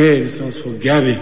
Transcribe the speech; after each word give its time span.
Okay, 0.00 0.22
this 0.22 0.40
one's 0.40 0.62
for 0.62 0.72
Gabby. 0.80 1.12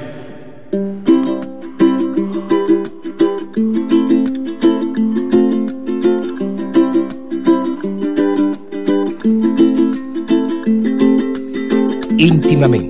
íntimament, 12.19 12.87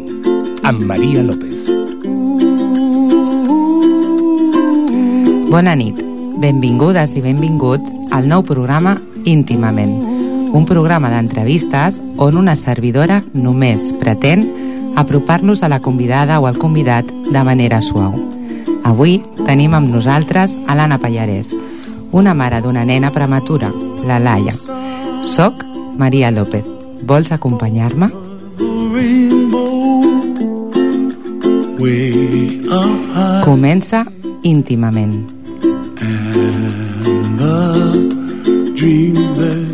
amb 0.62 0.84
Maria 0.84 1.22
López. 1.24 1.64
Bona 5.48 5.72
nit, 5.72 5.96
benvingudes 6.36 7.16
i 7.16 7.24
benvinguts 7.24 7.96
al 8.12 8.28
nou 8.28 8.44
programa 8.44 8.98
Íntimament, 9.24 9.96
un 10.52 10.68
programa 10.68 11.08
d'entrevistes 11.08 11.96
on 12.20 12.36
una 12.36 12.60
servidora 12.60 13.22
només 13.32 13.94
pretén 13.96 14.67
apropar-nos 14.98 15.62
a 15.62 15.68
la 15.70 15.78
convidada 15.80 16.40
o 16.40 16.46
al 16.50 16.58
convidat 16.58 17.06
de 17.06 17.42
manera 17.46 17.78
suau. 17.80 18.12
Avui 18.82 19.22
tenim 19.46 19.76
amb 19.78 19.94
nosaltres 19.94 20.56
a 20.66 20.74
l'Anna 20.74 20.98
Pallarès, 20.98 21.54
una 22.10 22.34
mare 22.34 22.60
d'una 22.64 22.84
nena 22.84 23.12
prematura, 23.14 23.70
la 24.06 24.18
Laia. 24.18 24.54
Soc 25.22 25.62
Maria 25.96 26.30
López. 26.34 26.66
Vols 27.06 27.30
acompanyar-me? 27.32 28.10
Comença 33.44 34.04
íntimament. 34.42 35.38
and 36.00 37.38
the 37.38 38.72
dreams 38.76 39.34
that 39.34 39.67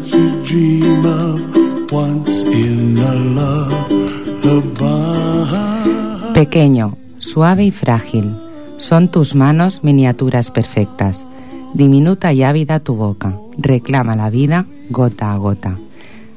Pequeño, 6.45 6.99
suave 7.21 7.65
y 7.65 7.71
frágil, 7.71 8.37
son 8.77 9.11
tus 9.11 9.35
manos 9.35 9.83
miniaturas 9.83 10.51
perfectas. 10.51 11.25
Diminuta 11.73 12.35
y 12.35 12.43
ávida 12.43 12.81
tu 12.81 12.97
boca, 12.97 13.35
reclama 13.57 14.15
la 14.15 14.29
vida 14.29 14.67
gota 14.91 15.33
a 15.33 15.39
gota. 15.39 15.79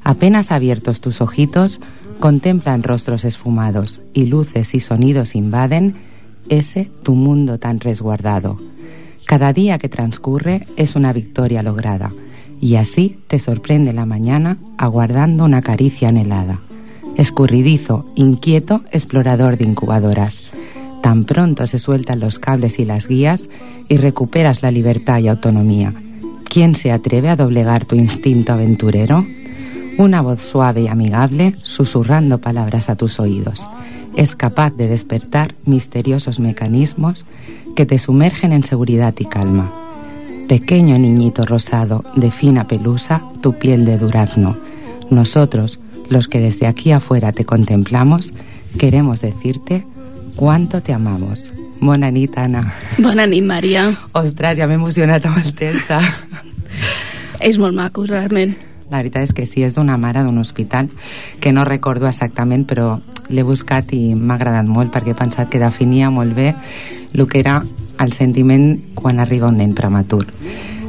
Apenas 0.06 0.54
abiertos 0.54 1.02
tus 1.02 1.20
ojitos, 1.20 1.82
contemplan 2.22 2.84
rostros 2.84 3.26
esfumados 3.26 4.00
y 4.14 4.28
luces 4.28 4.76
y 4.76 4.80
sonidos 4.80 5.36
invaden 5.36 5.96
ese 6.48 6.90
tu 7.04 7.14
mundo 7.14 7.60
tan 7.60 7.82
resguardado. 7.82 8.56
Cada 9.26 9.52
día 9.52 9.78
que 9.78 9.90
transcurre 9.90 10.62
es 10.78 10.96
una 10.96 11.12
victoria 11.12 11.64
lograda 11.64 12.14
y 12.62 12.76
así 12.76 13.20
te 13.28 13.40
sorprende 13.40 13.92
la 13.92 14.06
mañana 14.06 14.58
aguardando 14.78 15.44
una 15.44 15.62
caricia 15.62 16.08
anhelada. 16.08 16.60
Escurridizo, 17.18 18.06
inquieto, 18.16 18.84
explorador 18.92 19.58
de 19.58 19.66
incubadoras. 19.66 20.52
Tan 21.02 21.26
pronto 21.26 21.66
se 21.66 21.80
sueltan 21.80 22.20
los 22.20 22.38
cables 22.38 22.78
y 22.80 22.86
las 22.86 23.08
guías 23.08 23.50
y 23.90 23.98
recuperas 23.98 24.62
la 24.62 24.70
libertad 24.70 25.20
y 25.20 25.28
autonomía. 25.28 25.94
¿Quién 26.48 26.76
se 26.76 26.92
atreve 26.92 27.30
a 27.30 27.36
doblegar 27.36 27.86
tu 27.86 27.96
instinto 27.96 28.54
aventurero? 28.54 29.26
Una 29.98 30.22
voz 30.22 30.42
suave 30.42 30.84
y 30.84 30.88
amigable 30.88 31.56
susurrando 31.64 32.38
palabras 32.38 32.90
a 32.90 32.96
tus 32.96 33.20
oídos. 33.20 33.68
Es 34.16 34.36
capaz 34.36 34.72
de 34.72 34.88
despertar 34.88 35.56
misteriosos 35.66 36.40
mecanismos 36.40 37.26
que 37.76 37.88
te 37.88 37.98
sumergen 37.98 38.52
en 38.54 38.64
seguridad 38.64 39.14
y 39.18 39.26
calma. 39.26 39.72
Pequeño 40.48 40.98
niñito 40.98 41.46
rosado 41.46 42.04
de 42.16 42.32
fina 42.32 42.68
pelusa, 42.68 43.22
tu 43.42 43.54
piel 43.54 43.86
de 43.86 43.98
durazno. 43.98 44.56
Nosotros, 45.10 45.80
los 46.10 46.28
que 46.28 46.40
desde 46.40 46.68
aquí 46.68 46.92
afuera 46.92 47.32
te 47.32 47.46
contemplamos, 47.46 48.34
queremos 48.78 49.22
decirte 49.22 49.86
cuánto 50.36 50.82
te 50.82 50.94
amamos. 50.94 51.52
Bona 51.80 52.10
nit, 52.12 52.38
Anna. 52.38 52.74
Bona 52.98 53.28
nit, 53.28 53.44
Maria. 53.44 53.92
Ostres, 54.14 54.58
ja 54.58 54.68
m'he 54.68 54.80
emocionat 54.80 55.26
amb 55.30 55.38
el 55.44 55.54
text. 55.54 55.92
És 57.48 57.60
molt 57.62 57.76
maco, 57.78 58.06
realment. 58.10 58.56
La 58.90 59.02
veritat 59.02 59.28
és 59.28 59.34
que 59.36 59.46
sí, 59.46 59.62
és 59.68 59.76
d'una 59.76 59.98
mare 60.00 60.24
d'un 60.24 60.38
hospital 60.40 60.88
que 61.44 61.52
no 61.52 61.66
recordo 61.68 62.08
exactament, 62.08 62.64
però 62.66 62.98
l'he 63.30 63.44
buscat 63.44 63.92
i 63.94 64.16
m'ha 64.16 64.38
agradat 64.40 64.66
molt 64.66 64.94
perquè 64.94 65.12
he 65.12 65.20
pensat 65.20 65.52
que 65.52 65.60
definia 65.60 66.10
molt 66.10 66.34
bé 66.34 66.54
el 67.14 67.28
que 67.28 67.42
era 67.44 67.60
el 68.00 68.14
sentiment 68.14 68.78
quan 68.96 69.20
arriba 69.20 69.52
un 69.52 69.60
nen 69.60 69.76
prematur. 69.76 70.26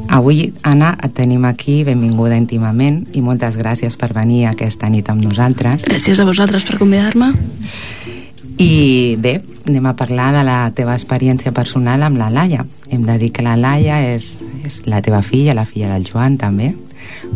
Avui, 0.08 0.54
Anna, 0.64 0.94
et 1.04 1.12
tenim 1.12 1.44
aquí, 1.44 1.82
benvinguda 1.84 2.36
íntimament, 2.40 3.02
i 3.12 3.20
moltes 3.20 3.58
gràcies 3.60 3.96
per 4.00 4.14
venir 4.16 4.46
aquesta 4.48 4.88
nit 4.88 5.08
amb 5.12 5.20
nosaltres. 5.22 5.84
Gràcies 5.84 6.18
a 6.18 6.24
vosaltres 6.24 6.64
per 6.64 6.78
convidar-me. 6.80 7.34
I 8.58 9.14
bé, 9.20 9.36
anem 9.68 9.86
a 9.86 9.94
parlar 9.94 10.32
de 10.34 10.42
la 10.48 10.56
teva 10.74 10.96
experiència 10.96 11.52
personal 11.54 12.02
amb 12.02 12.18
la 12.18 12.30
Laia. 12.32 12.64
Hem 12.90 13.04
de 13.06 13.18
dir 13.20 13.30
que 13.36 13.44
la 13.44 13.54
Laia 13.60 14.00
és, 14.16 14.32
és 14.66 14.80
la 14.88 15.02
teva 15.04 15.20
filla, 15.22 15.54
la 15.54 15.68
filla 15.68 15.92
del 15.92 16.08
Joan 16.08 16.40
també. 16.40 16.72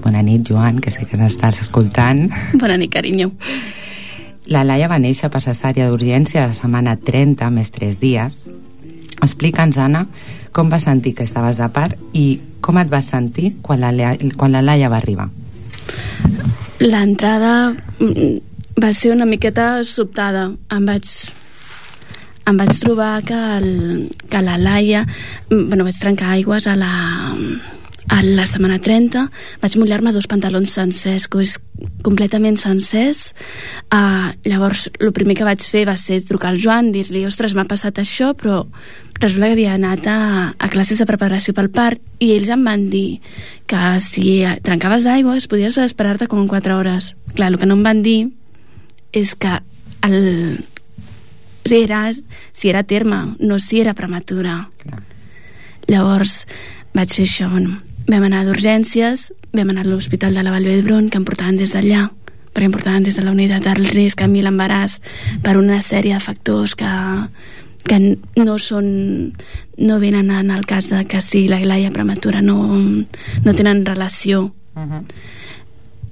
Bona 0.02 0.24
nit, 0.24 0.48
Joan, 0.48 0.80
que 0.82 0.90
sé 0.90 1.04
que 1.06 1.20
n'estàs 1.20 1.60
escoltant. 1.62 2.24
Bona 2.58 2.80
nit, 2.80 2.90
carinyo. 2.90 3.30
La 4.50 4.64
Laia 4.66 4.88
va 4.90 4.98
néixer 4.98 5.30
per 5.30 5.44
cesària 5.44 5.86
d'urgència 5.86 6.48
de 6.48 6.56
setmana 6.58 6.96
30 6.98 7.52
més 7.54 7.70
3 7.70 8.00
dies. 8.00 8.42
Explica'ns, 9.22 9.78
Anna, 9.78 10.06
com 10.52 10.70
vas 10.72 10.86
sentir 10.88 11.14
que 11.14 11.26
estaves 11.26 11.60
de 11.60 11.68
part 11.72 11.98
i 12.12 12.40
com 12.62 12.78
et 12.78 12.90
vas 12.90 13.08
sentir 13.10 13.54
quan 13.62 13.82
la, 13.82 14.16
quan 14.38 14.54
la 14.54 14.62
Laia 14.62 14.90
va 14.92 14.98
arribar. 15.02 15.28
L'entrada 16.82 17.72
mm, 17.72 18.34
va 18.82 18.92
ser 18.92 19.12
una 19.14 19.28
miqueta 19.28 19.84
sobtada. 19.86 20.48
Em 20.74 20.88
vaig, 20.88 21.10
em 22.50 22.58
vaig 22.58 22.80
trobar 22.82 23.12
que, 23.26 23.38
el, 23.58 24.10
que 24.28 24.42
la 24.42 24.58
Laia... 24.58 25.06
mm, 25.50 25.68
Bueno, 25.68 25.86
vaig 25.86 26.00
trencar 26.02 26.34
aigües 26.34 26.66
a 26.66 26.76
la, 26.78 26.92
a 28.12 28.20
la 28.20 28.44
setmana 28.44 28.76
30 28.82 29.22
vaig 29.62 29.74
mullar-me 29.80 30.12
dos 30.12 30.28
pantalons 30.28 30.72
sencers 30.76 31.28
completament 32.04 32.58
sencers. 32.60 33.32
Uh, 33.88 34.28
llavors 34.44 34.88
el 35.00 35.14
primer 35.16 35.36
que 35.38 35.46
vaig 35.48 35.64
fer 35.64 35.86
va 35.88 35.96
ser 35.96 36.20
trucar 36.28 36.52
al 36.52 36.60
Joan 36.60 36.90
dir-li, 36.92 37.24
ostres, 37.26 37.56
m'ha 37.56 37.64
passat 37.68 38.02
això 38.02 38.32
però 38.36 38.66
resulta 39.22 39.48
que 39.48 39.56
havia 39.56 39.76
anat 39.78 40.06
a, 40.10 40.18
a 40.52 40.68
classes 40.68 41.00
de 41.00 41.06
preparació 41.08 41.54
pel 41.56 41.70
part 41.72 42.02
i 42.20 42.32
ells 42.34 42.50
em 42.52 42.64
van 42.66 42.88
dir 42.92 43.22
que 43.70 43.80
si 44.02 44.42
trencaves 44.66 45.06
aigües 45.08 45.48
podies 45.48 45.78
esperar-te 45.80 46.28
com 46.28 46.42
en 46.42 46.50
4 46.50 46.76
hores. 46.76 47.14
Clar, 47.32 47.52
el 47.52 47.58
que 47.58 47.70
no 47.70 47.78
em 47.78 47.86
van 47.86 48.02
dir 48.04 48.18
és 49.12 49.32
que 49.36 49.54
el, 50.04 50.60
si, 51.64 51.80
era, 51.80 52.10
si 52.12 52.68
era 52.68 52.82
terme, 52.82 53.36
no 53.38 53.58
si 53.58 53.80
era 53.80 53.96
prematura. 53.96 54.66
Clar. 54.82 55.00
Llavors 55.88 56.44
vaig 56.92 57.14
fer 57.14 57.24
això, 57.26 57.48
bueno, 57.50 57.78
vam 58.08 58.26
anar 58.28 58.44
d'urgències, 58.46 59.32
vam 59.52 59.70
anar 59.70 59.86
a 59.86 59.90
l'Hospital 59.90 60.34
de 60.34 60.42
la 60.42 60.52
Vall 60.54 60.68
d'Hebron, 60.68 61.08
que 61.10 61.18
em 61.20 61.24
portaven 61.24 61.56
des 61.56 61.74
d'allà, 61.74 62.08
perquè 62.52 62.68
em 62.68 62.74
portaven 62.74 63.02
des 63.02 63.16
de 63.16 63.24
la 63.24 63.32
unitat 63.32 63.64
del 63.64 63.86
risc 63.92 64.22
a 64.22 64.28
mi 64.28 64.42
l'embaràs 64.42 65.00
per 65.42 65.56
una 65.56 65.80
sèrie 65.80 66.14
de 66.14 66.20
factors 66.20 66.74
que, 66.74 66.90
que 67.88 68.00
no 68.36 68.58
són 68.58 69.32
no 69.78 70.00
venen 70.00 70.30
en 70.30 70.50
el 70.50 70.66
cas 70.66 70.90
de 70.90 71.04
que 71.04 71.20
sí, 71.20 71.46
la 71.48 71.60
Laia 71.60 71.90
prematura 71.90 72.42
no, 72.42 72.58
no 72.76 73.54
tenen 73.54 73.86
relació 73.86 74.52
Uh 74.74 74.82
-huh. 74.82 75.04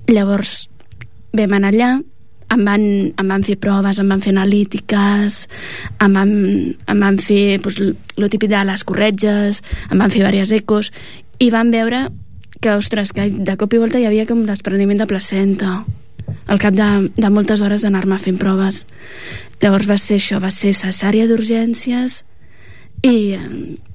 Llavors 0.07 0.69
vam 1.33 1.53
anar 1.53 1.73
allà, 1.73 2.03
em 2.51 2.65
van, 2.65 2.83
em 3.17 3.29
van 3.29 3.43
fer 3.43 3.57
proves, 3.57 3.99
em 3.99 4.09
van 4.09 4.21
fer 4.21 4.31
analítiques, 4.31 5.49
em 6.01 6.13
van, 6.13 6.31
em 6.87 7.01
van 7.01 7.19
fer 7.19 7.61
pues, 7.63 7.81
el 7.81 8.31
típic 8.31 8.51
de 8.51 8.65
les 8.65 8.85
corretges, 8.85 9.63
em 9.91 9.99
van 9.99 10.11
fer 10.11 10.19
diverses 10.19 10.51
ecos, 10.51 10.93
i 11.41 11.49
van 11.51 11.73
veure 11.73 12.09
que, 12.61 12.75
ostres, 12.77 13.15
que 13.17 13.31
de 13.33 13.57
cop 13.57 13.73
i 13.73 13.81
volta 13.81 13.99
hi 13.99 14.07
havia 14.07 14.29
com 14.29 14.45
despreniment 14.47 15.01
de 15.01 15.09
placenta 15.09 15.81
al 16.47 16.61
cap 16.63 16.77
de, 16.77 16.89
de 17.17 17.31
moltes 17.33 17.63
hores 17.65 17.83
d'anar-me 17.83 18.19
fent 18.21 18.39
proves. 18.39 18.85
Llavors 19.63 19.89
va 19.89 19.97
ser 19.99 20.21
això, 20.21 20.39
va 20.43 20.53
ser 20.55 20.75
cesària 20.77 21.27
d'urgències 21.27 22.21
i 23.03 23.17
eh, 23.35 23.41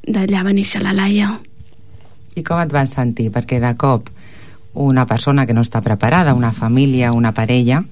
d'allà 0.10 0.44
va 0.44 0.54
néixer 0.58 0.82
la 0.84 0.96
Laia. 0.98 1.36
I 2.36 2.44
com 2.44 2.60
et 2.60 2.74
vas 2.74 2.92
sentir? 2.98 3.30
Perquè 3.32 3.62
de 3.64 3.72
cop 3.80 4.10
una 4.76 5.06
persona 5.08 5.46
que 5.46 5.54
no 5.56 5.64
està 5.64 5.80
preparada, 5.86 6.36
una 6.36 6.52
família, 6.52 7.14
una 7.16 7.32
parella, 7.32 7.84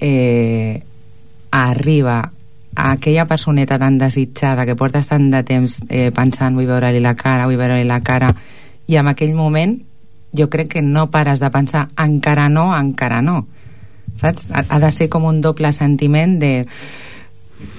eh, 0.00 0.82
arriba 1.50 2.32
a 2.74 2.92
aquella 2.92 3.26
personeta 3.26 3.78
tan 3.78 3.98
desitjada 3.98 4.64
que 4.66 4.74
portes 4.74 5.06
tant 5.10 5.28
de 5.30 5.42
temps 5.46 5.80
eh, 5.88 6.10
pensant 6.14 6.56
vull 6.56 6.66
veure-li 6.70 7.02
la 7.02 7.14
cara, 7.18 7.46
vull 7.46 7.60
veure-li 7.60 7.86
la 7.86 8.00
cara 8.02 8.32
i 8.90 8.98
en 8.98 9.10
aquell 9.10 9.36
moment 9.38 9.78
jo 10.36 10.50
crec 10.50 10.74
que 10.74 10.82
no 10.82 11.08
pares 11.14 11.40
de 11.42 11.50
pensar 11.54 11.88
encara 11.98 12.48
no, 12.50 12.70
encara 12.74 13.22
no 13.22 13.44
saps? 14.18 14.46
Ha, 14.50 14.64
ha 14.68 14.80
de 14.82 14.90
ser 14.94 15.08
com 15.12 15.24
un 15.28 15.40
doble 15.40 15.72
sentiment 15.76 16.38
de 16.42 16.52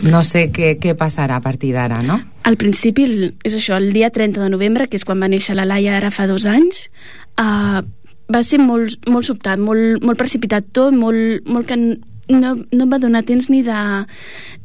no 0.06 0.22
sé 0.26 0.48
què, 0.54 0.76
què 0.82 0.94
passarà 0.98 1.40
a 1.40 1.44
partir 1.44 1.72
d'ara, 1.74 2.02
no? 2.06 2.20
Al 2.46 2.58
principi, 2.58 3.08
és 3.46 3.56
això, 3.58 3.78
el 3.78 3.92
dia 3.94 4.12
30 4.14 4.44
de 4.44 4.50
novembre, 4.54 4.88
que 4.90 4.98
és 5.00 5.06
quan 5.06 5.22
va 5.22 5.30
néixer 5.32 5.56
la 5.58 5.66
Laia 5.66 5.96
ara 5.98 6.12
fa 6.14 6.28
dos 6.30 6.46
anys, 6.50 6.88
uh, 7.42 7.82
va 8.32 8.44
ser 8.46 8.62
molt, 8.62 9.10
molt 9.10 9.28
sobtat, 9.28 9.62
molt, 9.62 10.04
molt 10.06 10.20
precipitat 10.22 10.70
tot, 10.74 10.94
molt, 10.94 11.50
molt 11.50 11.70
que 11.70 11.78
no, 11.78 12.54
no 12.56 12.86
em 12.86 12.94
va 12.94 13.02
donar 13.02 13.26
temps 13.28 13.50
ni 13.52 13.62
de, 13.66 13.82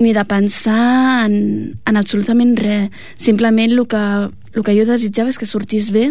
ni 0.01 0.13
de 0.15 0.25
pensar 0.29 1.27
en, 1.27 1.75
en 1.85 1.99
absolutament 1.99 2.55
res. 2.61 3.09
Simplement 3.17 3.73
el 3.73 3.87
que, 3.91 4.05
el 4.53 4.65
que 4.65 4.77
jo 4.77 4.87
desitjava 4.89 5.33
és 5.33 5.41
que 5.41 5.49
sortís 5.49 5.91
bé. 5.97 6.11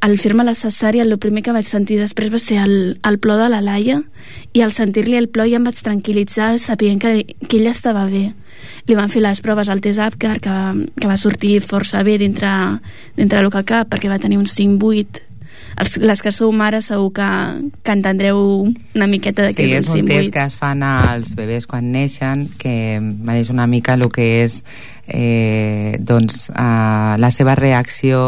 Al 0.00 0.16
fer-me 0.16 0.44
la 0.48 0.54
cesària, 0.56 1.04
el 1.04 1.18
primer 1.20 1.42
que 1.44 1.52
vaig 1.52 1.66
sentir 1.68 1.98
després 2.00 2.32
va 2.32 2.38
ser 2.40 2.62
el, 2.62 2.76
el 3.04 3.18
plor 3.20 3.36
de 3.42 3.50
la 3.52 3.60
Laia 3.60 3.98
i 4.56 4.62
al 4.64 4.72
sentir-li 4.72 5.18
el 5.18 5.28
plor 5.28 5.50
ja 5.50 5.58
em 5.60 5.66
vaig 5.68 5.76
tranquil·litzar 5.84 6.54
sabent 6.58 7.02
que, 7.02 7.12
que 7.44 7.58
ella 7.58 7.74
estava 7.76 8.06
bé. 8.08 8.30
Li 8.88 8.96
van 8.96 9.12
fer 9.12 9.20
les 9.20 9.42
proves 9.44 9.68
al 9.68 9.82
test 9.84 10.00
Apgar, 10.00 10.38
que, 10.40 10.56
que 10.96 11.10
va 11.10 11.18
sortir 11.20 11.58
força 11.60 12.00
bé 12.06 12.16
dintre, 12.16 12.48
dintre 13.16 13.42
del 13.42 13.52
que 13.52 13.66
cap, 13.68 13.92
perquè 13.92 14.08
va 14.08 14.22
tenir 14.22 14.40
un 14.40 14.48
5-8 14.48 15.28
els, 15.80 15.96
les 16.00 16.22
que 16.22 16.32
sou 16.34 16.52
mares 16.52 16.90
segur 16.90 17.10
que, 17.16 17.28
que 17.84 17.94
entendreu 17.94 18.40
una 18.68 19.08
miqueta 19.10 19.46
de 19.46 19.54
què 19.56 19.66
sí, 19.66 19.76
és 19.78 19.90
un 19.90 20.00
un 20.00 20.08
test 20.08 20.26
símbol. 20.26 20.32
que 20.34 20.44
es 20.46 20.56
fan 20.58 20.84
als 20.86 21.34
bebès 21.38 21.68
quan 21.70 21.90
neixen 21.92 22.46
que 22.60 22.74
mereix 23.00 23.52
una 23.52 23.68
mica 23.70 23.96
el 23.98 24.08
que 24.12 24.28
és 24.44 24.60
eh, 25.12 25.98
doncs, 26.00 26.48
eh, 26.50 27.14
la 27.18 27.30
seva 27.30 27.54
reacció 27.58 28.20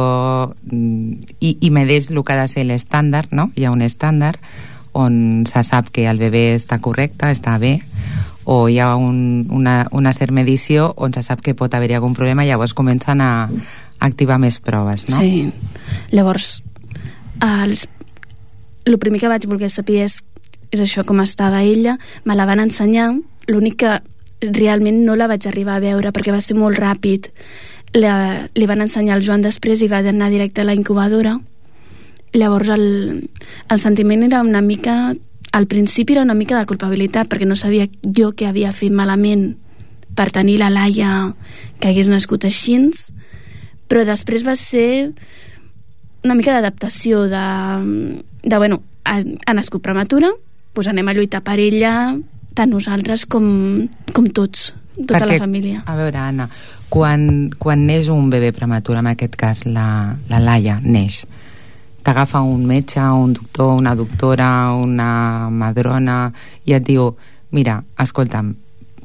mm, 0.70 1.37
i, 1.40 1.56
i 1.61 1.70
medeix 1.70 2.11
el 2.11 2.23
que 2.23 2.34
ha 2.34 2.43
de 2.43 2.50
ser 2.50 2.67
l'estàndard 2.69 3.32
no? 3.32 3.50
hi 3.56 3.67
ha 3.67 3.73
un 3.75 3.82
estàndard 3.82 4.40
on 4.93 5.44
se 5.49 5.62
sap 5.64 5.88
que 5.88 6.05
el 6.11 6.20
bebè 6.20 6.52
està 6.58 6.76
correcte, 6.84 7.31
està 7.32 7.56
bé 7.58 7.79
o 8.44 8.67
hi 8.69 8.81
ha 8.82 8.96
un, 8.99 9.46
una, 9.50 9.87
una 9.94 10.12
cert 10.12 10.34
medició 10.34 10.90
on 10.96 11.14
se 11.14 11.23
sap 11.23 11.40
que 11.40 11.55
pot 11.55 11.73
haver-hi 11.75 11.96
algun 11.96 12.14
problema 12.19 12.44
i 12.44 12.50
llavors 12.50 12.75
comencen 12.75 13.23
a 13.23 13.49
activar 14.02 14.38
més 14.43 14.58
proves 14.61 15.06
no? 15.08 15.23
Sí. 15.23 15.49
Llavors, 16.12 16.62
els, 17.40 17.87
el 18.84 18.99
primer 18.99 19.20
que 19.23 19.31
vaig 19.31 19.46
voler 19.50 19.70
saber 19.70 20.02
és, 20.06 20.20
és 20.73 20.82
això, 20.82 21.05
com 21.06 21.23
estava 21.23 21.62
ella. 21.62 21.99
Me 22.25 22.37
la 22.38 22.46
van 22.49 22.62
ensenyar. 22.62 23.12
L'únic 23.50 23.81
que 23.82 23.96
realment 24.50 25.03
no 25.06 25.17
la 25.17 25.29
vaig 25.31 25.47
arribar 25.47 25.77
a 25.77 25.85
veure 25.85 26.12
perquè 26.12 26.35
va 26.35 26.43
ser 26.43 26.56
molt 26.59 26.79
ràpid. 26.81 27.31
La, 27.94 28.49
li 28.55 28.67
van 28.67 28.83
ensenyar 28.83 29.17
al 29.17 29.25
Joan 29.25 29.44
després 29.44 29.83
i 29.83 29.91
va 29.91 30.03
anar 30.03 30.31
directe 30.33 30.62
a 30.62 30.69
la 30.69 30.75
incubadora. 30.75 31.39
Llavors 32.33 32.71
el, 32.73 33.29
el 33.69 33.79
sentiment 33.79 34.25
era 34.31 34.43
una 34.43 34.62
mica... 34.62 35.15
Al 35.53 35.67
principi 35.69 36.15
era 36.15 36.23
una 36.25 36.33
mica 36.33 36.56
de 36.56 36.65
culpabilitat 36.65 37.29
perquè 37.29 37.44
no 37.44 37.59
sabia 37.61 37.85
jo 38.03 38.31
què 38.33 38.47
havia 38.49 38.71
fet 38.73 38.94
malament 38.97 39.50
per 40.17 40.31
tenir 40.33 40.59
la 40.61 40.71
Laia 40.73 41.35
que 41.81 41.91
hagués 41.91 42.09
nascut 42.09 42.47
així, 42.49 42.79
però 43.85 44.06
després 44.09 44.47
va 44.47 44.55
ser 44.56 45.12
una 46.25 46.37
mica 46.39 46.55
d'adaptació 46.55 47.27
de, 47.29 47.44
de, 48.43 48.56
bueno, 48.56 48.81
ha, 49.05 49.21
ha 49.21 49.55
nascut 49.55 49.83
prematura, 49.85 50.31
doncs 50.73 50.89
anem 50.89 51.11
a 51.11 51.17
lluitar 51.17 51.43
per 51.44 51.59
ella 51.61 51.93
tant 52.55 52.71
nosaltres 52.73 53.27
com, 53.27 53.89
com 54.13 54.27
tots, 54.31 54.73
tota 54.97 55.19
Perquè, 55.25 55.33
la 55.35 55.39
família. 55.41 55.83
A 55.87 55.97
veure, 55.97 56.19
Anna, 56.19 56.49
quan, 56.93 57.51
quan 57.59 57.87
neix 57.89 58.09
un 58.13 58.29
bebè 58.33 58.53
prematur, 58.57 58.99
en 59.01 59.09
aquest 59.13 59.37
cas 59.41 59.65
la, 59.67 60.15
la 60.29 60.41
Laia 60.43 60.79
neix, 60.83 61.23
t'agafa 62.03 62.43
un 62.43 62.65
metge, 62.67 63.01
un 63.01 63.33
doctor, 63.33 63.77
una 63.79 63.95
doctora, 63.95 64.73
una 64.75 65.49
madrona, 65.51 66.33
i 66.67 66.75
et 66.75 66.85
diu, 66.87 67.13
mira, 67.55 67.79
escolta'm, 68.03 68.55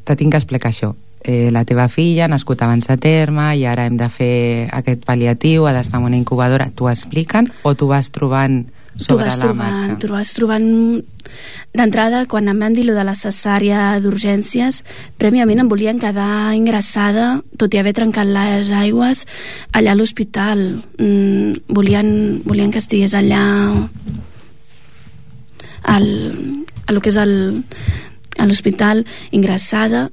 te 0.04 0.16
tinc 0.16 0.34
que 0.34 0.42
explicar 0.42 0.72
això. 0.74 0.94
Eh, 1.28 1.50
la 1.52 1.66
teva 1.68 1.88
filla 1.92 2.26
ha 2.26 2.32
nascut 2.32 2.62
abans 2.64 2.86
de 2.88 2.96
terme 3.02 3.50
i 3.58 3.66
ara 3.68 3.86
hem 3.90 3.98
de 4.00 4.08
fer 4.10 4.68
aquest 4.72 5.02
pal·liatiu, 5.06 5.66
ha 5.68 5.74
d'estar 5.76 6.00
en 6.00 6.06
una 6.08 6.16
incubadora. 6.18 6.70
T'ho 6.74 6.88
expliquen 6.90 7.50
o 7.64 7.74
t'ho 7.76 7.90
vas 7.90 8.10
trobant 8.16 8.66
Tu 8.98 9.04
sobre 9.06 9.26
vas 9.28 9.38
la 9.38 9.44
trobant, 9.44 9.74
marxa? 9.76 9.98
tu 10.02 10.08
vas 10.10 10.32
trobant 10.34 10.64
d'entrada 11.78 12.26
quan 12.30 12.48
em 12.52 12.60
van 12.60 12.76
dir 12.78 12.86
lo 12.88 12.96
de 12.98 13.04
la 13.08 13.16
cesària 13.18 14.00
d'urgències 14.04 14.84
prèviament 15.22 15.62
em 15.64 15.70
volien 15.72 16.00
quedar 16.02 16.56
ingressada 16.58 17.42
tot 17.58 17.74
i 17.74 17.82
haver 17.82 17.96
trencat 17.98 18.28
les 18.28 18.72
aigües 18.72 19.26
allà 19.72 19.94
a 19.94 20.00
l'hospital. 20.00 20.84
Mm, 20.98 21.68
volien, 21.68 22.42
volien 22.46 22.72
que 22.72 22.82
estigués 22.84 23.14
allà 23.18 23.44
al, 25.84 26.08
a 26.86 26.92
lo 26.92 27.02
que 27.02 27.10
és 27.10 27.18
el, 27.18 27.64
a 28.38 28.46
l'hospital 28.46 29.06
ingressada 29.32 30.08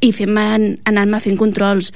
i 0.00 0.12
fent 0.12 0.36
anar-me 0.36 1.20
fent 1.20 1.38
controls. 1.40 1.92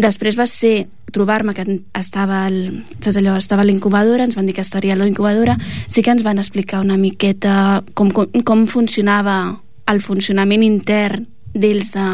Després 0.00 0.38
va 0.38 0.46
ser 0.48 0.88
trobar-me 1.14 1.54
que 1.56 1.64
estava, 1.98 2.44
el, 2.48 2.84
saps 2.98 3.18
allò, 3.20 3.36
estava 3.38 3.64
a 3.64 3.68
l'incubadora, 3.68 4.26
ens 4.26 4.36
van 4.38 4.48
dir 4.48 4.54
que 4.56 4.64
estaria 4.64 4.94
a 4.94 5.00
la 5.00 5.08
incubadora, 5.08 5.56
sí 5.86 6.02
que 6.02 6.12
ens 6.14 6.24
van 6.26 6.38
explicar 6.38 6.80
una 6.84 6.98
miqueta 7.00 7.82
com, 7.94 8.10
com, 8.14 8.30
com 8.44 8.64
funcionava 8.70 9.60
el 9.90 10.00
funcionament 10.04 10.62
intern 10.62 11.26
d'ells 11.54 11.94
de 11.96 12.06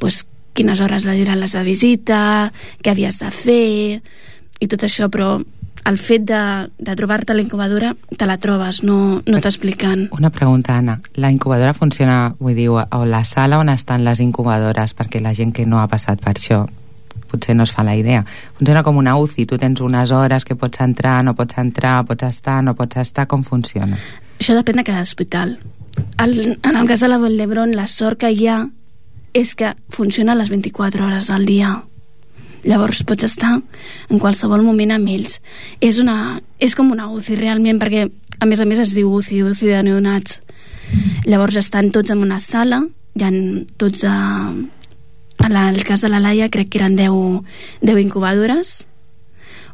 pues, 0.00 0.24
quines 0.56 0.80
hores 0.80 1.04
la 1.04 1.14
diran 1.14 1.40
les 1.40 1.52
de 1.54 1.62
visita, 1.66 2.20
què 2.82 2.94
havies 2.94 3.20
de 3.20 3.30
fer 3.34 4.00
i 4.58 4.66
tot 4.66 4.82
això, 4.86 5.06
però 5.12 5.36
el 5.88 5.98
fet 5.98 6.24
de, 6.28 6.68
de 6.78 6.94
trobar-te 6.96 7.32
a 7.32 7.36
la 7.36 7.42
incubadora 7.42 7.94
te 8.16 8.26
la 8.26 8.36
trobes, 8.42 8.82
no, 8.84 9.22
no 9.24 9.40
t'expliquen. 9.40 10.08
Una 10.12 10.30
pregunta, 10.30 10.76
Anna. 10.76 10.98
La 11.14 11.30
incubadora 11.32 11.72
funciona, 11.74 12.34
vull 12.38 12.58
dir, 12.58 12.68
o 12.68 13.04
la 13.06 13.24
sala 13.24 13.60
on 13.62 13.70
estan 13.72 14.04
les 14.04 14.20
incubadores, 14.20 14.92
perquè 14.98 15.22
la 15.24 15.32
gent 15.34 15.54
que 15.56 15.64
no 15.66 15.80
ha 15.80 15.88
passat 15.88 16.20
per 16.20 16.36
això 16.36 16.66
potser 17.28 17.56
no 17.56 17.66
es 17.68 17.72
fa 17.74 17.84
la 17.86 17.96
idea. 17.96 18.24
Funciona 18.58 18.82
com 18.86 18.98
una 19.00 19.16
UCI, 19.20 19.46
tu 19.46 19.58
tens 19.60 19.80
unes 19.84 20.12
hores 20.14 20.44
que 20.48 20.56
pots 20.56 20.80
entrar, 20.84 21.20
no 21.24 21.34
pots 21.38 21.58
entrar, 21.60 22.00
pots 22.08 22.28
estar, 22.28 22.62
no 22.64 22.74
pots 22.78 23.00
estar, 23.04 23.26
com 23.30 23.44
funciona? 23.44 23.98
Això 24.38 24.56
depèn 24.56 24.80
de 24.80 24.86
cada 24.86 25.04
hospital. 25.04 25.58
El, 26.22 26.58
en 26.62 26.76
el 26.76 26.88
cas 26.88 27.02
de 27.02 27.10
la 27.10 27.18
Vall 27.18 27.36
d'Hebron, 27.38 27.74
la 27.76 27.86
sort 27.90 28.20
que 28.22 28.30
hi 28.30 28.46
ha 28.48 28.62
és 29.36 29.54
que 29.58 29.74
funciona 29.92 30.36
les 30.38 30.50
24 30.50 31.04
hores 31.04 31.30
al 31.30 31.46
dia. 31.46 31.74
Llavors 32.64 33.04
pots 33.06 33.26
estar 33.26 33.54
en 33.58 34.18
qualsevol 34.18 34.64
moment 34.66 34.94
amb 34.94 35.10
ells. 35.12 35.38
És, 35.80 36.00
una, 36.02 36.40
és 36.58 36.74
com 36.74 36.90
una 36.94 37.08
UCI 37.12 37.38
realment, 37.38 37.78
perquè 37.78 38.08
a 38.38 38.46
més 38.46 38.60
a 38.60 38.66
més 38.66 38.82
es 38.82 38.94
diu 38.96 39.12
UCI, 39.14 39.42
UCI 39.50 39.72
de 39.74 39.82
neonats. 39.86 40.40
Llavors 41.26 41.58
estan 41.60 41.92
tots 41.94 42.10
en 42.14 42.24
una 42.24 42.40
sala, 42.42 42.82
hi 43.18 43.24
ha 43.24 43.30
tots 43.80 44.04
a, 44.08 44.16
en 45.38 45.56
el 45.56 45.84
cas 45.84 46.00
de 46.00 46.08
la 46.08 46.20
Laia 46.20 46.48
crec 46.50 46.68
que 46.68 46.78
eren 46.78 46.96
10, 46.96 47.42
10 47.82 48.00
incubadores 48.00 48.86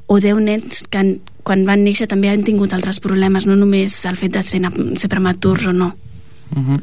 o 0.06 0.20
10 0.20 0.40
nens 0.44 0.82
que 0.90 0.98
han, 0.98 1.12
quan 1.42 1.64
van 1.64 1.84
néixer 1.84 2.06
també 2.08 2.28
han 2.28 2.44
tingut 2.44 2.72
altres 2.76 3.00
problemes, 3.00 3.46
no 3.46 3.56
només 3.56 3.96
el 4.04 4.16
fet 4.20 4.32
de 4.36 4.42
ser, 4.42 4.60
ser 4.96 5.08
prematurs 5.08 5.66
o 5.66 5.72
no. 5.72 5.94
Uh 6.54 6.62
-huh. 6.62 6.80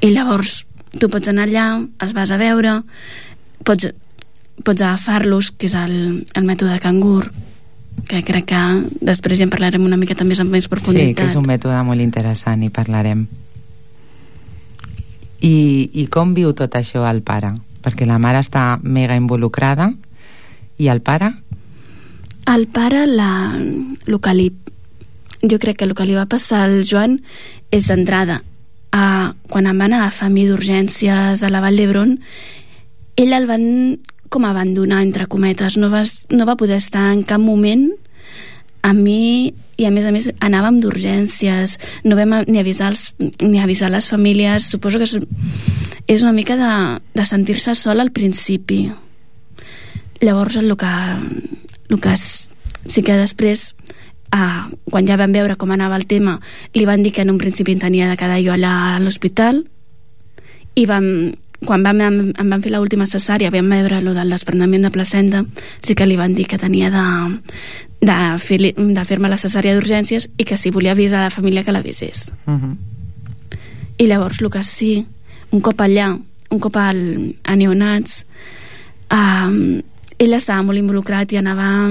I 0.00 0.10
llavors 0.10 0.66
tu 0.98 1.08
pots 1.08 1.28
anar 1.28 1.48
allà, 1.48 1.88
els 2.00 2.12
vas 2.12 2.30
a 2.30 2.36
veure, 2.36 2.82
pots, 3.64 3.88
pots 4.62 4.80
agafar-los, 4.80 5.50
que 5.52 5.66
és 5.66 5.74
el, 5.74 6.26
el 6.34 6.44
mètode 6.44 6.78
cangur, 6.80 7.30
que 8.08 8.22
crec 8.22 8.46
que 8.50 8.62
després 9.00 9.38
ja 9.38 9.44
en 9.44 9.50
parlarem 9.50 9.84
una 9.84 9.96
miqueta 9.96 10.24
més 10.24 10.40
amb 10.40 10.50
més 10.50 10.64
Sí, 10.64 10.68
profunditat. 10.70 11.16
que 11.16 11.30
és 11.30 11.36
un 11.36 11.46
mètode 11.46 11.82
molt 11.84 12.00
interessant 12.00 12.62
i 12.62 12.70
parlarem. 12.70 13.26
I, 15.40 15.90
I 15.92 16.06
com 16.06 16.34
viu 16.34 16.52
tot 16.56 16.74
això 16.74 17.04
el 17.10 17.22
pare? 17.22 17.52
Perquè 17.84 18.08
la 18.08 18.18
mare 18.18 18.40
està 18.40 18.78
mega 18.82 19.16
involucrada 19.20 19.90
i 20.80 20.88
el 20.88 21.02
pare? 21.04 21.30
El 22.50 22.66
pare, 22.68 23.04
la, 23.08 23.52
el 23.54 24.18
que 24.20 24.34
li, 24.36 24.48
jo 25.44 25.60
crec 25.60 25.78
que 25.80 25.88
el 25.88 25.94
que 25.96 26.08
li 26.08 26.16
va 26.16 26.26
passar 26.28 26.64
al 26.64 26.82
Joan 26.88 27.18
és 27.72 27.88
d'entrada. 27.92 28.40
A, 28.94 29.34
quan 29.50 29.68
em 29.68 29.78
van 29.80 29.94
agafar 29.96 30.28
a 30.30 30.32
mi 30.32 30.44
d'urgències 30.48 31.42
a 31.42 31.50
la 31.50 31.62
Vall 31.64 31.80
d'Hebron, 31.80 32.18
ell 33.20 33.32
el 33.36 33.48
van 33.50 33.64
com 34.34 34.44
abandonar, 34.48 35.04
entre 35.06 35.28
cometes. 35.30 35.76
No 35.78 35.92
va, 35.92 36.02
no 36.34 36.46
va 36.48 36.58
poder 36.58 36.80
estar 36.80 37.12
en 37.12 37.22
cap 37.22 37.38
moment 37.38 37.92
amb 38.82 39.00
mi 39.00 39.54
i 39.76 39.86
a 39.86 39.90
més 39.90 40.06
a 40.06 40.12
més 40.14 40.30
anàvem 40.44 40.80
d'urgències 40.82 41.78
no 42.04 42.18
vam 42.18 42.36
ni 42.46 42.60
avisar, 42.60 42.92
els, 42.92 43.14
ni 43.42 43.60
avisar 43.62 43.90
les 43.90 44.08
famílies. 44.10 44.70
Suposo 44.70 45.00
que 45.00 45.08
és, 45.08 45.18
és 46.06 46.22
una 46.22 46.34
mica 46.36 46.56
de, 46.60 46.72
de 47.14 47.26
sentir-se 47.26 47.74
sol 47.78 48.00
al 48.00 48.12
principi. 48.14 48.86
Llavors 50.22 50.56
el 50.56 50.76
que, 50.78 50.94
el 51.90 52.00
que 52.00 52.16
sí 52.16 53.02
que 53.02 53.16
després 53.18 53.72
ah, 54.34 54.66
quan 54.90 55.06
ja 55.08 55.18
vam 55.20 55.32
veure 55.34 55.56
com 55.56 55.72
anava 55.74 55.96
el 56.00 56.08
tema 56.10 56.38
li 56.74 56.86
van 56.88 57.02
dir 57.02 57.14
que 57.14 57.24
en 57.24 57.32
un 57.34 57.40
principi 57.40 57.76
tenia 57.76 58.10
de 58.10 58.18
quedar 58.20 58.42
jo 58.42 58.54
allà 58.54 58.74
a 58.94 59.00
l'hospital. 59.00 59.64
I 60.74 60.86
vam, 60.90 61.06
quan 61.64 61.84
vam, 61.86 62.00
em, 62.02 62.16
em 62.34 62.50
van 62.50 62.62
fer 62.62 62.72
l'última 62.74 63.06
cesària 63.06 63.52
vam 63.54 63.70
veure 63.70 64.00
lo 64.02 64.14
del 64.14 64.32
desprendament 64.34 64.82
de 64.84 64.90
placenta 64.90 65.44
sí 65.82 65.94
que 65.94 66.06
li 66.06 66.18
van 66.18 66.34
dir 66.34 66.48
que 66.50 66.58
tenia 66.58 66.90
de, 66.90 67.04
de 68.04 68.16
fer-me 68.38 68.92
de 68.94 69.04
fer 69.08 69.18
la 69.22 69.40
cesària 69.40 69.74
d'urgències 69.76 70.28
i 70.36 70.44
que 70.44 70.58
si 70.60 70.72
volia 70.74 70.92
avisar 70.92 71.20
a 71.20 71.28
la 71.28 71.34
família 71.34 71.64
que 71.64 71.72
l'avisés 71.72 72.32
Uh 72.46 72.52
-huh. 72.52 72.76
i 73.98 74.06
llavors 74.06 74.40
el 74.40 74.50
que 74.50 74.62
sí 74.62 75.06
un 75.50 75.60
cop 75.60 75.80
allà, 75.80 76.18
un 76.50 76.58
cop 76.58 76.76
al, 76.76 77.34
a 77.44 77.56
neonats 77.56 78.24
um, 79.10 79.80
ell 80.18 80.32
estava 80.32 80.62
molt 80.62 80.78
involucrat 80.78 81.32
i 81.32 81.36
anava 81.36 81.88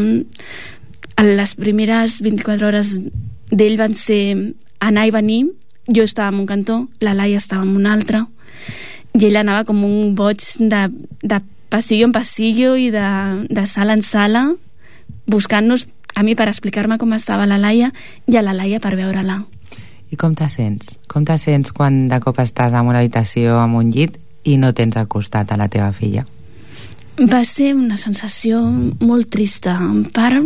a 1.16 1.24
les 1.24 1.56
primeres 1.56 2.22
24 2.22 2.68
hores 2.68 3.00
d'ell 3.52 3.78
van 3.78 3.94
ser 3.94 4.54
anar 4.80 5.08
i 5.08 5.12
venir 5.12 5.46
jo 5.88 6.04
estava 6.04 6.30
en 6.30 6.40
un 6.42 6.46
cantó, 6.46 6.90
la 7.00 7.14
Laia 7.14 7.38
estava 7.38 7.64
en 7.64 7.76
un 7.76 7.88
altre, 7.88 8.26
i 9.14 9.26
ella 9.26 9.42
anava 9.42 9.66
com 9.68 9.84
un 9.84 10.14
boig 10.16 10.42
de, 10.60 10.88
de 11.22 11.40
passillo 11.70 12.08
en 12.08 12.14
passillo 12.16 12.76
i 12.80 12.90
de, 12.94 13.08
de 13.50 13.66
sala 13.68 13.98
en 13.98 14.02
sala, 14.02 14.46
buscant-nos 15.28 15.88
a 16.14 16.24
mi 16.24 16.36
per 16.36 16.48
explicar-me 16.48 16.98
com 17.02 17.14
estava 17.14 17.48
la 17.50 17.58
Laia 17.58 17.92
i 18.30 18.38
a 18.38 18.44
la 18.46 18.54
Laia 18.54 18.80
per 18.80 18.96
veure-la. 19.00 19.42
I 20.14 20.20
com 20.20 20.36
te 20.38 20.46
sents? 20.50 20.94
Com 21.10 21.26
te 21.26 21.38
sents 21.42 21.74
quan 21.74 22.08
de 22.10 22.20
cop 22.22 22.38
estàs 22.44 22.76
en 22.78 22.90
una 22.90 23.02
habitació 23.02 23.58
amb 23.58 23.80
un 23.80 23.90
llit 23.94 24.20
i 24.46 24.60
no 24.62 24.74
tens 24.78 24.98
al 25.00 25.10
costat 25.10 25.52
a 25.52 25.58
la 25.58 25.70
teva 25.74 25.92
filla? 25.96 26.26
Va 27.18 27.44
ser 27.46 27.74
una 27.78 27.98
sensació 27.98 28.62
molt 29.02 29.32
trista. 29.34 29.74
En 29.82 30.06
part, 30.14 30.46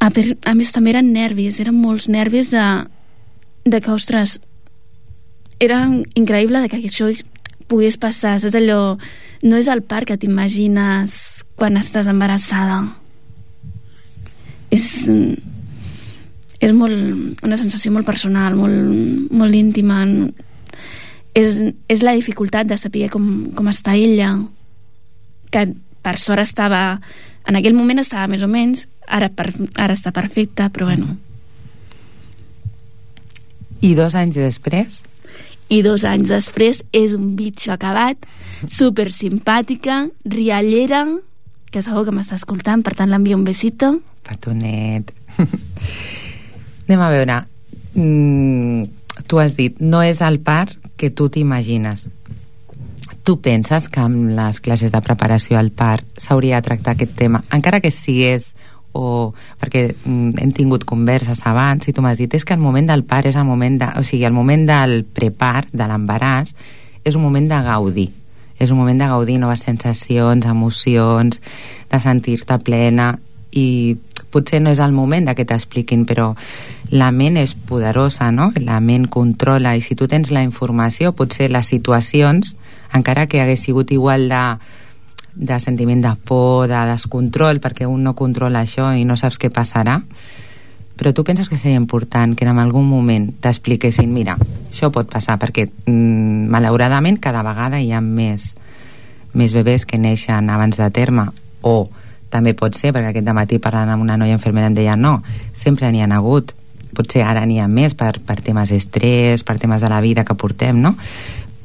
a, 0.00 0.08
a 0.10 0.54
més 0.56 0.72
també 0.72 0.94
eren 0.94 1.12
nervis, 1.12 1.60
eren 1.60 1.76
molts 1.76 2.08
nervis 2.12 2.52
de, 2.52 2.66
de 3.64 3.80
que, 3.80 3.92
ostres, 3.92 4.38
era 5.60 5.84
increïble 6.16 6.60
de 6.60 6.72
que 6.72 6.80
això 6.80 7.08
pogués 7.70 7.96
passar, 8.00 8.38
saps 8.40 8.56
allò 8.58 8.96
no 9.46 9.56
és 9.56 9.68
el 9.70 9.84
parc 9.86 10.10
que 10.10 10.20
t'imagines 10.20 11.44
quan 11.56 11.78
estàs 11.80 12.08
embarassada 12.10 12.82
és 14.70 14.86
és 16.60 16.74
molt, 16.76 17.40
una 17.42 17.56
sensació 17.56 17.90
molt 17.92 18.06
personal 18.06 18.54
molt, 18.54 19.30
molt 19.32 19.56
íntima. 19.56 20.02
És, 21.32 21.60
és 21.88 22.02
la 22.04 22.14
dificultat 22.18 22.68
de 22.68 22.76
saber 22.78 23.08
com, 23.12 23.50
com 23.56 23.70
està 23.70 23.96
ella 23.96 24.34
que 25.50 25.64
per 26.04 26.16
sort 26.20 26.42
estava 26.42 27.00
en 27.48 27.56
aquell 27.58 27.76
moment 27.76 28.02
estava 28.02 28.28
més 28.30 28.44
o 28.44 28.48
menys 28.50 28.86
ara, 29.06 29.30
per, 29.32 29.50
ara 29.76 29.96
està 29.96 30.12
perfecta 30.14 30.68
però 30.70 30.90
bueno. 30.90 31.16
I 33.80 33.94
dos 33.96 34.14
anys 34.18 34.36
després? 34.36 35.00
I 35.70 35.80
dos 35.86 36.04
anys 36.04 36.28
després 36.28 36.82
és 36.92 37.14
un 37.16 37.32
bitxo 37.38 37.72
acabat, 37.72 38.26
super 38.66 39.08
simpàtica, 39.14 40.02
riallera, 40.26 41.04
que 41.70 41.80
segur 41.80 42.02
que 42.08 42.14
m'està 42.14 42.36
escoltant, 42.36 42.82
per 42.82 42.96
tant 42.98 43.08
l'envio 43.08 43.38
un 43.38 43.46
besito. 43.46 43.94
Petonet. 44.26 45.12
Anem 46.88 47.02
a 47.02 47.10
veure. 47.12 47.36
Mm, 47.94 48.84
tu 49.26 49.40
has 49.42 49.56
dit, 49.58 49.76
no 49.80 50.02
és 50.02 50.20
el 50.22 50.40
par 50.42 50.72
que 50.96 51.10
tu 51.10 51.28
t'imagines. 51.30 52.08
Tu 53.22 53.36
penses 53.42 53.88
que 53.92 54.02
amb 54.02 54.32
les 54.36 54.60
classes 54.60 54.92
de 54.92 55.00
preparació 55.04 55.58
al 55.58 55.70
par 55.70 56.00
s'hauria 56.16 56.60
de 56.60 56.66
tractar 56.68 56.96
aquest 56.96 57.16
tema, 57.18 57.42
encara 57.52 57.80
que 57.80 57.92
sigués 57.94 58.52
o 58.92 59.30
perquè 59.60 59.84
mm, 59.92 60.40
hem 60.42 60.50
tingut 60.50 60.84
converses 60.88 61.44
abans 61.46 61.86
i 61.86 61.94
tu 61.94 62.02
m'has 62.02 62.18
dit 62.18 62.32
és 62.34 62.44
que 62.44 62.56
el 62.56 62.62
moment 62.62 62.88
del 62.90 63.04
part 63.06 63.28
és 63.30 63.36
el 63.38 63.46
moment 63.46 63.78
de, 63.78 63.90
o 64.00 64.02
sigui, 64.02 64.24
el 64.26 64.34
moment 64.34 64.64
del 64.66 65.04
prepar, 65.04 65.68
de 65.70 65.86
l'embaràs 65.86 66.56
és 67.06 67.14
un 67.14 67.22
moment 67.22 67.46
de 67.46 67.60
gaudir 67.62 68.08
és 68.60 68.70
un 68.70 68.76
moment 68.76 68.98
de 69.00 69.08
gaudir 69.08 69.38
noves 69.40 69.62
sensacions, 69.64 70.44
emocions, 70.44 71.40
de 71.90 72.00
sentir-te 72.00 72.58
plena 72.60 73.14
i 73.52 73.96
potser 74.30 74.60
no 74.62 74.70
és 74.70 74.78
el 74.78 74.92
moment 74.94 75.30
que 75.34 75.46
t'expliquin, 75.46 76.04
però 76.06 76.34
la 76.90 77.10
ment 77.10 77.38
és 77.40 77.54
poderosa, 77.54 78.30
no? 78.30 78.50
La 78.62 78.78
ment 78.80 79.08
controla 79.10 79.74
i 79.76 79.82
si 79.82 79.96
tu 79.98 80.06
tens 80.08 80.30
la 80.30 80.44
informació, 80.46 81.12
potser 81.12 81.50
les 81.50 81.66
situacions, 81.66 82.56
encara 82.94 83.26
que 83.26 83.42
hagués 83.42 83.66
sigut 83.66 83.90
igual 83.90 84.28
de 84.30 84.44
de 85.34 85.60
sentiment 85.60 86.02
de 86.02 86.10
por, 86.24 86.68
de 86.68 86.78
descontrol, 86.90 87.60
perquè 87.62 87.86
un 87.86 88.02
no 88.04 88.16
controla 88.18 88.64
això 88.64 88.90
i 88.98 89.06
no 89.06 89.16
saps 89.16 89.38
què 89.38 89.50
passarà, 89.54 90.00
però 91.00 91.14
tu 91.16 91.24
penses 91.24 91.48
que 91.48 91.56
seria 91.56 91.80
important 91.80 92.34
que 92.36 92.44
en 92.44 92.58
algun 92.58 92.84
moment 92.84 93.30
t'expliquessin, 93.40 94.10
mira, 94.12 94.36
això 94.68 94.90
pot 94.92 95.08
passar, 95.08 95.38
perquè 95.40 95.64
mm, 95.86 96.50
malauradament 96.52 97.16
cada 97.22 97.44
vegada 97.46 97.80
hi 97.80 97.92
ha 97.92 98.02
més, 98.04 98.50
més 99.32 99.54
bebès 99.56 99.86
que 99.86 99.98
neixen 99.98 100.50
abans 100.50 100.76
de 100.76 100.90
terme, 100.92 101.30
o 101.62 101.88
també 102.30 102.54
pot 102.54 102.76
ser, 102.78 102.94
perquè 102.94 103.12
aquest 103.12 103.30
matí 103.36 103.58
parlant 103.62 103.90
amb 103.90 104.06
una 104.06 104.16
noia 104.16 104.38
infermera 104.38 104.70
em 104.70 104.78
deia 104.78 104.96
no, 104.96 105.20
sempre 105.52 105.90
n'hi 105.90 106.02
ha 106.02 106.10
hagut, 106.16 106.54
potser 106.96 107.22
ara 107.26 107.44
n'hi 107.46 107.60
ha 107.60 107.68
més 107.68 107.94
per, 107.94 108.16
per 108.24 108.40
temes 108.42 108.70
d'estrès, 108.70 109.44
per 109.46 109.58
temes 109.58 109.82
de 109.82 109.90
la 109.90 110.00
vida 110.00 110.24
que 110.24 110.34
portem, 110.34 110.80
no? 110.80 110.96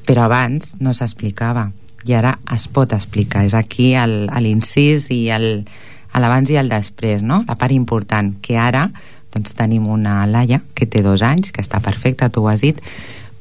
Però 0.06 0.28
abans 0.28 0.74
no 0.82 0.94
s'explicava 0.94 1.70
i 2.06 2.14
ara 2.14 2.36
es 2.54 2.68
pot 2.70 2.94
explicar. 2.94 3.44
És 3.46 3.56
aquí 3.58 3.94
l'incís 3.96 5.10
i 5.14 5.26
l'abans 5.32 6.50
i 6.54 6.58
el 6.62 6.70
després, 6.70 7.24
no? 7.26 7.44
la 7.48 7.58
part 7.58 7.74
important, 7.74 8.36
que 8.42 8.58
ara 8.62 8.90
doncs, 9.34 9.56
tenim 9.58 9.90
una 9.92 10.24
Laia 10.30 10.62
que 10.76 10.86
té 10.86 11.02
dos 11.04 11.26
anys, 11.26 11.52
que 11.52 11.66
està 11.66 11.82
perfecta, 11.84 12.30
tu 12.30 12.46
ho 12.46 12.50
has 12.52 12.62
dit, 12.64 12.80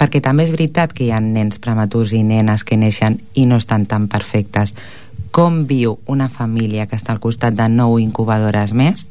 perquè 0.00 0.20
també 0.24 0.42
és 0.48 0.50
veritat 0.50 0.92
que 0.96 1.04
hi 1.06 1.12
ha 1.14 1.20
nens 1.22 1.60
prematurs 1.62 2.16
i 2.16 2.24
nenes 2.26 2.64
que 2.66 2.78
neixen 2.80 3.20
i 3.34 3.46
no 3.46 3.60
estan 3.60 3.86
tan 3.86 4.08
perfectes. 4.10 4.74
Com 5.34 5.64
viu 5.66 5.96
una 6.06 6.28
família 6.30 6.86
que 6.86 6.94
està 6.94 7.10
al 7.10 7.18
costat 7.18 7.56
de 7.58 7.66
nou 7.66 7.96
incubadores 7.98 8.70
més? 8.70 9.08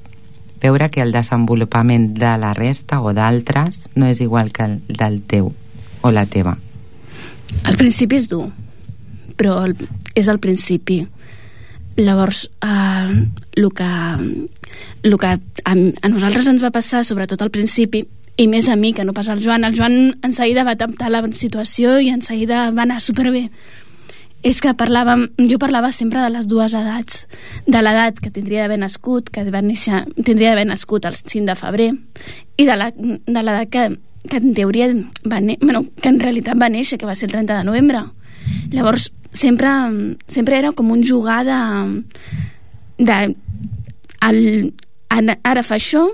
Veure 0.63 0.87
que 0.87 1.01
el 1.03 1.11
desenvolupament 1.11 2.13
de 2.15 2.31
la 2.39 2.53
resta 2.55 3.01
o 3.03 3.11
d'altres 3.11 3.89
no 3.99 4.07
és 4.07 4.21
igual 4.23 4.53
que 4.55 4.63
el 4.63 4.77
del 4.87 5.19
teu 5.27 5.51
o 5.99 6.11
la 6.15 6.23
teva. 6.23 6.55
Al 7.67 7.75
principi 7.75 8.21
és 8.21 8.29
dur, 8.31 8.45
però 9.35 9.59
el, 9.65 9.75
és 10.15 10.31
al 10.31 10.39
principi 10.39 11.01
llavors 11.97 12.45
eh, 12.63 13.27
el 13.59 13.69
que, 13.75 13.91
el 15.03 15.19
que 15.19 15.27
a, 15.27 15.37
a 15.75 16.09
nosaltres 16.09 16.47
ens 16.47 16.63
va 16.63 16.71
passar 16.71 17.03
sobretot 17.03 17.43
al 17.43 17.51
principi 17.51 18.05
i 18.39 18.47
més 18.47 18.71
a 18.71 18.77
mi 18.79 18.93
que 18.95 19.03
no 19.05 19.13
pas 19.13 19.27
al 19.29 19.43
Joan 19.43 19.67
el 19.67 19.75
Joan 19.77 20.15
en 20.23 20.33
seguida 20.33 20.63
va 20.63 20.73
adaptar 20.73 21.11
la 21.11 21.21
situació 21.35 21.99
i 21.99 22.09
en 22.09 22.23
seguida 22.25 22.69
va 22.71 22.87
anar 22.87 23.01
superbé 23.03 23.49
és 24.43 24.59
que 24.61 24.73
parlàvem, 24.75 25.29
jo 25.49 25.57
parlava 25.59 25.93
sempre 25.95 26.21
de 26.21 26.29
les 26.33 26.47
dues 26.51 26.75
edats, 26.75 27.23
de 27.65 27.81
l'edat 27.81 28.19
que 28.19 28.31
tindria 28.33 28.65
d'haver 28.65 28.81
nascut, 28.81 29.31
que 29.31 29.45
va 29.47 29.63
néixer, 29.63 30.03
tindria 30.19 30.51
d'haver 30.51 30.67
nascut 30.67 31.07
el 31.07 31.15
5 31.15 31.47
de 31.47 31.55
febrer, 31.55 31.89
i 32.59 32.67
de 32.67 32.75
l'edat 32.75 33.71
que, 33.71 33.87
que 34.27 34.41
en 34.41 34.53
teoria 34.53 34.91
va 35.23 35.39
bueno, 35.61 35.85
que 35.95 36.11
en 36.11 36.19
realitat 36.19 36.59
va 36.59 36.69
néixer, 36.69 36.99
que 36.99 37.07
va 37.07 37.15
ser 37.15 37.31
el 37.31 37.37
30 37.37 37.61
de 37.61 37.69
novembre. 37.71 38.03
Llavors, 38.75 39.11
sempre, 39.31 39.71
sempre 40.27 40.59
era 40.59 40.73
com 40.75 40.91
un 40.91 41.03
jugar 41.03 41.43
de, 41.47 42.03
de 42.99 43.35
el, 44.27 44.73
ara 45.09 45.63
fa 45.63 45.79
això 45.79 46.05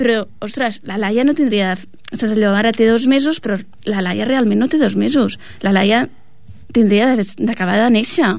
però, 0.00 0.24
ostres, 0.42 0.80
la 0.88 0.98
Laia 0.98 1.24
no 1.24 1.34
tindria 1.36 1.74
saps 2.12 2.32
allò, 2.32 2.54
ara 2.56 2.72
té 2.74 2.88
dos 2.88 3.06
mesos 3.08 3.38
però 3.44 3.58
la 3.88 4.02
Laia 4.04 4.26
realment 4.28 4.60
no 4.60 4.68
té 4.68 4.80
dos 4.80 4.96
mesos 4.98 5.38
la 5.62 5.72
Laia 5.74 6.06
tindria 6.72 7.12
d'acabar 7.16 7.78
de 7.84 7.90
néixer 7.98 8.32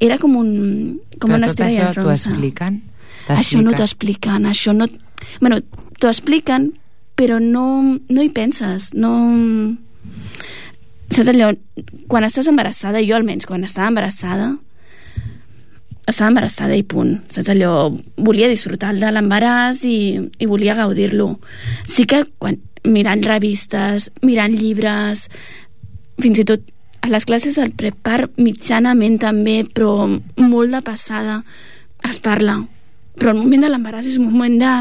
era 0.00 0.18
com 0.18 0.36
un 0.40 0.50
com 1.18 1.28
però 1.28 1.40
una 1.40 1.50
estrella 1.50 1.90
això 1.90 2.06
t'ho 2.06 2.14
expliquen? 2.14 2.80
això 3.28 3.60
no 3.62 3.76
t'ho 3.76 3.86
expliquen 3.86 4.48
això 4.48 4.74
no... 4.76 4.88
bueno, 5.40 5.60
t'ho 6.00 6.08
expliquen 6.08 6.72
però 7.20 7.36
no, 7.42 7.98
no 8.08 8.24
hi 8.24 8.32
penses 8.32 8.92
no 8.96 9.12
saps 11.10 11.30
allò, 11.32 11.50
quan 12.08 12.24
estàs 12.26 12.48
embarassada, 12.50 13.02
jo 13.02 13.16
almenys 13.16 13.48
quan 13.48 13.64
estava 13.66 13.90
embarassada, 13.90 14.52
estava 16.06 16.30
embarassada 16.30 16.76
i 16.78 16.84
punt. 16.86 17.16
Saps 17.32 17.50
allò, 17.52 17.90
volia 18.16 18.50
disfrutar 18.50 18.94
de 18.98 19.10
l'embaràs 19.10 19.82
i, 19.88 19.98
i 20.38 20.50
volia 20.50 20.78
gaudir-lo. 20.78 21.32
Sí 21.88 22.06
que 22.10 22.22
quan, 22.38 22.60
mirant 22.86 23.24
revistes, 23.26 24.10
mirant 24.22 24.54
llibres, 24.54 25.26
fins 26.22 26.42
i 26.42 26.46
tot 26.46 26.62
a 27.00 27.08
les 27.08 27.24
classes 27.24 27.56
del 27.56 27.72
prepar 27.72 28.28
mitjanament 28.36 29.18
també, 29.22 29.64
però 29.64 30.06
molt 30.06 30.74
de 30.74 30.82
passada 30.84 31.40
es 32.08 32.20
parla. 32.20 32.58
Però 33.20 33.32
el 33.34 33.40
moment 33.42 33.64
de 33.64 33.70
l'embaràs 33.72 34.08
és 34.08 34.18
un 34.20 34.30
moment 34.30 34.56
de, 34.60 34.74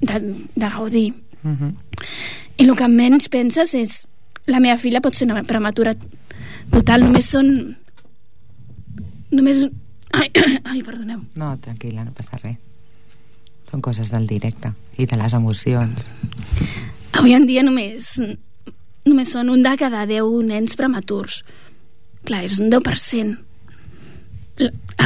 de, 0.00 0.20
de 0.54 0.68
gaudir. 0.68 1.12
Uh 1.42 1.48
mhm. 1.48 1.56
-huh. 1.60 1.74
I 2.56 2.64
el 2.64 2.76
que 2.76 2.88
menys 2.88 3.28
penses 3.28 3.74
és 3.74 4.06
la 4.46 4.60
meva 4.60 4.76
filla 4.76 5.00
pot 5.00 5.14
ser 5.14 5.26
una 5.26 5.42
prematura 5.42 5.94
total, 6.70 7.02
només 7.02 7.24
són 7.24 7.76
només 9.34 9.64
ai, 10.14 10.30
ai 10.70 10.82
perdoneu 10.86 11.22
no, 11.40 11.52
tranquil·la, 11.64 12.06
no 12.06 12.14
passa 12.16 12.40
res 12.42 12.58
són 13.70 13.82
coses 13.84 14.12
del 14.14 14.28
directe 14.30 14.74
i 15.00 15.08
de 15.10 15.18
les 15.18 15.34
emocions 15.34 16.08
avui 17.18 17.34
en 17.34 17.46
dia 17.50 17.64
només 17.66 18.14
només 19.04 19.32
són 19.32 19.50
un 19.52 19.62
de 19.62 19.76
cada 19.80 20.06
10 20.06 20.44
nens 20.48 20.76
prematurs 20.80 21.42
clar, 22.24 22.44
és 22.44 22.58
un 22.60 22.70
10% 22.72 23.36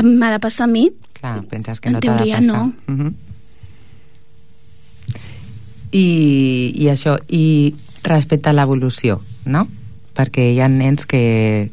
m'ha 0.05 0.31
de 0.35 0.41
passar 0.43 0.65
a 0.69 0.73
mi 0.73 0.91
clar, 1.19 1.43
penses 1.51 1.81
que 1.81 1.91
no 1.91 2.01
t'ha 2.01 2.17
de 2.19 2.31
passar 2.31 2.45
no. 2.45 2.73
Uh 2.87 2.93
mhm. 2.93 3.07
-huh. 3.07 3.15
I, 5.91 6.73
i 6.77 6.85
això 6.93 7.17
i 7.29 7.75
respecte 8.03 8.51
a 8.51 8.53
l'evolució, 8.53 9.21
no? 9.45 9.67
Perquè 10.15 10.53
hi 10.53 10.61
ha 10.61 10.69
nens 10.69 11.07
que 11.07 11.71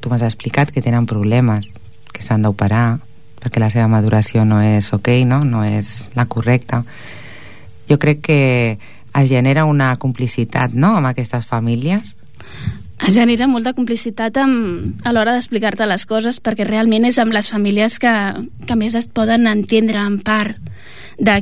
tu 0.00 0.08
m'has 0.08 0.22
explicat 0.22 0.70
que 0.70 0.82
tenen 0.82 1.06
problemes, 1.06 1.74
que 2.12 2.22
s'han 2.22 2.42
d'operar, 2.42 2.98
perquè 3.38 3.60
la 3.62 3.70
seva 3.70 3.88
maduració 3.88 4.44
no 4.44 4.60
és 4.62 4.92
ok, 4.92 5.08
no? 5.26 5.42
no 5.44 5.64
és 5.64 6.08
la 6.14 6.26
correcta. 6.26 6.84
Jo 7.88 7.98
crec 7.98 8.22
que 8.22 8.78
es 9.22 9.30
genera 9.30 9.64
una 9.64 9.94
complicitat, 9.96 10.74
no?, 10.74 10.96
amb 10.96 11.10
aquestes 11.10 11.46
famílies. 11.46 12.16
es 13.06 13.14
genera 13.14 13.46
molta 13.46 13.72
complicitat 13.74 14.36
amb, 14.42 14.98
a 15.06 15.12
l'hora 15.12 15.32
d'explicar-te 15.36 15.86
les 15.86 16.04
coses 16.06 16.40
perquè 16.42 16.66
realment 16.66 17.06
és 17.06 17.18
amb 17.22 17.32
les 17.32 17.50
famílies 17.52 17.98
que, 18.02 18.10
que 18.66 18.76
més 18.76 18.96
es 18.98 19.06
poden 19.06 19.46
entendre 19.46 20.02
en 20.02 20.18
part 20.18 20.58
de, 21.18 21.36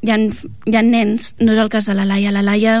hi, 0.00 0.10
ha, 0.10 0.16
hi 0.16 0.76
ha 0.76 0.82
nens, 0.82 1.34
no 1.40 1.52
és 1.52 1.60
el 1.60 1.68
cas 1.68 1.90
de 1.90 1.96
la 1.96 2.06
Laia 2.08 2.32
la 2.32 2.42
Laia 2.42 2.78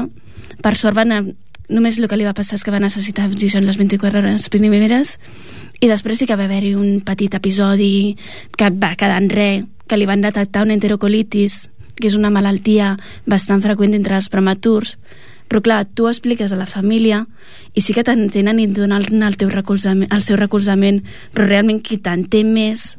per 0.64 0.74
sort 0.80 0.96
van 0.96 1.34
només 1.68 1.98
el 1.98 2.08
que 2.08 2.16
li 2.16 2.24
va 2.24 2.36
passar 2.36 2.58
és 2.58 2.64
que 2.64 2.72
va 2.72 2.80
necessitar 2.80 3.28
oxigen 3.28 3.68
les 3.68 3.78
24 3.80 4.20
hores 4.20 4.48
primeres 4.52 5.18
i 5.80 5.88
després 5.88 6.20
sí 6.20 6.28
que 6.28 6.36
va 6.36 6.48
haver-hi 6.48 6.74
un 6.76 7.00
petit 7.04 7.34
episodi 7.36 8.16
que 8.56 8.70
va 8.70 8.94
quedar 8.96 9.20
en 9.20 9.30
res 9.32 9.64
que 9.88 9.98
li 10.00 10.08
van 10.08 10.24
detectar 10.24 10.64
una 10.64 10.76
enterocolitis 10.76 11.68
que 12.00 12.08
és 12.10 12.18
una 12.18 12.32
malaltia 12.34 12.94
bastant 13.26 13.62
freqüent 13.64 13.94
entre 13.94 14.18
els 14.18 14.30
prematurs 14.32 14.98
però 15.48 15.60
clar, 15.60 15.84
tu 15.84 16.08
expliques 16.08 16.52
a 16.52 16.58
la 16.58 16.66
família 16.66 17.24
i 17.76 17.82
sí 17.84 17.94
que 17.94 18.04
t'entenen 18.06 18.60
i 18.60 18.68
et 18.68 18.76
donen 18.76 19.22
el, 19.22 19.36
teu 19.36 19.50
recolzament, 19.52 20.10
el 20.10 20.22
seu 20.24 20.38
recolzament 20.40 21.02
però 21.34 21.46
realment 21.46 21.82
qui 21.84 22.00
t'entén 22.00 22.52
més 22.54 22.94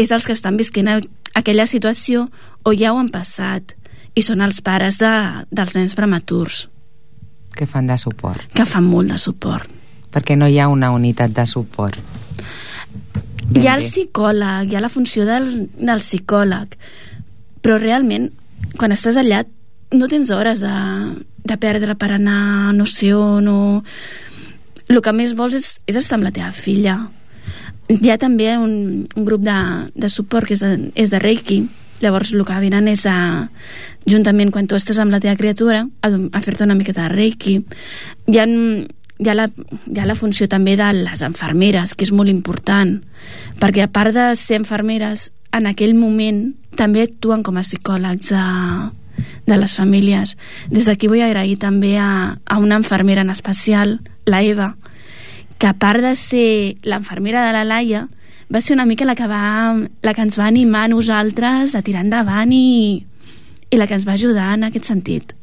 és 0.00 0.12
els 0.14 0.26
que 0.26 0.36
estan 0.36 0.56
visquent 0.56 0.88
aquella 1.34 1.66
situació 1.66 2.28
o 2.64 2.72
ja 2.72 2.94
ho 2.94 3.00
han 3.00 3.10
passat 3.12 3.74
i 4.14 4.22
són 4.26 4.42
els 4.44 4.60
pares 4.64 4.98
de, 5.00 5.10
dels 5.54 5.76
nens 5.76 5.94
prematurs. 5.98 6.64
Que 7.54 7.66
fan 7.66 7.86
de 7.90 7.96
suport. 7.98 8.42
Que 8.54 8.66
fan 8.66 8.86
molt 8.86 9.12
de 9.12 9.18
suport. 9.18 9.68
Perquè 10.10 10.36
no 10.38 10.48
hi 10.50 10.58
ha 10.58 10.68
una 10.70 10.90
unitat 10.90 11.34
de 11.34 11.46
suport. 11.46 11.98
Ben 13.50 13.62
hi 13.62 13.68
ha 13.68 13.76
el 13.78 13.84
psicòleg, 13.84 14.70
hi 14.70 14.78
ha 14.78 14.82
la 14.82 14.90
funció 14.90 15.26
del, 15.26 15.68
del 15.78 16.02
psicòleg, 16.02 16.74
però 17.60 17.78
realment, 17.80 18.30
quan 18.78 18.94
estàs 18.94 19.18
allà, 19.20 19.44
no 19.92 20.08
tens 20.08 20.30
hores 20.30 20.62
de, 20.62 20.74
de 21.44 21.56
perdre 21.58 21.96
per 21.98 22.12
anar 22.16 22.72
no 22.76 22.86
sé 22.86 23.14
on 23.14 23.48
o... 23.50 23.60
El 24.90 24.98
que 25.06 25.12
més 25.14 25.36
vols 25.38 25.54
és, 25.54 25.66
és 25.86 25.96
estar 26.00 26.16
amb 26.18 26.26
la 26.26 26.32
teva 26.34 26.50
filla. 26.50 26.96
Hi 27.90 28.10
ha 28.10 28.16
també 28.18 28.48
un, 28.58 29.04
un 29.06 29.26
grup 29.26 29.44
de, 29.46 29.58
de 29.94 30.08
suport 30.10 30.48
que 30.48 30.56
és 30.56 30.64
de, 30.64 30.90
és 30.98 31.12
de 31.14 31.20
Reiki, 31.22 31.60
llavors 32.02 32.32
el 32.34 32.42
que 32.48 32.58
venen 32.62 32.88
és 32.90 33.04
a, 33.06 33.46
juntament 34.10 34.50
quan 34.50 34.66
tu 34.66 34.74
estàs 34.78 34.98
amb 34.98 35.14
la 35.14 35.20
teva 35.22 35.36
criatura 35.38 35.84
a, 35.86 36.10
a 36.10 36.42
fer-te 36.42 36.66
una 36.66 36.74
miqueta 36.78 37.06
de 37.06 37.14
Reiki. 37.14 37.60
Hi 38.32 38.40
ha, 38.40 38.46
hi, 38.48 39.28
ha 39.28 39.36
la, 39.36 39.46
hi 39.46 40.00
ha 40.00 40.08
la 40.08 40.18
funció 40.18 40.48
també 40.50 40.74
de 40.80 40.90
les 41.04 41.22
enfermeres, 41.26 41.94
que 41.94 42.08
és 42.08 42.14
molt 42.14 42.32
important, 42.32 42.96
perquè 43.62 43.86
a 43.86 43.92
part 43.92 44.16
de 44.16 44.30
ser 44.38 44.58
enfermeres, 44.58 45.30
en 45.52 45.66
aquell 45.66 45.94
moment 45.98 46.52
també 46.78 47.02
actuen 47.02 47.42
com 47.42 47.58
a 47.58 47.64
psicòlegs 47.66 48.30
de, 48.32 48.44
de 49.46 49.58
les 49.58 49.74
famílies. 49.76 50.36
Des 50.70 50.86
d'aquí 50.88 51.10
vull 51.10 51.24
agrair 51.24 51.58
també 51.58 51.96
a, 51.98 52.38
a 52.44 52.58
una 52.58 52.78
enfermera 52.80 53.24
en 53.26 53.30
especial, 53.30 54.00
la 54.26 54.42
Eva, 54.42 54.74
que 55.58 55.68
a 55.68 55.74
part 55.74 56.00
de 56.00 56.14
ser 56.16 56.78
l'enfermera 56.82 57.44
de 57.46 57.52
la 57.52 57.66
Laia, 57.68 58.06
va 58.52 58.60
ser 58.60 58.74
una 58.74 58.86
mica 58.86 59.04
la 59.04 59.14
que, 59.14 59.26
va, 59.30 59.76
la 60.02 60.14
que 60.14 60.22
ens 60.22 60.38
va 60.38 60.46
animar 60.46 60.86
a 60.86 60.92
nosaltres 60.94 61.74
a 61.74 61.82
tirar 61.82 62.02
endavant 62.06 62.52
i, 62.52 63.04
i 63.70 63.76
la 63.78 63.86
que 63.86 63.94
ens 63.98 64.06
va 64.08 64.16
ajudar 64.16 64.54
en 64.56 64.66
aquest 64.70 64.88
sentit. 64.88 65.34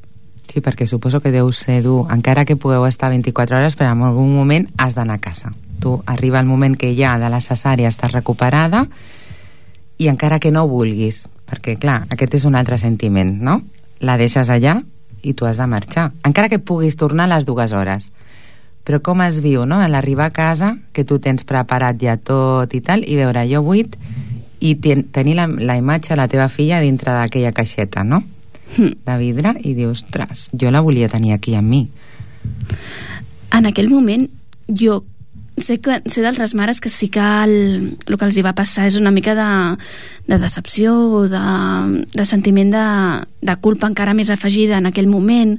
Sí, 0.47 0.63
perquè 0.63 0.87
suposo 0.87 1.19
que 1.19 1.31
deu 1.31 1.51
ser 1.51 1.81
dur, 1.83 2.07
encara 2.11 2.45
que 2.47 2.55
pugueu 2.55 2.87
estar 2.87 3.11
24 3.11 3.59
hores, 3.59 3.75
però 3.75 3.91
en 3.91 4.03
algun 4.07 4.33
moment 4.35 4.67
has 4.79 4.95
d'anar 4.95 5.19
a 5.19 5.23
casa. 5.23 5.51
Tu 5.83 5.91
arriba 6.07 6.39
el 6.39 6.47
moment 6.47 6.75
que 6.79 6.95
ja 6.95 7.17
de 7.19 7.29
la 7.29 7.43
cesària 7.43 7.91
estàs 7.91 8.15
recuperada 8.15 8.87
i 9.97 10.07
encara 10.11 10.39
que 10.39 10.51
no 10.53 10.67
vulguis, 10.69 11.23
perquè 11.49 11.77
clar, 11.79 12.03
aquest 12.13 12.37
és 12.37 12.45
un 12.45 12.55
altre 12.55 12.77
sentiment, 12.77 13.31
no? 13.41 13.61
La 13.99 14.17
deixes 14.19 14.49
allà 14.53 14.77
i 15.23 15.33
tu 15.33 15.47
has 15.47 15.57
de 15.57 15.67
marxar, 15.67 16.11
encara 16.27 16.49
que 16.49 16.59
puguis 16.59 16.97
tornar 16.97 17.25
a 17.25 17.35
les 17.35 17.47
dues 17.47 17.73
hores. 17.73 18.11
Però 18.87 19.01
com 19.03 19.21
es 19.25 19.41
viu, 19.43 19.65
no?, 19.67 19.81
a 19.81 19.89
l'arribar 19.91 20.29
a 20.29 20.35
casa, 20.35 20.77
que 20.93 21.03
tu 21.03 21.17
tens 21.19 21.43
preparat 21.43 21.99
ja 21.99 22.15
tot 22.15 22.71
i 22.77 22.81
tal, 22.81 23.03
i 23.03 23.17
veure 23.19 23.43
jo 23.49 23.63
buit 23.65 23.97
i 24.63 24.73
ten 24.81 25.03
tenir 25.13 25.35
la, 25.37 25.45
la 25.47 25.75
imatge 25.77 26.13
de 26.13 26.21
la 26.21 26.29
teva 26.31 26.47
filla 26.49 26.79
dintre 26.81 27.13
d'aquella 27.13 27.51
caixeta, 27.51 28.05
no?, 28.05 28.21
hm. 28.77 28.93
de 29.05 29.17
vidre, 29.19 29.53
i 29.63 29.73
dius, 29.73 30.05
ostres, 30.05 30.47
jo 30.53 30.71
la 30.71 30.81
volia 30.85 31.09
tenir 31.11 31.33
aquí 31.35 31.57
amb 31.57 31.73
mi. 31.73 31.83
En 33.57 33.65
aquell 33.65 33.89
moment, 33.89 34.27
jo 34.67 35.01
sé, 35.57 35.79
que, 35.81 36.01
sé 36.05 36.21
d'altres 36.21 36.53
mares 36.55 36.79
que 36.81 36.89
sí 36.89 37.09
que 37.09 37.21
el, 37.21 37.97
el 38.05 38.17
que 38.17 38.25
els 38.27 38.37
hi 38.37 38.43
va 38.45 38.55
passar 38.57 38.87
és 38.87 38.97
una 38.99 39.11
mica 39.11 39.35
de, 39.37 39.49
de 40.29 40.39
decepció 40.41 40.93
o 41.19 41.23
de, 41.29 41.43
de 42.13 42.25
sentiment 42.25 42.71
de, 42.73 42.87
de 43.41 43.55
culpa 43.61 43.89
encara 43.89 44.15
més 44.17 44.31
afegida 44.33 44.77
en 44.77 44.89
aquell 44.89 45.09
moment 45.09 45.57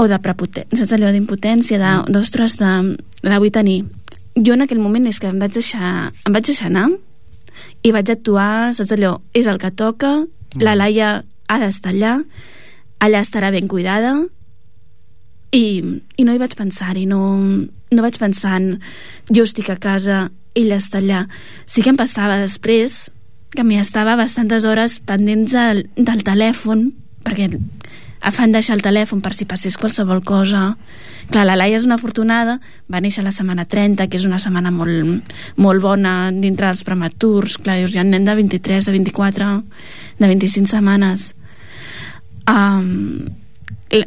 o 0.00 0.08
de 0.08 0.16
prepotència, 0.22 0.78
saps 0.80 0.94
allò 0.96 1.10
d'impotència, 1.12 1.78
mm. 1.80 2.12
d'ostres, 2.14 2.56
de, 2.60 2.72
de, 3.20 3.28
la 3.28 3.40
vull 3.40 3.52
tenir. 3.52 3.82
Jo 4.38 4.54
en 4.56 4.64
aquell 4.64 4.80
moment 4.80 5.08
és 5.10 5.18
que 5.20 5.28
em 5.28 5.40
vaig 5.40 5.52
deixar, 5.56 6.08
em 6.24 6.32
vaig 6.32 6.46
deixar 6.46 6.70
anar 6.70 6.88
i 7.84 7.92
vaig 7.92 8.12
actuar, 8.12 8.72
saps 8.76 8.94
allò, 8.96 9.18
és 9.36 9.48
el 9.50 9.60
que 9.60 9.72
toca, 9.76 10.14
mm. 10.22 10.64
la 10.64 10.76
Laia 10.78 11.10
ha 11.20 11.58
d'estar 11.60 11.92
allà, 11.92 12.18
allà 13.00 13.20
estarà 13.24 13.50
ben 13.52 13.68
cuidada, 13.68 14.14
i, 15.52 15.64
i 16.16 16.26
no 16.26 16.34
hi 16.34 16.40
vaig 16.40 16.54
pensar-hi, 16.58 17.06
no, 17.10 17.20
no 17.90 18.04
vaig 18.04 18.18
pensar 18.22 18.56
en 18.60 18.68
jo 19.30 19.46
estic 19.46 19.70
a 19.72 19.78
casa, 19.80 20.28
ella 20.54 20.78
està 20.78 21.00
allà. 21.00 21.24
Sí 21.66 21.82
que 21.82 21.90
em 21.92 21.98
passava 21.98 22.38
després 22.40 23.08
que 23.54 23.64
m'hi 23.66 23.80
estava 23.82 24.14
bastantes 24.18 24.64
hores 24.64 25.00
pendents 25.06 25.54
del, 25.56 25.84
del 25.98 26.22
telèfon, 26.26 26.90
perquè 27.26 27.50
fan 28.30 28.52
deixar 28.52 28.76
el 28.76 28.84
telèfon 28.84 29.22
per 29.24 29.32
si 29.34 29.46
passés 29.48 29.78
qualsevol 29.80 30.22
cosa. 30.22 30.76
Clar, 31.30 31.44
la 31.46 31.56
Laia 31.58 31.78
és 31.78 31.86
una 31.86 31.96
afortunada, 31.98 32.58
va 32.90 33.00
néixer 33.02 33.24
la 33.24 33.34
setmana 33.34 33.64
30, 33.66 34.06
que 34.10 34.18
és 34.18 34.26
una 34.28 34.38
setmana 34.42 34.70
molt, 34.74 35.34
molt 35.56 35.82
bona 35.82 36.14
dintre 36.34 36.68
dels 36.68 36.84
prematurs. 36.86 37.56
Clar, 37.58 37.80
dius, 37.80 37.94
hi 37.94 38.00
ha 38.00 38.06
un 38.06 38.14
nen 38.14 38.26
de 38.28 38.34
23, 38.38 38.86
de 38.86 38.94
24, 38.98 39.50
de 40.20 40.30
25 40.30 40.70
setmanes. 40.74 41.30
Um, 42.50 43.30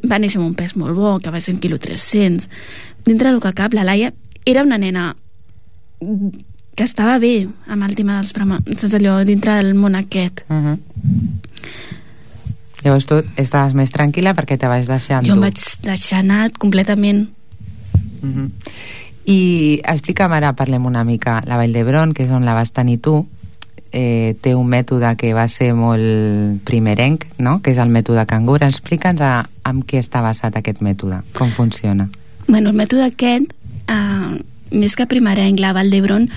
va 0.10 0.20
néixer 0.20 0.40
amb 0.40 0.48
un 0.48 0.56
pes 0.56 0.76
molt 0.80 0.96
bo, 0.96 1.18
que 1.20 1.32
va 1.34 1.42
ser 1.44 1.56
un 1.56 1.60
quilo 1.60 1.78
300. 1.78 2.50
Dintre 3.06 3.32
del 3.32 3.42
que 3.44 3.54
cap, 3.54 3.74
la 3.74 3.84
Laia 3.84 4.14
era 4.46 4.64
una 4.64 4.78
nena 4.78 5.16
que 6.76 6.84
estava 6.84 7.20
bé 7.20 7.48
amb 7.68 7.86
el 7.86 7.96
tema 7.96 8.18
dels 8.18 8.34
saps 8.34 8.96
allò, 8.98 9.20
dintre 9.26 9.56
del 9.60 9.74
món 9.76 9.96
aquest. 9.96 10.44
Uh 10.50 10.56
-huh. 10.56 10.78
Llavors 12.84 13.06
tu 13.06 13.22
estaves 13.38 13.74
més 13.74 13.92
tranquil·la 13.92 14.34
perquè 14.36 14.58
te 14.58 14.68
vas 14.68 14.88
deixar 14.88 15.24
Jo 15.24 15.34
em 15.34 15.40
vaig 15.40 15.60
deixar 15.84 16.20
anar 16.20 16.52
completament. 16.52 17.30
Uh 18.22 18.30
-huh. 18.30 18.50
I 19.26 19.82
explica'm 19.86 20.32
ara, 20.32 20.54
parlem 20.54 20.86
una 20.86 21.04
mica, 21.04 21.42
la 21.46 21.56
Vall 21.56 21.72
d'Hebron, 21.72 22.14
que 22.14 22.24
és 22.24 22.30
on 22.30 22.44
la 22.46 22.54
vas 22.54 22.72
tenir 22.72 23.00
tu, 23.00 23.26
eh, 23.94 24.36
té 24.42 24.56
un 24.58 24.68
mètode 24.68 25.14
que 25.16 25.32
va 25.38 25.46
ser 25.48 25.72
molt 25.78 26.64
primerenc, 26.68 27.28
no? 27.38 27.60
que 27.62 27.72
és 27.72 27.80
el 27.80 27.94
mètode 27.94 28.26
cangur. 28.28 28.60
Explica'ns 28.66 29.22
amb 29.24 29.86
què 29.88 30.02
està 30.02 30.24
basat 30.26 30.58
aquest 30.58 30.82
mètode, 30.84 31.22
com 31.38 31.54
funciona. 31.54 32.10
Bueno, 32.48 32.74
el 32.74 32.76
mètode 32.76 33.06
aquest, 33.06 33.54
eh, 33.88 34.34
més 34.74 34.98
que 34.98 35.08
primerenc, 35.08 35.62
la 35.62 35.72
Vall 35.78 35.94
d'Hebron, 35.94 36.28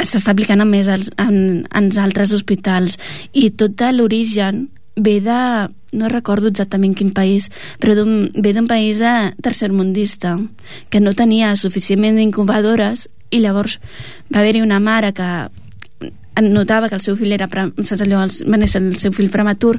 s'està 0.00 0.32
aplicant 0.32 0.64
a 0.64 0.66
més 0.66 0.88
als, 0.88 1.12
en, 1.20 1.68
en 1.68 1.92
altres 2.00 2.32
hospitals 2.32 2.98
i 3.32 3.50
tot 3.50 3.84
l'origen 3.92 4.66
ve 4.96 5.20
de 5.24 5.68
no 5.92 6.08
recordo 6.08 6.48
exactament 6.48 6.94
quin 6.96 7.12
país, 7.12 7.50
però 7.80 7.94
ve 7.94 8.52
d'un 8.56 8.66
país 8.66 8.98
de 8.98 9.32
tercermundista, 9.44 10.38
que 10.88 11.00
no 11.00 11.12
tenia 11.12 11.54
suficientment 11.56 12.18
incubadores 12.20 13.10
i 13.30 13.40
llavors 13.40 13.78
va 14.32 14.40
haver-hi 14.40 14.62
una 14.64 14.80
mare 14.80 15.12
que 15.12 15.28
notava 16.40 16.88
que 16.88 16.96
el 16.96 17.04
seu 17.04 17.16
fill 17.16 17.34
era 17.34 17.48
saps 17.48 18.00
allò, 18.00 18.22
el, 18.24 18.32
va 18.48 18.60
néixer 18.60 18.80
el 18.80 18.96
seu 19.00 19.12
fill 19.12 19.30
prematur 19.32 19.76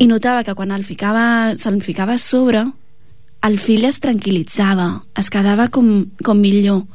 i 0.00 0.06
notava 0.08 0.44
que 0.44 0.54
quan 0.56 0.72
el 0.72 0.84
ficava, 0.84 1.52
se'l 1.60 1.80
ficava 1.84 2.16
a 2.16 2.22
sobre 2.22 2.64
el 3.44 3.58
fill 3.60 3.84
es 3.84 4.00
tranquil·litzava 4.00 4.88
es 5.20 5.28
quedava 5.28 5.68
com, 5.68 6.06
com 6.24 6.40
millor. 6.40 6.86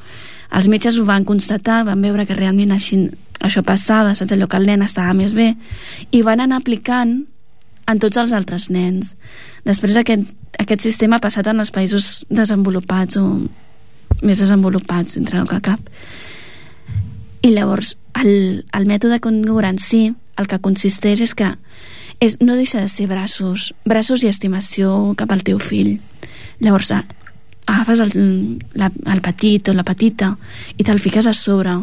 Els 0.58 0.65
metges 0.71 0.97
ho 0.97 1.06
van 1.06 1.28
constatar 1.28 1.84
van 1.86 2.02
veure 2.02 2.25
que 2.25 2.38
realment 2.38 2.73
així, 2.73 3.04
això 3.45 3.62
passava 3.62 4.15
saps 4.17 4.34
allò 4.34 4.47
que 4.49 4.58
el 4.58 4.65
nen 4.65 4.82
estava 4.82 5.13
més 5.13 5.36
bé 5.38 5.52
i 6.10 6.23
van 6.25 6.41
anar 6.41 6.58
aplicant 6.63 7.19
en 7.89 8.02
tots 8.02 8.17
els 8.17 8.34
altres 8.34 8.69
nens. 8.73 9.13
Després 9.65 9.97
aquest, 10.02 10.25
aquest 10.58 10.82
sistema 10.82 11.17
ha 11.17 11.25
passat 11.25 11.47
en 11.52 11.62
els 11.62 11.69
països 11.73 12.25
desenvolupats 12.30 13.21
o 13.21 13.28
més 14.25 14.41
desenvolupats 14.41 15.21
entre 15.21 15.38
el 15.43 15.47
que 15.47 15.62
cap 15.69 15.86
i 17.41 17.54
llavors 17.54 17.95
el, 18.19 18.65
el 18.75 18.86
mètode 18.88 19.21
Congur 19.23 19.63
en 19.65 19.80
si 19.80 20.10
el 20.39 20.47
que 20.47 20.60
consisteix 20.63 21.21
és 21.23 21.36
que 21.36 21.54
és, 22.19 22.38
no 22.43 22.58
deixa 22.60 22.82
de 22.84 22.89
ser 22.91 23.08
braços 23.08 23.71
braços 23.88 24.23
i 24.23 24.32
estimació 24.32 25.13
cap 25.19 25.32
al 25.32 25.43
teu 25.47 25.60
fill. 25.60 25.97
Llavors 26.60 26.91
agafes 26.91 28.02
el, 28.04 28.60
la, 28.75 28.89
el 29.13 29.21
petit 29.23 29.71
o 29.71 29.75
la 29.75 29.88
petita 29.88 30.34
i 30.75 30.84
te'l 30.84 30.99
fiques 30.99 31.28
a 31.30 31.34
sobre. 31.34 31.78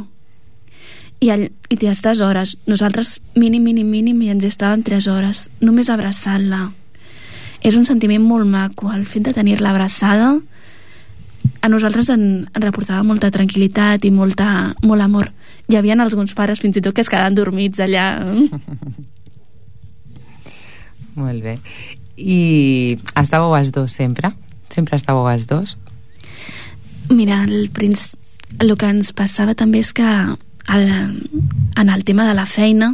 I, 1.24 1.30
el, 1.32 1.46
i 1.72 1.78
t'hi 1.80 1.88
estàs 1.88 2.20
hores. 2.20 2.58
Nosaltres 2.68 3.16
mínim, 3.34 3.64
mínim, 3.64 3.88
mínim 3.88 4.20
i 4.20 4.28
ens 4.34 4.44
hi 4.44 4.50
estàvem 4.52 4.82
3 4.84 5.08
hores 5.08 5.46
només 5.64 5.88
abraçant-la. 5.88 6.66
És 7.64 7.78
un 7.78 7.88
sentiment 7.88 8.20
molt 8.20 8.44
maco 8.44 8.92
el 8.92 9.06
fet 9.08 9.24
de 9.24 9.32
tenir-la 9.32 9.72
abraçada 9.72 10.34
a 11.62 11.70
nosaltres 11.72 12.10
en, 12.12 12.44
en 12.52 12.62
reportava 12.62 13.06
molta 13.06 13.32
tranquil·litat 13.32 14.04
i 14.04 14.12
molta, 14.12 14.74
molt 14.84 15.02
amor 15.02 15.32
hi 15.68 15.76
havia 15.76 15.96
alguns 15.98 16.34
pares 16.34 16.60
fins 16.62 16.76
i 16.76 16.82
tot 16.82 16.94
que 16.94 17.02
es 17.02 17.10
quedaven 17.10 17.34
dormits 17.34 17.80
allà 17.82 18.06
Molt 21.16 21.40
bé. 21.40 21.56
I 22.16 22.98
estàveu 23.16 23.54
els 23.56 23.72
dos 23.72 23.94
sempre? 23.96 24.30
Sempre 24.68 24.98
estàveu 25.00 25.24
els 25.30 25.46
dos? 25.48 25.76
Mira, 27.08 27.42
el, 27.44 27.70
princ... 27.72 27.96
el 28.60 28.74
que 28.76 28.90
ens 28.92 29.14
passava 29.16 29.54
també 29.56 29.80
és 29.80 29.94
que 29.96 30.04
el, 30.04 30.84
en 31.80 31.88
el 31.88 32.04
tema 32.04 32.28
de 32.28 32.34
la 32.36 32.44
feina 32.44 32.92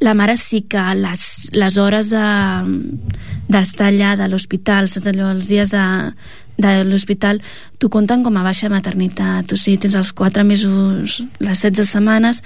la 0.00 0.14
mare 0.14 0.36
sí 0.40 0.62
que 0.62 0.80
les, 0.96 1.50
les 1.52 1.76
hores 1.76 2.08
d'estar 2.10 3.90
de, 3.90 3.90
allà 3.90 4.14
de 4.16 4.28
l'hospital, 4.32 4.88
els 4.88 5.50
dies 5.50 5.74
de, 5.74 5.84
de 6.60 6.84
l'hospital 6.84 7.40
t'ho 7.78 7.90
compten 7.92 8.24
com 8.24 8.36
a 8.36 8.44
baixa 8.46 8.70
maternitat. 8.72 9.52
O 9.52 9.56
sigui, 9.58 9.78
tens 9.82 9.96
els 9.98 10.12
4 10.16 10.44
mesos 10.44 11.20
les 11.40 11.64
16 11.64 11.96
setmanes 11.96 12.42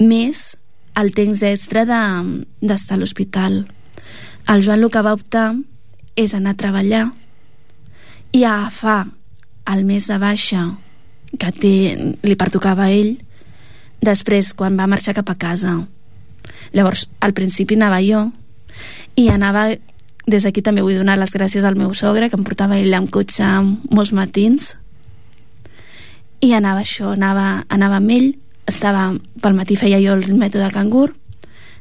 més 0.00 0.54
el 0.94 1.10
temps 1.14 1.42
extra 1.42 1.84
d'estar 1.88 2.94
de, 2.94 2.94
a 2.94 3.00
l'hospital. 3.00 3.64
El 4.48 4.62
Joan 4.62 4.84
el 4.84 4.90
que 4.92 5.02
va 5.02 5.16
optar 5.16 5.54
és 6.16 6.34
anar 6.36 6.54
a 6.54 6.60
treballar 6.60 7.04
i 8.34 8.44
agafar 8.44 9.06
el 9.72 9.84
mes 9.88 10.06
de 10.10 10.18
baixa 10.20 10.66
que 11.38 11.50
té, 11.50 11.74
li 12.22 12.36
pertocava 12.38 12.86
a 12.86 12.92
ell 12.94 13.16
després 14.04 14.52
quan 14.54 14.76
va 14.78 14.88
marxar 14.90 15.16
cap 15.16 15.30
a 15.32 15.38
casa. 15.40 15.78
Llavors 16.74 17.08
al 17.24 17.34
principi 17.34 17.78
anava 17.78 18.02
jo 18.04 18.28
i 19.16 19.28
anava 19.32 19.70
des 20.26 20.44
d'aquí 20.44 20.62
també 20.64 20.82
vull 20.82 20.96
donar 20.96 21.18
les 21.20 21.34
gràcies 21.34 21.64
al 21.64 21.76
meu 21.76 21.92
sogre 21.94 22.30
que 22.30 22.38
em 22.38 22.44
portava 22.46 22.78
ell 22.78 22.94
amb 22.96 23.10
cotxe 23.12 23.44
molts 23.90 24.14
matins 24.16 24.74
i 26.40 26.52
anava 26.52 26.82
això, 26.84 27.12
anava, 27.12 27.64
anava 27.68 28.00
amb 28.00 28.10
ell 28.12 28.32
estava, 28.68 29.12
pel 29.40 29.56
matí 29.56 29.76
feia 29.76 30.00
jo 30.00 30.16
el 30.16 30.26
mètode 30.36 30.70
cangur 30.72 31.10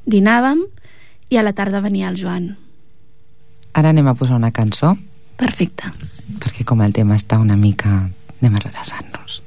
dinàvem 0.06 0.66
i 1.32 1.40
a 1.40 1.44
la 1.44 1.54
tarda 1.56 1.82
venia 1.82 2.10
el 2.12 2.20
Joan. 2.20 2.54
Ara 3.74 3.90
anem 3.90 4.08
a 4.08 4.14
posar 4.14 4.38
una 4.38 4.52
cançó. 4.54 4.94
Perfecte. 5.40 5.90
Perquè 6.44 6.66
com 6.68 6.84
el 6.86 6.94
tema 6.94 7.18
està 7.18 7.40
una 7.42 7.58
mica... 7.58 8.04
anem 8.44 8.56
a 8.60 8.64
relaxar-nos. 8.68 9.42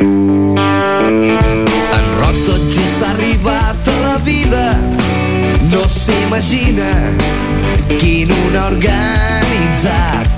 En 0.00 1.36
Roc 2.16 2.36
tot 2.46 2.62
just 2.72 3.02
ha 3.04 3.10
arribat 3.12 3.88
a 3.88 3.96
la 4.00 4.16
vida 4.24 4.66
no 5.68 5.82
s'imagina 5.88 6.88
quin 7.98 8.32
un 8.32 8.56
organitzat 8.56 10.28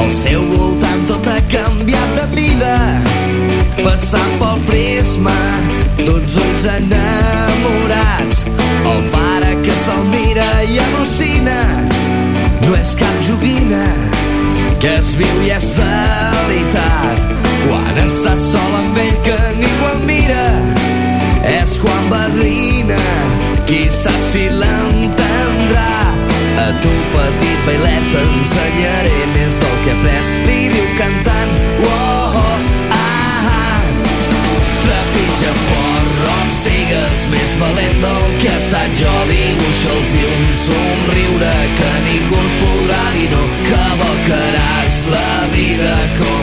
al 0.00 0.10
seu 0.10 0.40
voltant 0.54 1.04
tot 1.10 1.26
ha 1.28 1.36
canviat 1.52 2.14
de 2.16 2.26
vida, 2.32 2.76
passant 3.82 4.32
pel 4.40 4.58
prisma 4.70 5.36
d'uns 6.00 6.38
ulls 6.40 6.64
enamorats. 6.78 8.46
El 8.88 9.00
pare 9.12 9.52
que 9.66 9.74
se'l 9.84 10.04
mira 10.14 10.48
i 10.64 10.80
al·lucina 10.86 11.60
no 12.64 12.72
és 12.78 12.96
cap 12.96 13.20
joguina 13.28 13.84
que 14.80 14.96
es 14.96 15.12
viu 15.20 15.36
i 15.44 15.52
és 15.58 15.74
de 15.76 15.92
veritat. 16.48 17.49
Quan 17.66 18.02
estàs 18.06 18.46
sol 18.52 18.78
amb 18.80 18.98
ell 19.04 19.16
que 19.26 19.38
ningú 19.60 19.90
el 19.92 20.02
mira 20.08 20.46
és 21.50 21.78
quan 21.82 22.08
barrina 22.12 23.00
qui 23.68 23.84
sap 23.92 24.22
si 24.32 24.48
l'entendrà 24.50 25.90
a 26.60 26.66
tu, 26.82 26.92
petit 27.14 27.60
bailet, 27.66 28.06
t'ensenyaré 28.12 29.18
més 29.34 29.58
del 29.62 29.76
que 29.84 29.92
he 29.92 29.96
après. 29.96 30.30
Li 30.46 30.58
diu 30.74 30.88
cantant, 30.98 31.52
oh, 31.86 32.40
oh, 32.40 32.56
ah, 32.96 33.48
ah. 33.52 33.80
Trepitja 34.82 35.54
fort, 35.68 36.10
rock, 36.24 36.50
sigues 36.58 37.24
més 37.32 37.56
valent 37.62 37.96
del 38.04 38.36
que 38.42 38.50
ha 38.50 38.58
estat 38.58 38.98
jo. 39.00 39.14
Dibuixa'ls 39.30 40.18
i 40.20 40.26
un 40.34 40.44
somriure 40.64 41.54
que 41.78 41.90
ningú 42.10 42.44
et 42.44 42.60
podrà 42.64 43.02
dir 43.16 43.30
no. 43.36 43.48
Cavalcaràs 43.70 45.00
la 45.14 45.32
vida 45.56 45.96
com 46.18 46.39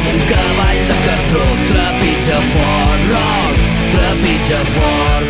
cartró. 1.37 1.45
Trepitja 1.67 2.39
fort, 2.53 3.01
rock, 3.11 3.57
trepitja 3.91 4.59
fort. 4.75 5.27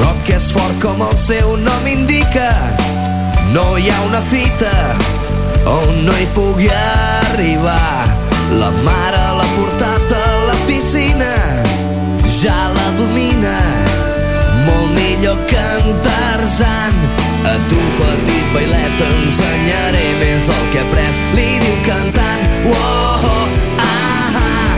rock 0.00 0.28
és 0.28 0.50
fort 0.52 0.80
com 0.82 1.02
el 1.02 1.16
seu 1.16 1.56
nom 1.56 1.86
indica. 1.86 2.50
No 3.52 3.76
hi 3.76 3.90
ha 3.90 4.00
una 4.06 4.20
fita 4.20 4.72
on 5.66 6.04
no 6.04 6.12
hi 6.12 6.26
pugui 6.34 6.68
arribar. 6.68 8.06
La 8.52 8.70
mare 8.70 9.22
l'ha 9.38 9.48
portat 9.56 10.12
a 10.12 10.26
la 10.46 10.56
piscina, 10.66 11.32
ja 12.40 12.58
la 12.76 12.88
domina, 12.98 13.56
molt 14.66 14.92
millor 14.98 15.38
que 15.48 15.64
en 15.78 16.00
Tarzan. 16.04 17.02
A 17.48 17.56
tu, 17.68 17.80
petit 17.98 18.41
bailet, 18.54 18.92
t'ensenyaré 18.98 20.06
més 20.20 20.46
del 20.48 20.64
que 20.72 20.80
he 20.80 20.84
après. 20.84 21.20
Li 21.36 21.48
diu 21.62 21.76
cantant, 21.86 22.42
oh, 22.70 23.26
oh 23.28 23.46
ah, 23.80 24.38
ah. 24.40 24.72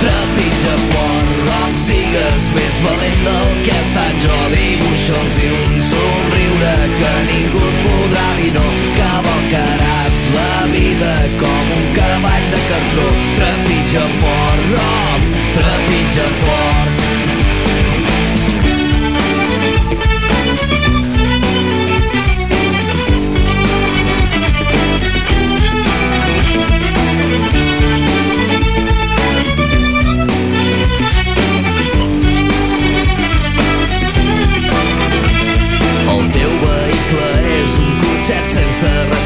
Trepitja 0.00 0.74
fort, 0.90 1.32
rock, 1.48 1.78
sigues 1.82 2.50
més 2.56 2.80
valent 2.84 3.24
del 3.28 3.56
que 3.66 3.74
he 3.74 3.80
estat 3.84 4.20
jo. 4.24 4.36
Dibuixa'ls 4.54 5.40
i 5.42 5.50
un 5.56 5.80
somriure 5.88 6.74
que 6.98 7.14
ningú 7.30 7.64
et 7.70 7.80
podrà 7.86 8.28
dir 8.40 8.52
no. 8.58 8.66
Cavalcaràs 9.00 10.22
la 10.36 10.52
vida 10.76 11.16
com 11.42 11.74
un 11.80 11.90
cavall 11.98 12.46
de 12.54 12.62
cartró. 12.70 13.10
Trepitja 13.40 14.06
fort, 14.20 14.70
rock, 14.76 15.42
trepitja 15.58 16.30
fort. 16.44 17.05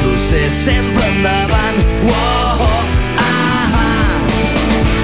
Retrocés, 0.01 0.53
sempre 0.53 1.05
endavant. 1.07 1.77
Oh, 2.09 2.63
oh, 2.63 2.85
ah, 3.19 3.69
ah. 3.75 4.27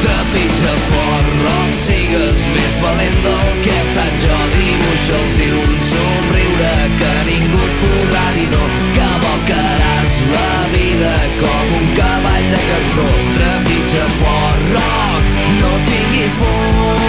Trepitja 0.03 0.75
fort, 0.89 1.29
rock, 1.45 1.73
sigues 1.85 2.47
més 2.55 2.79
valent 2.83 3.19
del 3.25 3.51
que 3.65 3.73
he 3.73 3.83
estat 3.85 4.25
jo. 4.25 4.39
Dibuixa'ls 4.55 5.39
i 5.45 5.49
un 5.61 5.77
somriure 5.91 6.73
que 7.01 7.13
ningú 7.29 7.61
et 7.67 7.77
podrà 7.83 8.25
dir 8.39 8.49
no. 8.55 8.63
Cavalcaràs 8.97 10.17
la 10.33 10.55
vida 10.73 11.15
com 11.43 11.75
un 11.81 11.93
cavall 11.99 12.49
de 12.55 12.63
cartró. 12.71 13.09
Trepitja 13.37 14.07
fort, 14.21 14.71
rock, 14.77 15.35
no 15.61 15.75
tinguis 15.91 16.39
por. 16.41 17.05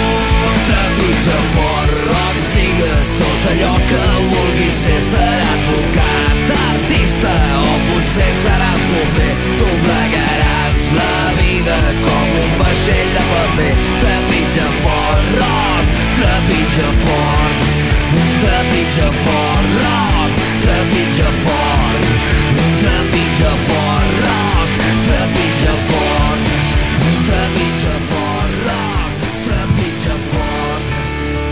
Trepitja 0.68 1.40
fort, 1.54 1.96
rock, 2.12 2.44
sigues 2.52 3.16
tot 3.22 3.50
allò 3.54 3.74
que 3.94 4.04
vulguis 4.34 4.84
ser. 4.84 5.02
Serà 5.08 5.56
advocat, 5.56 6.56
artista 6.58 7.36
o 7.62 7.67
potser 8.08 8.32
seràs 8.42 8.84
bomber. 8.92 9.34
Doblegaràs 9.60 10.84
la 10.96 11.34
vida 11.40 11.78
com 12.06 12.28
un 12.42 12.54
vaixell 12.62 13.10
de 13.16 13.24
paper. 13.32 13.74
Trepitja 14.04 14.68
fort, 14.82 15.34
rock, 15.42 15.86
trepitja 16.20 16.88
fort. 17.04 17.66
Trepitja 18.44 19.10
fort, 19.24 19.74
rock, 19.84 20.46
trepitja 20.64 21.34
fort. 21.44 22.08
Trepitja 22.84 23.52
fort, 23.66 23.77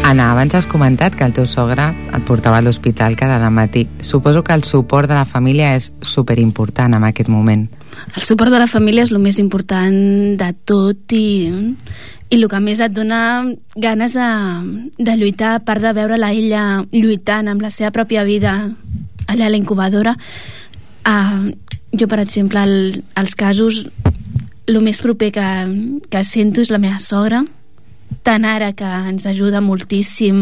Anna, 0.05 0.31
abans 0.33 0.53
has 0.53 0.67
comentat 0.69 1.15
que 1.17 1.25
el 1.25 1.31
teu 1.33 1.47
sogre 1.49 1.87
et 2.13 2.25
portava 2.27 2.59
a 2.59 2.61
l'hospital 2.61 3.15
cada 3.17 3.49
matí. 3.49 3.87
Suposo 4.05 4.43
que 4.45 4.53
el 4.53 4.61
suport 4.63 5.09
de 5.09 5.15
la 5.17 5.25
família 5.25 5.71
és 5.73 5.87
superimportant 6.05 6.93
en 6.93 7.07
aquest 7.07 7.25
moment. 7.33 7.63
El 8.13 8.21
suport 8.21 8.53
de 8.53 8.59
la 8.61 8.67
família 8.69 9.01
és 9.01 9.09
el 9.09 9.17
més 9.23 9.39
important 9.41 10.37
de 10.37 10.51
tot 10.69 11.15
i, 11.17 11.49
i 11.49 12.37
el 12.37 12.45
que 12.53 12.61
més 12.61 12.85
et 12.85 12.93
dona 12.93 13.49
ganes 13.73 14.13
de, 14.13 14.29
de 15.01 15.17
lluitar, 15.17 15.55
a 15.55 15.65
part 15.65 15.81
de 15.81 15.95
veure 15.97 16.21
la 16.21 16.29
ella 16.37 16.85
lluitant 16.93 17.49
amb 17.49 17.65
la 17.65 17.73
seva 17.73 17.89
pròpia 17.89 18.29
vida 18.29 18.53
allà 19.25 19.49
a 19.49 19.49
la 19.49 19.57
incubadora. 19.57 20.13
Uh, 21.01 21.49
jo, 21.97 22.05
per 22.05 22.21
exemple, 22.21 22.61
el, 22.61 23.01
els 23.17 23.33
casos 23.33 23.87
el 24.69 24.81
més 24.85 25.01
proper 25.01 25.33
que, 25.33 25.51
que 26.13 26.25
sento 26.29 26.61
és 26.61 26.69
la 26.69 26.77
meva 26.77 27.01
sogra, 27.01 27.41
tant 28.25 28.45
ara 28.49 28.73
que 28.73 28.87
ens 29.11 29.27
ajuda 29.29 29.61
moltíssim 29.61 30.39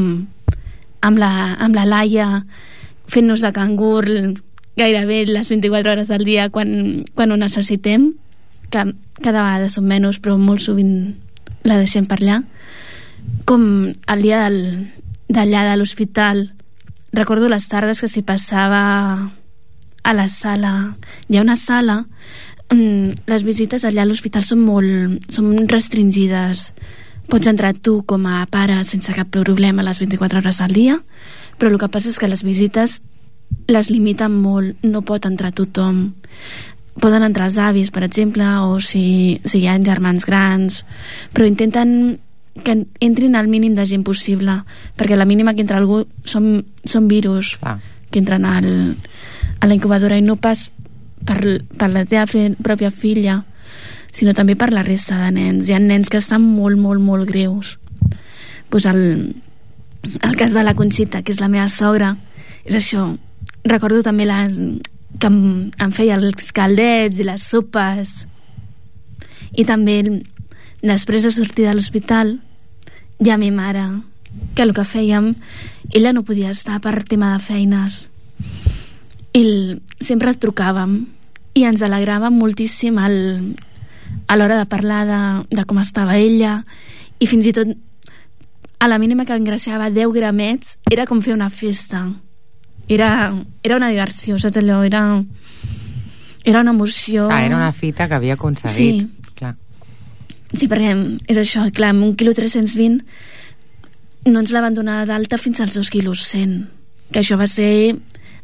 amb 1.04 1.19
la, 1.19 1.32
amb 1.60 1.76
la 1.76 1.84
Laia, 1.84 2.28
fent-nos 3.12 3.43
de 3.43 3.52
cangur 3.52 4.06
gairebé 4.80 5.26
les 5.28 5.50
24 5.52 5.91
hores 5.91 6.08
del 6.08 6.24
dia 6.26 6.48
quan, 6.50 7.04
quan 7.13 7.34
ho 7.34 7.38
necessitem, 7.38 8.13
que 8.72 8.88
cada 9.22 9.43
vegada 9.43 9.69
són 9.69 9.86
menys, 9.91 10.22
però 10.24 10.38
molt 10.39 10.63
sovint 10.63 11.13
la 11.67 11.78
deixem 11.82 12.08
per 12.10 12.22
allà. 12.22 12.39
Com 13.46 13.65
el 13.91 14.24
dia 14.24 14.48
d'allà 14.48 15.67
de 15.67 15.76
l'hospital, 15.78 16.48
recordo 17.13 17.52
les 17.52 17.67
tardes 17.69 18.02
que 18.02 18.10
s'hi 18.10 18.24
passava 18.26 18.82
a 20.04 20.15
la 20.15 20.30
sala. 20.32 20.96
Hi 21.28 21.38
ha 21.38 21.46
una 21.46 21.60
sala 21.60 22.00
mm, 22.72 23.28
les 23.28 23.43
visites 23.43 23.86
allà 23.86 24.08
a 24.08 24.10
l'hospital 24.10 24.48
són 24.48 24.63
molt 24.63 25.32
són 25.32 25.67
restringides 25.69 26.72
pots 27.32 27.48
entrar 27.48 27.74
tu 27.74 28.02
com 28.10 28.28
a 28.28 28.44
pare 28.52 28.82
sense 28.84 29.14
cap 29.16 29.30
problema 29.32 29.86
les 29.86 30.00
24 30.00 30.40
hores 30.42 30.62
al 30.62 30.76
dia 30.76 31.00
però 31.58 31.72
el 31.72 31.80
que 31.80 31.92
passa 31.92 32.10
és 32.10 32.20
que 32.20 32.30
les 32.32 32.44
visites 32.44 33.02
les 33.70 33.90
limiten 33.94 34.34
molt, 34.34 34.80
no 34.82 35.04
pot 35.06 35.26
entrar 35.30 35.54
tothom 35.54 36.08
poden 37.00 37.24
entrar 37.26 37.48
els 37.50 37.58
avis, 37.58 37.90
per 37.90 38.04
exemple, 38.06 38.46
o 38.62 38.80
si, 38.80 39.40
si 39.46 39.64
hi 39.64 39.68
ha 39.68 39.80
germans 39.82 40.28
grans, 40.30 40.84
però 41.34 41.48
intenten 41.50 42.20
que 42.64 42.76
entrin 43.02 43.36
al 43.36 43.50
mínim 43.50 43.74
de 43.74 43.86
gent 43.90 44.04
possible, 44.06 44.60
perquè 44.98 45.18
la 45.18 45.26
mínima 45.26 45.56
que 45.56 45.64
entra 45.66 45.80
algú 45.82 46.04
són, 46.24 46.68
són 46.86 47.10
virus 47.10 47.56
Clar. 47.58 47.80
que 48.12 48.22
entren 48.22 48.46
al, 48.46 48.68
a 49.60 49.70
la 49.70 49.74
incubadora 49.74 50.20
i 50.20 50.26
no 50.26 50.36
pas 50.38 50.68
per, 51.26 51.40
per 51.80 51.90
la 51.90 52.06
teva 52.06 52.28
pròpia 52.62 52.92
filla, 52.94 53.42
sinó 54.13 54.34
també 54.38 54.56
per 54.56 54.69
la 54.71 54.86
resta 54.86 55.17
de 55.26 55.32
nens. 55.34 55.67
Hi 55.67 55.76
ha 55.76 55.82
nens 55.82 56.12
que 56.13 56.21
estan 56.21 56.45
molt, 56.45 56.78
molt, 56.78 57.02
molt 57.02 57.28
greus. 57.28 57.80
Pues 58.69 58.86
el, 58.86 59.34
el 60.21 60.36
cas 60.38 60.54
de 60.54 60.63
la 60.63 60.76
Conxita, 60.78 61.23
que 61.23 61.34
és 61.34 61.41
la 61.41 61.49
meva 61.49 61.67
sogra, 61.69 62.13
és 62.63 62.78
això. 62.78 63.10
Recordo 63.65 64.04
també 64.06 64.28
les, 64.30 64.60
que 65.19 65.30
em, 65.30 65.41
em 65.82 65.91
feia 65.95 66.19
els 66.19 66.54
caldets 66.56 67.19
i 67.19 67.28
les 67.28 67.49
sopes. 67.49 68.15
I 69.58 69.65
també, 69.65 69.99
després 70.86 71.26
de 71.26 71.34
sortir 71.34 71.67
de 71.67 71.73
l'hospital, 71.73 72.38
ja 73.23 73.38
mi 73.41 73.49
mare, 73.52 73.88
que 74.54 74.65
el 74.65 74.73
que 74.78 74.86
fèiem, 74.86 75.34
ella 75.93 76.13
no 76.13 76.26
podia 76.26 76.54
estar 76.54 76.80
per 76.82 77.02
tema 77.04 77.34
de 77.34 77.41
feines. 77.41 78.08
I 79.34 79.43
sempre 80.02 80.34
trucàvem 80.38 80.99
i 81.58 81.65
ens 81.65 81.82
alegrava 81.86 82.30
moltíssim 82.34 82.97
el, 83.02 83.15
a 84.34 84.38
l'hora 84.39 84.58
de 84.58 84.65
parlar 84.69 85.04
de, 85.06 85.22
de 85.54 85.65
com 85.69 85.80
estava 85.82 86.17
ella 86.17 86.63
i 87.22 87.30
fins 87.30 87.46
i 87.46 87.54
tot 87.56 87.69
a 88.82 88.89
la 88.89 88.98
mínima 89.00 89.26
que 89.26 89.36
engreixava 89.38 89.91
10 89.93 90.15
gramets 90.15 90.78
era 90.91 91.06
com 91.08 91.22
fer 91.24 91.36
una 91.38 91.52
festa 91.54 92.08
era, 92.89 93.32
era 93.63 93.78
una 93.78 93.91
diversió 93.93 94.39
saps 94.41 94.58
allò? 94.60 94.82
Era, 94.84 95.04
era 96.43 96.62
una 96.65 96.74
emoció 96.74 97.30
Ah, 97.32 97.43
era 97.46 97.56
una 97.56 97.72
fita 97.72 98.10
que 98.10 98.17
havia 98.17 98.34
aconseguit. 98.36 99.06
Sí. 99.06 99.32
Clar. 99.38 99.56
Sí, 100.52 100.67
perquè 100.67 100.91
és 101.32 101.39
això, 101.39 101.63
clar, 101.72 101.93
amb 101.93 102.10
un 102.10 102.17
quilo 102.19 102.34
320 102.36 103.00
no 104.34 104.39
ens 104.39 104.52
la 104.56 104.62
van 104.63 104.76
donar 104.76 105.04
d'alta 105.08 105.38
fins 105.38 105.62
als 105.62 105.78
dos 105.78 105.89
quilos 105.91 106.26
100 106.28 106.58
que 107.13 107.22
això 107.22 107.38
va 107.39 107.48
ser 107.48 107.96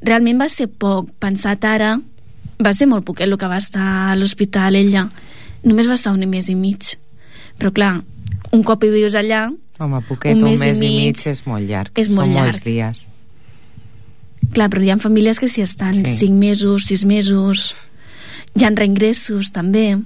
realment 0.06 0.40
va 0.40 0.48
ser 0.52 0.70
poc, 0.70 1.10
pensat 1.20 1.66
ara 1.66 1.98
va 2.60 2.74
ser 2.76 2.88
molt 2.92 3.06
poquet 3.08 3.28
el 3.28 3.38
que 3.40 3.48
va 3.48 3.60
estar 3.60 4.12
a 4.12 4.16
l'hospital 4.20 4.76
ella, 4.76 5.08
només 5.64 5.88
va 5.90 5.96
estar 6.00 6.14
un 6.14 6.24
mes 6.30 6.50
i 6.50 6.56
mig 6.56 6.96
però 7.60 7.72
clar, 7.76 8.02
un 8.52 8.64
cop 8.64 8.84
hi 8.84 8.90
vius 8.94 9.16
allà 9.16 9.50
Home, 9.80 10.02
poquet, 10.08 10.36
Un 10.36 10.44
un 10.44 10.50
mes 10.52 10.60
mes, 10.60 10.76
i 10.76 10.80
i 10.80 10.80
mig, 10.80 11.16
mig 11.16 11.28
és 11.28 11.46
molt 11.48 11.64
llarg. 11.70 11.92
és 11.96 12.10
molt 12.10 12.28
Són 12.28 12.34
llarg. 12.36 12.52
molts 12.52 12.64
dies. 12.64 13.06
clar, 14.54 14.70
però 14.70 14.84
hi 14.84 14.90
ha 14.92 14.98
famílies 14.98 15.40
que 15.40 15.48
s'hi 15.48 15.62
estan 15.62 15.94
Sí. 15.96 16.06
sí. 16.06 16.28
5 16.28 16.34
mesos, 16.40 16.86
6 16.88 17.06
mesos 17.06 17.76
hi 18.56 18.64
ha 18.66 18.70
reingressos 18.76 19.52
també 19.52 19.98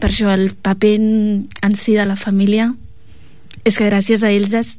per 0.00 0.10
això 0.10 0.32
el 0.34 0.50
paper 0.54 0.94
en, 0.98 1.46
en 1.62 1.74
si 1.78 1.94
de 1.94 2.04
la 2.06 2.16
família 2.16 2.72
és 3.64 3.76
que 3.78 3.86
gràcies 3.88 4.24
a 4.24 4.30
ells 4.34 4.52
és, 4.58 4.72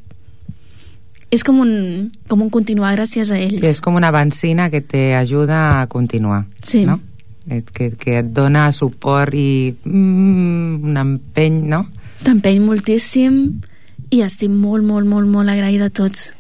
és 1.31 1.43
com 1.43 1.59
un, 1.63 2.09
com 2.27 2.41
un 2.43 2.49
continuar 2.53 2.93
gràcies 2.97 3.31
a 3.31 3.39
ells 3.39 3.61
Que 3.61 3.69
és 3.71 3.79
com 3.81 3.95
una 3.95 4.11
benzina 4.11 4.69
que 4.69 4.81
t'ajuda 4.81 5.81
a 5.81 5.87
continuar. 5.87 6.45
Sí. 6.61 6.83
No? 6.85 6.99
Et- 7.49 7.69
Que, 7.71 7.91
que 7.91 8.19
et 8.19 8.25
dona 8.33 8.71
suport 8.73 9.33
i 9.37 9.75
mm, 9.83 10.83
un 10.89 10.97
empeny, 10.97 11.61
no? 11.69 11.85
t'empeny 12.25 12.59
moltíssim 12.63 13.61
i 14.09 14.21
estic 14.25 14.49
molt, 14.49 14.83
molt, 14.85 15.05
molt, 15.05 15.27
molt 15.29 15.49
agraïda 15.49 15.85
a 15.91 15.93
tots 15.93 16.31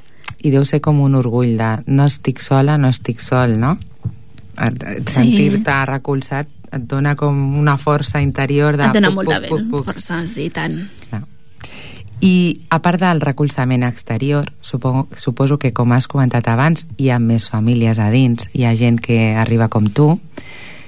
I 0.41 0.49
deu 0.53 0.65
ser 0.65 0.79
com 0.81 0.99
un 1.01 1.13
orgull 1.15 1.57
de 1.57 1.69
no 1.87 2.05
estic 2.05 2.39
sola, 2.41 2.77
no 2.77 2.89
estic 2.89 3.19
sol, 3.21 3.59
no? 3.59 3.77
Et- 4.61 4.83
Sí. 5.05 5.13
Sentir-te 5.13 5.77
recolzat 5.85 6.47
et 6.71 6.81
dona 6.89 7.15
com 7.15 7.57
una 7.59 7.77
força 7.77 8.21
interior 8.21 8.77
de... 8.77 8.85
et 8.89 8.93
dona 8.93 9.09
puc, 9.09 9.15
molta 9.15 9.39
puc, 9.47 9.49
puc, 9.49 9.69
puc. 9.71 9.85
força, 9.85 10.25
sí, 10.27 10.49
tant 10.49 10.87
Clar. 11.09 11.21
I 12.21 12.61
a 12.71 12.79
part 12.81 12.99
del 13.01 13.19
recolzament 13.21 13.83
exterior, 13.83 14.47
supongo, 14.61 15.07
suposo 15.17 15.59
que 15.59 15.73
com 15.73 15.91
has 15.91 16.07
comentat 16.07 16.47
abans, 16.47 16.87
hi 16.97 17.09
ha 17.11 17.19
més 17.19 17.49
famílies 17.51 17.99
a 17.99 18.09
dins, 18.09 18.47
hi 18.53 18.63
ha 18.65 18.73
gent 18.75 18.97
que 19.03 19.35
arriba 19.35 19.67
com 19.67 19.85
tu, 19.91 20.15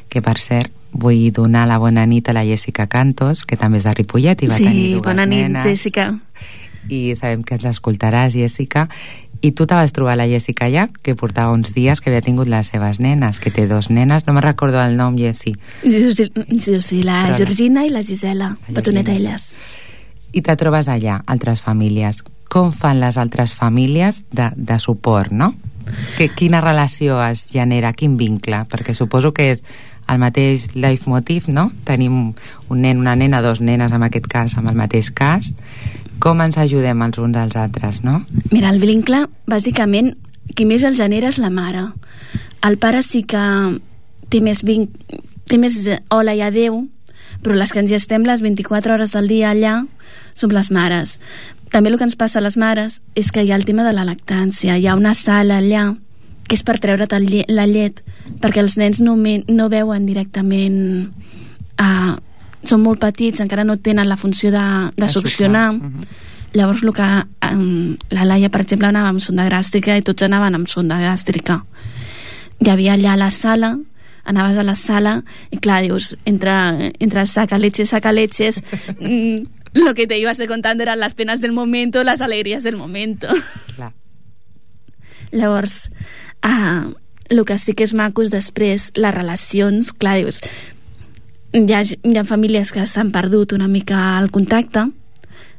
que 0.10 0.22
per 0.22 0.38
cert 0.40 0.72
vull 0.98 1.32
donar 1.36 1.68
la 1.68 1.78
bona 1.78 2.06
nit 2.08 2.30
a 2.30 2.34
la 2.34 2.46
Jessica 2.48 2.88
Cantos, 2.88 3.46
que 3.46 3.58
també 3.60 3.82
és 3.82 3.86
de 3.86 3.94
Ripollet 3.94 4.42
i 4.42 4.50
va 4.50 4.58
tenir 4.58 4.88
sí, 4.88 4.92
dues 4.96 5.06
bona 5.06 5.26
nit, 5.26 5.48
nenes. 5.48 5.68
Jessica 5.68 6.12
I 6.90 7.16
sabem 7.20 7.44
que 7.44 7.58
ens 7.58 7.66
escoltaràs, 7.68 8.34
Jessica. 8.34 8.88
I 9.42 9.52
tu 9.52 9.68
te 9.68 9.76
vas 9.76 9.92
trobar 9.94 10.16
la 10.18 10.26
Jessica 10.26 10.66
allà, 10.66 10.88
que 11.04 11.14
portava 11.14 11.52
uns 11.54 11.74
dies 11.76 12.00
que 12.02 12.10
havia 12.10 12.24
tingut 12.26 12.48
les 12.50 12.72
seves 12.72 13.02
nenes, 13.04 13.42
que 13.44 13.52
té 13.54 13.68
dos 13.68 13.92
nenes, 13.92 14.26
no 14.26 14.34
me 14.34 14.42
recordo 14.42 14.82
el 14.82 14.96
nom, 14.98 15.18
Jessi. 15.18 15.54
sí, 15.84 16.14
sí, 16.14 16.32
sí, 16.58 16.82
sí 16.82 17.04
la 17.04 17.26
Però. 17.28 17.38
Georgina 17.38 17.86
i 17.86 17.92
la 17.92 18.02
Gisela, 18.02 18.56
La 18.68 18.74
petoneta 18.80 19.14
elles 19.14 19.58
I 20.32 20.42
te 20.42 20.56
trobes 20.56 20.88
allà, 20.88 21.22
altres 21.28 21.62
famílies. 21.62 22.24
Com 22.50 22.72
fan 22.72 23.00
les 23.00 23.18
altres 23.18 23.54
famílies 23.54 24.24
de, 24.32 24.50
de 24.56 24.80
suport, 24.80 25.32
no? 25.32 25.54
Que, 26.18 26.30
quina 26.30 26.60
relació 26.62 27.22
es 27.24 27.46
genera, 27.52 27.94
quin 27.94 28.18
vincle? 28.18 28.64
Perquè 28.68 28.96
suposo 28.96 29.34
que 29.34 29.52
és 29.54 29.64
el 30.08 30.20
mateix 30.22 30.70
leitmotiv, 30.76 31.50
no? 31.52 31.70
Tenim 31.88 32.18
un 32.70 32.82
nen, 32.82 33.00
una 33.04 33.16
nena, 33.16 33.42
dos 33.42 33.62
nenes 33.62 33.92
en 33.92 34.06
aquest 34.08 34.28
cas, 34.32 34.58
amb 34.58 34.72
el 34.72 34.78
mateix 34.80 35.12
cas. 35.12 35.52
Com 36.24 36.42
ens 36.42 36.58
ajudem 36.58 37.02
els 37.06 37.20
uns 37.22 37.38
als 37.38 37.58
altres, 37.60 38.02
no? 38.04 38.22
Mira, 38.52 38.72
el 38.72 38.80
vincle, 38.82 39.26
bàsicament, 39.48 40.16
qui 40.56 40.66
més 40.66 40.86
el 40.88 40.96
genera 40.98 41.30
és 41.30 41.40
la 41.42 41.52
mare. 41.54 41.90
El 42.66 42.80
pare 42.82 43.04
sí 43.06 43.24
que 43.28 43.44
té 44.32 44.42
més, 44.42 44.64
vinc... 44.66 44.94
té 45.48 45.60
més 45.62 45.84
eh, 45.88 46.00
hola 46.10 46.34
i 46.36 46.42
adeu, 46.42 46.86
però 47.44 47.56
les 47.56 47.72
que 47.72 47.84
ens 47.84 47.92
hi 47.92 48.00
estem 48.00 48.26
les 48.26 48.42
24 48.42 48.96
hores 48.96 49.16
al 49.16 49.30
dia 49.30 49.52
allà 49.52 49.84
som 50.38 50.52
les 50.54 50.72
mares. 50.72 51.18
També 51.74 51.92
el 51.92 51.98
que 52.00 52.08
ens 52.08 52.18
passa 52.18 52.40
a 52.40 52.46
les 52.46 52.58
mares 52.58 53.02
és 53.16 53.32
que 53.34 53.44
hi 53.44 53.52
ha 53.52 53.60
el 53.60 53.66
tema 53.68 53.84
de 53.84 53.94
la 53.94 54.06
lactància. 54.08 54.78
Hi 54.78 54.88
ha 54.88 54.96
una 54.96 55.14
sala 55.18 55.60
allà 55.62 55.92
que 56.48 56.56
és 56.56 56.64
per 56.64 56.78
treure't 56.84 57.14
el 57.18 57.28
lle 57.28 57.44
la 57.48 57.68
llet 57.68 58.04
perquè 58.42 58.62
els 58.64 58.78
nens 58.80 59.02
no, 59.04 59.16
me 59.20 59.42
no 59.48 59.68
veuen 59.70 60.06
directament 60.08 60.80
uh, 61.82 62.16
són 62.68 62.82
molt 62.84 63.00
petits, 63.00 63.40
encara 63.44 63.64
no 63.64 63.78
tenen 63.78 64.10
la 64.10 64.18
funció 64.18 64.52
de, 64.52 64.64
de 64.96 65.06
De 65.06 65.10
succionar. 65.10 65.72
succionar, 65.72 65.74
mhm. 65.74 66.08
llavors 66.54 66.84
el 66.84 66.94
que 66.94 67.10
um, 67.52 67.96
la 68.10 68.26
Laia 68.26 68.50
per 68.50 68.62
exemple 68.62 68.88
anava 68.88 69.14
amb 69.14 69.24
sonda 69.24 69.48
gàstrica 69.50 69.98
i 69.98 70.04
tots 70.04 70.24
anaven 70.24 70.56
amb 70.56 70.68
sonda 70.68 71.00
gàstrica 71.04 71.62
hi 72.60 72.70
havia 72.72 72.96
allà 72.98 73.16
la 73.16 73.30
sala 73.32 73.78
anaves 74.28 74.58
a 74.58 74.64
la 74.64 74.76
sala 74.76 75.24
i 75.52 75.58
clar, 75.58 75.82
dius, 75.86 76.18
entre, 76.26 76.54
entre 77.00 77.26
saca 77.26 77.58
leches, 77.58 77.96
saca 77.96 78.12
leches. 78.12 78.62
Mm, 79.00 79.46
lo 79.74 79.94
que 79.94 80.08
te 80.08 80.18
ibas 80.18 80.42
contando 80.48 80.84
eran 80.84 81.00
las 81.00 81.14
penas 81.14 81.40
del 81.40 81.52
momento, 81.52 82.04
las 82.04 82.22
alegrías 82.22 82.64
del 82.64 82.76
momento. 82.76 83.28
Clar. 83.76 83.94
Llavors, 85.32 85.92
uh, 86.46 86.94
el 87.30 87.44
que 87.46 87.58
sí 87.58 87.74
que 87.74 87.88
és 87.88 87.94
maco 87.94 88.24
és 88.24 88.32
després 88.34 88.92
les 88.96 89.16
relacions, 89.16 89.92
clar, 89.94 90.18
dius, 90.22 90.42
hi 91.54 91.74
ha, 91.74 91.82
hi 91.82 92.16
ha 92.18 92.28
famílies 92.28 92.72
que 92.76 92.86
s'han 92.86 93.12
perdut 93.12 93.56
una 93.58 93.68
mica 93.68 94.20
el 94.20 94.32
contacte, 94.32 94.88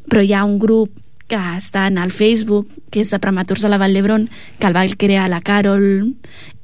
però 0.08 0.24
hi 0.24 0.32
ha 0.32 0.46
un 0.46 0.58
grup 0.58 0.94
que 1.28 1.36
està 1.36 1.86
en 1.86 1.98
el 2.00 2.10
Facebook, 2.10 2.70
que 2.90 3.02
és 3.04 3.10
de 3.12 3.18
prematurs 3.20 3.66
a 3.66 3.68
la 3.68 3.76
Vall 3.78 3.92
d'Hebron, 3.92 4.24
que 4.58 4.66
el 4.66 4.74
va 4.74 4.86
crear 4.96 5.26
la 5.28 5.42
Carol, 5.44 5.84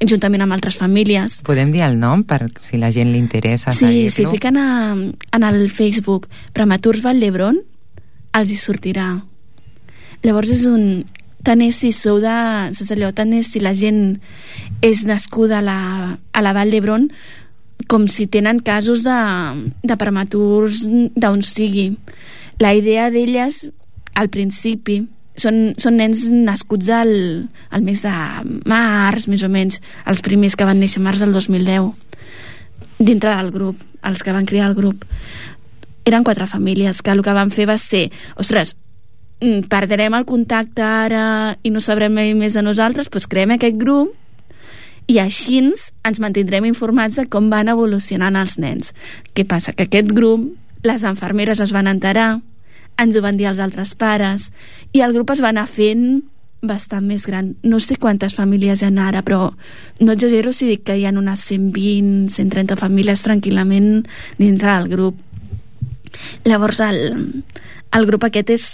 juntament 0.01 0.41
amb 0.41 0.57
altres 0.57 0.79
famílies. 0.81 1.43
Podem 1.45 1.71
dir 1.75 1.85
el 1.85 1.99
nom 2.01 2.25
per 2.25 2.49
si 2.65 2.81
la 2.81 2.89
gent 2.91 3.13
li 3.13 3.21
interessa 3.21 3.75
Sí, 3.77 4.09
si 4.09 4.25
fiquen 4.25 4.57
a, 4.57 4.97
en 4.97 5.45
el 5.45 5.69
Facebook 5.71 6.31
Prematurs 6.57 7.05
Vall 7.05 7.21
d'Hebron, 7.21 7.61
els 8.41 8.51
hi 8.51 8.59
sortirà. 8.59 9.11
Llavors 10.25 10.57
és 10.57 10.65
un... 10.71 11.05
Tant 11.45 11.61
és 11.61 11.77
si 11.77 11.93
sou 11.93 12.21
de... 12.23 12.35
Saps 12.77 12.93
allò? 12.95 13.11
Tant 13.13 13.33
és 13.37 13.53
si 13.53 13.61
la 13.61 13.75
gent 13.77 14.19
és 14.85 15.05
nascuda 15.09 15.61
a 15.61 15.65
la, 15.65 15.81
a 16.17 16.45
la 16.45 16.53
Vall 16.57 16.73
d'Hebron 16.73 17.09
com 17.91 18.07
si 18.09 18.27
tenen 18.27 18.63
casos 18.65 19.05
de, 19.05 19.19
de 19.85 19.97
prematurs 20.01 20.85
d'on 20.89 21.43
sigui. 21.45 21.91
La 22.63 22.73
idea 22.77 23.11
d'elles, 23.13 23.67
al 24.17 24.31
principi, 24.33 25.03
són, 25.37 25.75
són 25.81 25.99
nens 25.99 26.25
nascuts 26.31 26.89
al, 26.95 27.13
al 27.75 27.85
mes 27.85 28.05
de 28.07 28.15
març, 28.71 29.27
més 29.31 29.45
o 29.45 29.51
menys, 29.51 29.81
els 30.09 30.23
primers 30.25 30.57
que 30.57 30.69
van 30.69 30.81
néixer 30.81 31.03
març 31.05 31.25
del 31.25 31.35
2010, 31.35 31.91
dintre 33.03 33.35
del 33.35 33.51
grup, 33.55 33.83
els 34.07 34.23
que 34.23 34.35
van 34.35 34.47
criar 34.49 34.71
el 34.71 34.79
grup. 34.79 35.05
Eren 36.05 36.25
quatre 36.25 36.47
famílies 36.47 37.03
que 37.03 37.13
el 37.13 37.25
que 37.25 37.37
van 37.37 37.51
fer 37.53 37.67
va 37.69 37.79
ser, 37.81 38.07
ostres, 38.41 38.75
perdrem 39.69 40.15
el 40.17 40.27
contacte 40.29 40.83
ara 40.85 41.25
i 41.63 41.73
no 41.73 41.83
sabrem 41.83 42.15
més 42.39 42.55
de 42.55 42.63
nosaltres, 42.65 43.11
doncs 43.11 43.29
creem 43.31 43.55
aquest 43.57 43.77
grup 43.81 44.15
i 45.11 45.19
així 45.21 45.59
ens 45.61 46.21
mantindrem 46.23 46.65
informats 46.65 47.19
de 47.21 47.27
com 47.29 47.51
van 47.53 47.69
evolucionant 47.69 48.37
els 48.41 48.59
nens. 48.59 48.95
Què 49.37 49.45
passa? 49.45 49.75
Que 49.77 49.89
aquest 49.89 50.13
grup, 50.17 50.47
les 50.85 51.05
enfermeres 51.05 51.61
es 51.61 51.75
van 51.77 51.91
enterar, 51.91 52.39
ens 53.01 53.17
ho 53.17 53.25
van 53.25 53.37
dir 53.37 53.51
els 53.51 53.61
altres 53.61 53.95
pares, 53.99 54.51
i 54.93 55.03
el 55.05 55.13
grup 55.13 55.35
es 55.35 55.43
va 55.45 55.51
anar 55.53 55.67
fent 55.69 56.23
bastant 56.65 57.05
més 57.05 57.27
gran. 57.29 57.53
No 57.63 57.81
sé 57.81 57.99
quantes 58.01 58.35
famílies 58.35 58.81
hi 58.81 58.89
ha 58.89 59.07
ara, 59.07 59.21
però 59.23 59.53
no 60.01 60.13
exagero 60.13 60.53
si 60.53 60.71
dic 60.71 60.85
que 60.89 60.97
hi 60.97 61.05
ha 61.05 61.13
unes 61.13 61.45
120, 61.51 62.31
130 62.33 62.79
famílies 62.81 63.25
tranquil·lament 63.27 64.07
dintre 64.39 64.73
del 64.73 64.89
grup. 64.89 65.21
Llavors, 66.45 66.81
el, 66.81 67.43
el 67.93 68.07
grup 68.09 68.25
aquest 68.25 68.51
és, 68.55 68.67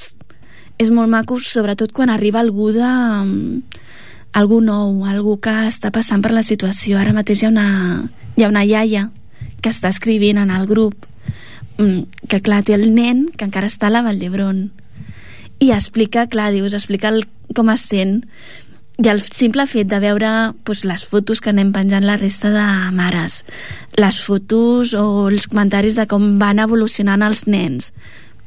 és 0.80 0.90
molt 0.94 1.12
maco, 1.12 1.36
sobretot 1.38 1.92
quan 1.92 2.08
arriba 2.08 2.40
algú 2.40 2.70
de 2.72 2.88
algú 4.32 4.60
nou, 4.64 5.04
algú 5.04 5.36
que 5.42 5.52
està 5.68 5.90
passant 5.92 6.22
per 6.22 6.32
la 6.32 6.44
situació. 6.46 6.98
Ara 6.98 7.12
mateix 7.12 7.42
hi 7.42 7.48
ha 7.48 7.52
una, 7.52 7.68
hi 8.38 8.46
ha 8.46 8.50
una 8.52 8.64
iaia 8.64 9.08
que 9.60 9.72
està 9.72 9.90
escrivint 9.92 10.38
en 10.40 10.52
el 10.54 10.64
grup 10.70 11.06
mm, 11.76 12.24
que 12.30 12.40
clar, 12.40 12.62
té 12.64 12.76
el 12.78 12.88
nen 12.94 13.26
que 13.36 13.44
encara 13.48 13.68
està 13.68 13.90
a 13.90 13.94
la 13.94 14.04
Vall 14.06 14.20
d'Hebron. 14.22 14.68
I 15.60 15.74
explica, 15.76 16.24
clar, 16.32 16.50
dius, 16.54 16.72
explica 16.72 17.10
el, 17.12 17.26
com 17.56 17.68
es 17.74 17.84
sent 17.90 18.22
i 19.00 19.08
el 19.08 19.20
simple 19.24 19.64
fet 19.68 19.88
de 19.88 19.98
veure 20.00 20.30
pues, 20.64 20.84
les 20.84 21.04
fotos 21.08 21.40
que 21.40 21.52
anem 21.52 21.70
penjant 21.72 22.04
la 22.04 22.18
resta 22.20 22.50
de 22.52 22.64
mares, 22.92 23.42
les 23.96 24.18
fotos 24.20 24.92
o 24.96 25.04
els 25.28 25.48
comentaris 25.48 25.96
de 25.96 26.04
com 26.08 26.34
van 26.40 26.60
evolucionant 26.60 27.24
els 27.24 27.46
nens, 27.48 27.94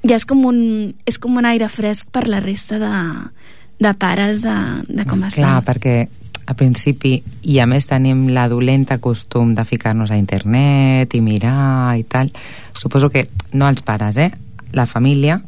ja 0.04 0.18
és 0.20 0.26
com 0.28 0.44
un, 0.46 0.60
és 1.08 1.20
com 1.20 1.38
un 1.40 1.48
aire 1.48 1.70
fresc 1.72 2.12
per 2.14 2.28
la 2.28 2.42
resta 2.44 2.80
de, 2.82 2.92
de 3.80 3.94
pares 4.00 4.44
de, 4.44 4.58
de 4.90 5.08
com 5.10 5.24
es 5.28 5.40
Clar, 5.40 5.62
perquè 5.66 5.96
a 6.44 6.56
principi, 6.60 7.16
i 7.48 7.60
a 7.64 7.68
més 7.70 7.88
tenim 7.88 8.26
la 8.36 8.50
dolenta 8.52 8.98
costum 9.00 9.54
de 9.56 9.64
ficar-nos 9.64 10.12
a 10.12 10.20
internet 10.20 11.16
i 11.16 11.22
mirar 11.24 11.96
i 12.00 12.04
tal, 12.04 12.34
suposo 12.76 13.10
que 13.10 13.30
no 13.54 13.70
els 13.70 13.84
pares, 13.86 14.20
eh? 14.20 14.32
La 14.76 14.86
família 14.90 15.40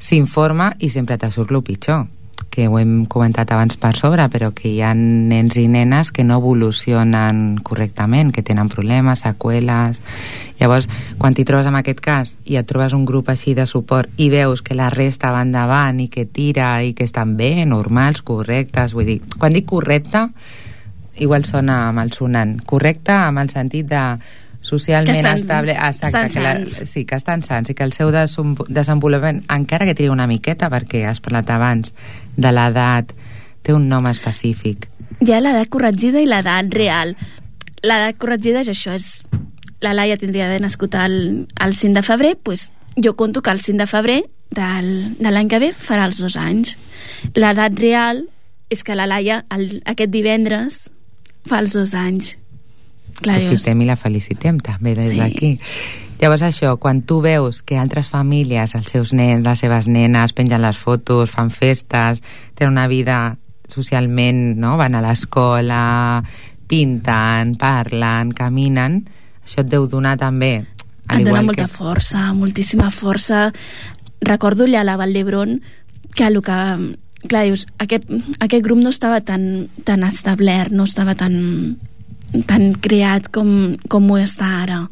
s'informa 0.00 0.72
i 0.80 0.88
sempre 0.88 1.18
te 1.20 1.28
surt 1.30 1.52
el 1.52 1.62
pitjor 1.66 2.06
que 2.50 2.66
ho 2.68 2.78
hem 2.80 3.06
comentat 3.06 3.52
abans 3.54 3.78
per 3.80 3.94
sobre, 3.96 4.26
però 4.28 4.50
que 4.52 4.68
hi 4.68 4.80
ha 4.82 4.90
nens 4.94 5.56
i 5.56 5.68
nenes 5.70 6.10
que 6.10 6.24
no 6.26 6.40
evolucionen 6.42 7.60
correctament, 7.64 8.34
que 8.34 8.42
tenen 8.42 8.68
problemes, 8.68 9.24
seqüeles... 9.24 10.02
Llavors, 10.60 10.90
quan 11.16 11.32
t'hi 11.32 11.46
trobes 11.48 11.70
en 11.70 11.78
aquest 11.78 12.02
cas 12.04 12.34
i 12.44 12.58
et 12.60 12.66
trobes 12.68 12.92
un 12.92 13.06
grup 13.08 13.30
així 13.32 13.54
de 13.56 13.64
suport 13.64 14.10
i 14.20 14.26
veus 14.28 14.60
que 14.60 14.76
la 14.76 14.90
resta 14.92 15.30
va 15.32 15.40
endavant 15.40 16.02
i 16.04 16.10
que 16.12 16.26
tira 16.28 16.74
i 16.84 16.92
que 16.92 17.06
estan 17.08 17.38
bé, 17.38 17.64
normals, 17.64 18.20
correctes, 18.20 18.92
vull 18.92 19.08
dir, 19.08 19.22
quan 19.38 19.56
dic 19.56 19.70
correcte, 19.70 20.26
igual 21.16 21.48
sona 21.48 21.78
malsonant. 21.96 22.58
Correcte 22.68 23.14
amb 23.14 23.40
el 23.40 23.48
sentit 23.48 23.88
de 23.88 24.04
socialment 24.70 25.16
estan, 25.16 25.40
estable. 25.40 25.74
exacte, 25.74 26.06
estan 26.06 26.30
que 26.30 26.40
la, 26.44 26.54
sí, 26.66 27.04
que 27.04 27.18
estan 27.18 27.42
sants 27.42 27.72
i 27.72 27.76
que 27.76 27.86
el 27.86 27.92
seu 27.96 28.12
desenvolupament 28.12 29.42
encara 29.50 29.88
que 29.88 29.96
tiri 29.98 30.10
una 30.12 30.28
miqueta 30.30 30.70
perquè 30.72 31.04
has 31.10 31.22
parlat 31.24 31.50
abans 31.50 31.94
de 32.36 32.54
l'edat 32.54 33.14
té 33.66 33.74
un 33.76 33.88
nom 33.90 34.06
específic. 34.08 34.88
Hi 35.20 35.34
ha 35.34 35.42
l'edat 35.42 35.68
corregida 35.72 36.22
i 36.22 36.28
l'edat 36.28 36.72
real. 36.74 37.14
L'edat 37.84 38.18
corregida 38.20 38.62
és 38.64 38.70
això 38.72 38.94
és 38.96 39.12
la 39.84 39.94
Laia 39.96 40.18
tindria 40.20 40.46
d'haver 40.46 40.62
nascut 40.62 40.96
el, 41.00 41.46
el 41.60 41.74
5 41.74 41.96
de 41.96 42.04
febrer 42.04 42.34
doncs 42.44 42.68
jo 43.00 43.14
conto 43.16 43.40
que 43.40 43.50
el 43.50 43.60
5 43.60 43.78
de 43.78 43.86
febrer 43.88 44.18
del, 44.50 44.90
de 45.18 45.30
l'any 45.30 45.48
que 45.48 45.60
ve 45.62 45.70
farà 45.76 46.08
els 46.08 46.20
dos 46.20 46.36
anys. 46.36 46.76
L'edat 47.36 47.78
real 47.80 48.24
és 48.70 48.84
que 48.84 48.96
la 48.98 49.06
Laia 49.08 49.44
el, 49.54 49.80
aquest 49.88 50.12
divendres 50.12 50.82
fa 51.48 51.62
els 51.62 51.76
dos 51.76 51.94
anys 51.96 52.36
Clar, 53.20 53.36
aprofitem 53.36 53.82
i 53.82 53.88
la 53.88 53.96
felicitem 54.00 54.60
també 54.64 54.94
des 54.94 55.08
Sí. 55.10 55.18
d'aquí 55.18 55.58
llavors 56.20 56.42
això, 56.42 56.74
quan 56.78 57.02
tu 57.02 57.20
veus 57.24 57.62
que 57.62 57.78
altres 57.80 58.10
famílies 58.12 58.74
els 58.74 58.88
seus 58.88 59.12
nens, 59.16 59.44
les 59.44 59.58
seves 59.58 59.88
nenes 59.88 60.32
pengen 60.36 60.60
les 60.62 60.76
fotos, 60.76 61.30
fan 61.30 61.50
festes 61.50 62.20
tenen 62.54 62.72
una 62.72 62.88
vida 62.88 63.38
socialment 63.68 64.58
no? 64.58 64.76
van 64.76 64.94
a 64.94 65.00
l'escola 65.00 66.22
pinten, 66.68 67.56
parlen, 67.56 68.32
caminen 68.32 69.04
això 69.44 69.64
et 69.64 69.70
deu 69.72 69.86
donar 69.88 70.18
també 70.18 70.66
et 71.10 71.26
dona 71.26 71.42
molta 71.42 71.66
que... 71.66 71.72
força, 71.72 72.32
moltíssima 72.36 72.90
força. 72.94 73.50
Recordo 74.20 74.66
allà 74.68 74.82
a 74.84 74.86
la 74.86 74.96
Vall 75.00 75.14
d'Hebron 75.16 75.60
que 76.14 76.26
el 76.26 76.40
que... 76.42 76.58
Clar, 77.20 77.44
dius, 77.44 77.66
aquest, 77.76 78.06
aquest 78.40 78.62
grup 78.64 78.78
no 78.80 78.88
estava 78.88 79.20
tan, 79.20 79.66
tan 79.84 80.06
establert, 80.06 80.72
no 80.72 80.86
estava 80.88 81.12
tan, 81.20 81.76
tan 82.46 82.72
creat 82.82 83.30
com, 83.34 83.76
com 83.90 84.10
ho 84.10 84.18
està 84.20 84.48
ara. 84.62 84.84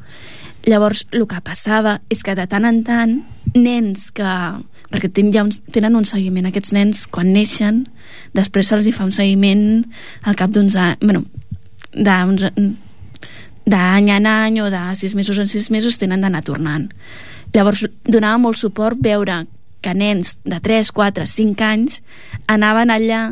Llavors, 0.68 1.04
el 1.14 1.24
que 1.30 1.40
passava 1.44 1.98
és 2.12 2.24
que 2.26 2.34
de 2.36 2.44
tant 2.50 2.66
en 2.68 2.82
tant, 2.84 3.14
nens 3.54 4.10
que... 4.14 4.32
Perquè 4.88 5.10
ten, 5.12 5.30
ja 5.32 5.44
un, 5.44 5.52
tenen 5.72 5.96
un 5.98 6.06
seguiment, 6.08 6.48
aquests 6.48 6.72
nens, 6.72 7.04
quan 7.12 7.28
neixen, 7.32 7.82
després 8.36 8.70
se'ls 8.70 8.88
hi 8.88 8.92
fa 8.96 9.04
un 9.04 9.14
seguiment 9.14 9.84
al 10.24 10.36
cap 10.38 10.52
d'uns 10.52 10.76
anys... 10.80 11.00
Bueno, 11.04 11.24
d'uns 11.92 12.46
d'any 13.68 14.10
en 14.14 14.26
any 14.28 14.60
o 14.64 14.70
de 14.72 14.80
sis 14.96 15.14
mesos 15.16 15.38
en 15.38 15.48
sis 15.48 15.68
mesos 15.70 15.98
tenen 16.00 16.24
d'anar 16.24 16.40
tornant. 16.44 16.88
Llavors 17.52 17.84
donava 18.08 18.40
molt 18.40 18.56
suport 18.60 19.00
veure 19.04 19.42
que 19.84 19.94
nens 19.94 20.38
de 20.44 20.58
3, 20.60 20.90
4, 20.92 21.26
5 21.28 21.64
anys 21.64 22.00
anaven 22.48 22.90
allà 22.92 23.22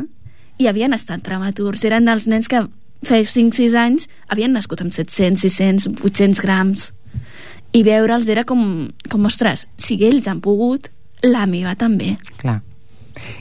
i 0.57 0.69
havien 0.69 0.93
estat 0.93 1.25
prematurs. 1.25 1.83
Eren 1.85 2.05
dels 2.05 2.27
nens 2.29 2.49
que 2.49 2.63
feia 3.05 3.25
5-6 3.25 3.75
anys 3.77 4.07
havien 4.27 4.53
nascut 4.55 4.81
amb 4.81 4.93
700, 4.95 5.41
600, 5.43 5.87
800 6.03 6.41
grams. 6.43 6.91
I 7.75 7.83
veure'ls 7.83 8.29
era 8.31 8.45
com, 8.47 8.87
com 9.11 9.27
ostres, 9.27 9.67
si 9.77 9.99
ells 10.07 10.27
han 10.31 10.41
pogut 10.41 10.89
la 11.25 11.45
meva 11.49 11.75
també. 11.75 12.15
Clar. 12.41 12.61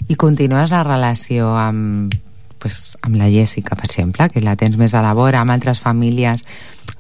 I 0.09 0.17
continues 0.17 0.73
la 0.73 0.83
relació 0.85 1.53
amb, 1.61 2.15
pues, 2.59 2.97
amb 3.05 3.19
la 3.21 3.29
Jèssica, 3.31 3.77
per 3.77 3.87
exemple, 3.91 4.29
que 4.33 4.43
la 4.45 4.57
tens 4.57 4.77
més 4.81 4.95
a 4.97 5.05
la 5.05 5.15
vora, 5.15 5.43
amb 5.43 5.53
altres 5.55 5.81
famílies, 5.85 6.45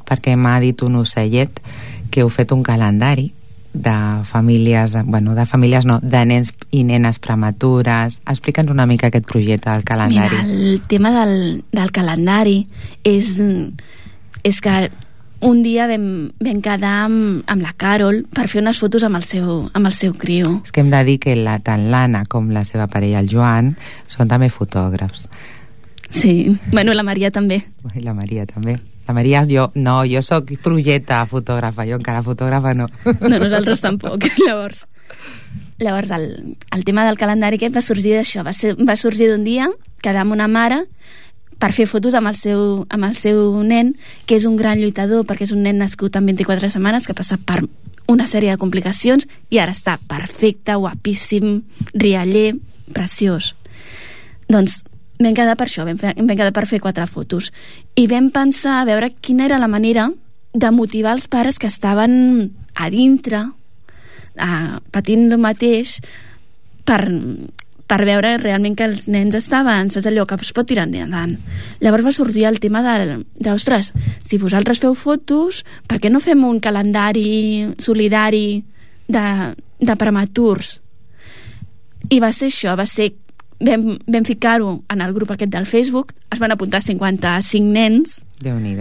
perquè 0.06 0.36
m'ha 0.36 0.58
dit 0.62 0.82
un 0.86 1.00
ocellet 1.00 1.60
que 2.10 2.22
heu 2.22 2.30
fet 2.30 2.52
un 2.54 2.62
calendari 2.62 3.32
de 3.76 4.24
famílies, 4.24 4.96
bueno, 5.04 5.34
de 5.34 5.46
famílies 5.46 5.86
no, 5.86 6.00
de 6.00 6.24
nens 6.26 6.52
i 6.72 6.82
nenes 6.84 7.20
prematures. 7.22 8.20
Explica'ns 8.24 8.72
una 8.72 8.86
mica 8.88 9.10
aquest 9.10 9.26
projecte 9.28 9.70
del 9.70 9.84
calendari. 9.84 10.38
Mira, 10.42 10.70
el 10.72 10.80
tema 10.88 11.12
del, 11.12 11.64
del 11.72 11.92
calendari 11.92 12.62
és, 13.04 13.36
és 14.42 14.60
que 14.64 14.76
un 15.46 15.60
dia 15.62 15.86
vam, 15.90 16.06
vam 16.40 16.62
quedar 16.64 16.94
amb, 17.04 17.42
amb 17.46 17.62
la 17.62 17.74
Carol 17.76 18.22
per 18.32 18.48
fer 18.48 18.62
unes 18.62 18.80
fotos 18.80 19.04
amb 19.04 19.20
el 19.20 19.26
seu, 19.28 19.50
amb 19.76 19.90
el 19.90 19.94
seu 19.94 20.16
criu. 20.16 20.60
És 20.64 20.72
que 20.72 20.80
hem 20.80 20.90
de 20.92 21.02
dir 21.04 21.18
que 21.22 21.36
la, 21.36 21.58
tant 21.60 21.90
l'Anna 21.92 22.24
com 22.30 22.48
la 22.54 22.64
seva 22.64 22.88
parella, 22.88 23.20
el 23.20 23.28
Joan, 23.30 23.74
són 24.08 24.32
també 24.32 24.48
fotògrafs. 24.52 25.28
Sí, 26.10 26.56
bueno, 26.72 26.94
la 26.94 27.02
Maria 27.02 27.30
també. 27.30 27.62
I 27.94 28.02
la 28.04 28.14
Maria 28.14 28.46
també. 28.46 28.78
La 29.06 29.14
Maria, 29.14 29.44
jo, 29.46 29.70
no, 29.74 30.00
jo 30.08 30.22
sóc 30.22 30.50
projecte 30.62 31.18
fotògrafa, 31.30 31.86
jo 31.86 31.98
encara 31.98 32.24
fotògrafa 32.26 32.74
no. 32.74 32.88
No, 33.04 33.36
nosaltres 33.38 33.82
tampoc. 33.84 34.26
Llavors, 34.46 34.86
llavors 35.78 36.10
el, 36.16 36.56
el 36.72 36.84
tema 36.84 37.04
del 37.06 37.18
calendari 37.20 37.60
aquest 37.60 37.76
va 37.76 37.84
sorgir 37.84 38.16
d'això, 38.16 38.42
va, 38.46 38.54
ser, 38.56 38.74
va 38.80 38.96
sorgir 38.96 39.30
d'un 39.30 39.44
dia 39.44 39.68
quedar 40.02 40.24
amb 40.24 40.34
una 40.34 40.48
mare 40.48 40.84
per 41.58 41.72
fer 41.72 41.86
fotos 41.88 42.14
amb 42.14 42.28
el, 42.28 42.36
seu, 42.36 42.62
amb 42.92 43.06
el 43.08 43.14
seu 43.16 43.62
nen, 43.64 43.94
que 44.28 44.36
és 44.36 44.44
un 44.44 44.56
gran 44.58 44.80
lluitador, 44.80 45.24
perquè 45.28 45.46
és 45.46 45.54
un 45.56 45.62
nen 45.64 45.78
nascut 45.80 46.16
en 46.18 46.26
24 46.28 46.68
setmanes, 46.72 47.06
que 47.06 47.14
ha 47.14 47.20
passat 47.20 47.40
per 47.48 47.62
una 48.12 48.26
sèrie 48.28 48.52
de 48.52 48.60
complicacions 48.60 49.26
i 49.50 49.60
ara 49.62 49.72
està 49.74 49.96
perfecte, 50.10 50.76
guapíssim, 50.76 51.62
rialler, 51.94 52.52
preciós. 52.92 53.54
Doncs 54.52 54.82
vam 55.20 55.34
quedar 55.34 55.56
per 55.56 55.66
això, 55.68 55.84
vam, 55.88 55.98
fer, 56.00 56.14
vam 56.18 56.32
quedar 56.34 56.52
per 56.54 56.66
fer 56.68 56.80
quatre 56.82 57.06
fotos. 57.08 57.50
I 57.96 58.06
vam 58.10 58.30
pensar 58.34 58.80
a 58.80 58.86
veure 58.88 59.12
quina 59.20 59.46
era 59.46 59.60
la 59.62 59.70
manera 59.70 60.10
de 60.56 60.70
motivar 60.72 61.14
els 61.16 61.28
pares 61.28 61.58
que 61.60 61.68
estaven 61.68 62.50
a 62.74 62.88
dintre, 62.92 63.42
a, 64.36 64.50
patint 64.92 65.30
el 65.30 65.40
mateix, 65.40 65.98
per, 66.86 67.00
per 67.86 68.00
veure 68.06 68.36
realment 68.42 68.76
que 68.76 68.86
els 68.86 69.06
nens 69.12 69.36
estaven, 69.38 69.90
saps 69.90 70.08
allò, 70.10 70.26
que 70.26 70.38
es 70.40 70.52
pot 70.56 70.68
tirar 70.68 70.86
endavant. 70.88 71.36
Llavors 71.80 72.06
va 72.06 72.14
sorgir 72.14 72.46
el 72.48 72.60
tema 72.60 72.82
de, 72.84 73.20
de 73.34 73.52
ostres, 73.52 73.92
si 74.22 74.40
vosaltres 74.42 74.80
feu 74.82 74.96
fotos, 74.98 75.62
per 75.88 76.00
què 76.02 76.10
no 76.12 76.22
fem 76.22 76.44
un 76.44 76.60
calendari 76.60 77.74
solidari 77.78 78.62
de, 79.08 79.26
de 79.80 79.96
prematurs? 79.96 80.80
I 82.10 82.20
va 82.22 82.32
ser 82.34 82.50
això, 82.52 82.76
va 82.78 82.86
ser 82.86 83.12
vam, 83.60 83.98
vam 84.06 84.24
ficar-ho 84.24 84.82
en 84.92 85.00
el 85.00 85.12
grup 85.14 85.32
aquest 85.32 85.52
del 85.52 85.66
Facebook, 85.66 86.12
es 86.30 86.38
van 86.38 86.52
apuntar 86.52 86.82
55 86.82 87.72
nens. 87.72 88.24
déu 88.42 88.58
nhi 88.60 88.76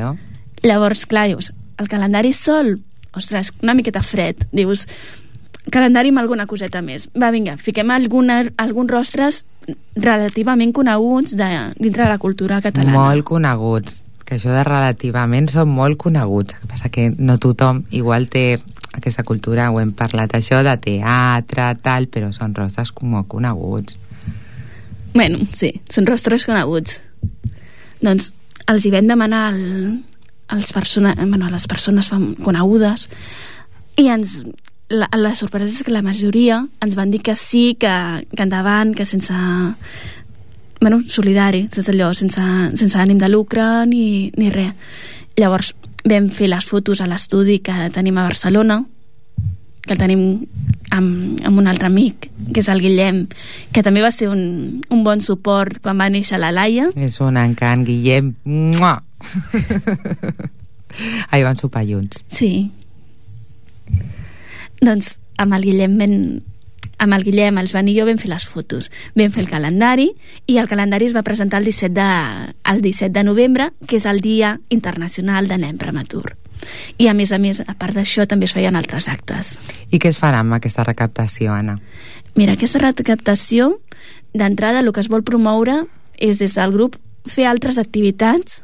Llavors, 0.64 1.06
clar, 1.06 1.28
dius, 1.28 1.54
el 1.78 1.88
calendari 1.88 2.34
sol, 2.34 2.80
ostres, 3.14 3.52
una 3.62 3.74
miqueta 3.74 4.02
fred. 4.02 4.48
Dius, 4.52 4.88
calendari 5.72 6.10
amb 6.10 6.22
alguna 6.24 6.48
coseta 6.48 6.82
més. 6.82 7.10
Va, 7.14 7.32
vinga, 7.32 7.58
fiquem 7.58 7.92
alguna, 7.92 8.42
alguns 8.58 8.92
rostres 8.92 9.44
relativament 9.96 10.74
coneguts 10.74 11.36
de, 11.38 11.50
dintre 11.80 12.04
de 12.04 12.10
la 12.10 12.18
cultura 12.18 12.62
catalana. 12.62 12.98
Molt 12.98 13.26
coneguts, 13.26 14.02
que 14.26 14.38
això 14.38 14.54
de 14.54 14.64
relativament 14.66 15.50
són 15.52 15.70
molt 15.74 16.00
coneguts. 16.02 16.56
El 16.56 16.64
que 16.64 16.72
passa 16.72 16.90
que 16.90 17.12
no 17.18 17.38
tothom 17.42 17.84
igual 17.92 18.30
té 18.30 18.60
aquesta 18.96 19.26
cultura, 19.28 19.70
ho 19.72 19.80
hem 19.82 19.92
parlat 19.94 20.38
això, 20.38 20.62
de 20.64 20.76
teatre, 20.82 21.74
tal, 21.84 22.08
però 22.08 22.32
són 22.34 22.56
rostres 22.56 22.94
molt 23.02 23.30
coneguts. 23.32 24.00
Bueno, 25.16 25.40
sí, 25.56 25.72
són 25.88 26.06
rostres 26.10 26.44
coneguts. 26.44 27.00
Doncs 28.04 28.34
els 28.68 28.86
hi 28.86 28.92
vam 28.92 29.08
demanar 29.08 29.46
al, 29.54 29.62
als 30.52 30.74
persona, 30.76 31.14
bueno, 31.16 31.48
les 31.50 31.68
persones 31.72 32.12
conegudes 32.44 33.08
i 34.02 34.10
ens, 34.12 34.42
la, 34.92 35.08
la 35.16 35.32
sorpresa 35.40 35.72
és 35.72 35.86
que 35.88 35.94
la 35.96 36.04
majoria 36.04 36.60
ens 36.84 36.98
van 37.00 37.14
dir 37.14 37.22
que 37.24 37.36
sí, 37.40 37.78
que, 37.80 37.94
que 38.28 38.44
endavant, 38.44 38.92
que 38.94 39.08
sense 39.08 39.34
bueno, 40.82 41.00
solidari, 41.08 41.64
sense 41.72 41.94
allò, 41.96 42.12
sense, 42.14 42.44
sense 42.76 43.00
ànim 43.00 43.18
de 43.22 43.32
lucre 43.32 43.64
ni, 43.88 44.34
ni 44.36 44.52
res. 44.52 44.76
Llavors 45.40 45.72
vam 46.06 46.28
fer 46.30 46.52
les 46.52 46.68
fotos 46.68 47.00
a 47.02 47.08
l'estudi 47.10 47.62
que 47.64 47.88
tenim 47.96 48.20
a 48.20 48.28
Barcelona, 48.28 48.84
que 49.86 49.94
el 49.94 50.02
tenim 50.02 50.22
amb, 50.92 51.42
amb 51.46 51.62
un 51.62 51.68
altre 51.70 51.90
amic, 51.90 52.30
que 52.54 52.62
és 52.62 52.70
el 52.72 52.82
Guillem, 52.84 53.26
que 53.74 53.84
també 53.86 54.04
va 54.06 54.12
ser 54.14 54.30
un, 54.32 54.82
un 54.92 55.04
bon 55.06 55.22
suport 55.24 55.80
quan 55.84 56.00
va 56.02 56.10
néixer 56.14 56.40
la 56.42 56.52
Laia. 56.56 56.90
És 56.96 57.20
un 57.24 57.38
encant, 57.42 57.86
Guillem. 57.88 58.34
Mua! 58.46 58.98
Ahir 61.30 61.46
van 61.46 61.60
sopar 61.60 61.86
junts. 61.88 62.24
Sí. 62.32 62.72
Doncs 64.82 65.18
amb 65.42 65.56
el 65.58 65.66
Guillem 65.68 65.98
ben, 66.00 66.16
amb 66.98 67.14
el 67.14 67.26
Guillem, 67.28 67.58
el 67.60 67.70
Joan 67.72 67.90
i 67.92 67.98
jo 67.98 68.06
vam 68.08 68.20
fer 68.22 68.32
les 68.32 68.46
fotos. 68.48 68.90
Vam 69.18 69.34
fer 69.36 69.44
el 69.44 69.52
calendari 69.52 70.10
i 70.48 70.60
el 70.62 70.70
calendari 70.72 71.10
es 71.10 71.16
va 71.16 71.26
presentar 71.28 71.60
el 71.62 71.70
17 71.70 71.94
de, 71.98 72.10
el 72.72 72.82
17 72.82 73.14
de 73.18 73.26
novembre, 73.28 73.72
que 73.88 74.00
és 74.00 74.08
el 74.10 74.22
Dia 74.24 74.58
Internacional 74.70 75.50
de 75.52 75.60
Nen 75.62 75.80
Prematur. 75.82 76.38
I 76.98 77.10
a 77.12 77.16
més 77.18 77.32
a 77.36 77.40
més, 77.42 77.62
a 77.62 77.76
part 77.78 77.96
d'això, 77.98 78.28
també 78.30 78.50
es 78.50 78.56
feien 78.56 78.76
altres 78.76 79.10
actes. 79.12 79.58
I 79.92 80.00
què 80.00 80.12
es 80.12 80.20
farà 80.22 80.44
amb 80.44 80.58
aquesta 80.58 80.86
recaptació, 80.88 81.54
Anna? 81.54 81.80
Mira, 82.36 82.56
aquesta 82.56 82.82
recaptació, 82.84 83.76
d'entrada, 84.36 84.82
el 84.84 84.92
que 84.92 85.04
es 85.04 85.10
vol 85.12 85.24
promoure 85.24 85.84
és 86.20 86.40
des 86.40 86.56
del 86.56 86.74
grup 86.76 86.98
fer 87.26 87.48
altres 87.50 87.80
activitats 87.82 88.62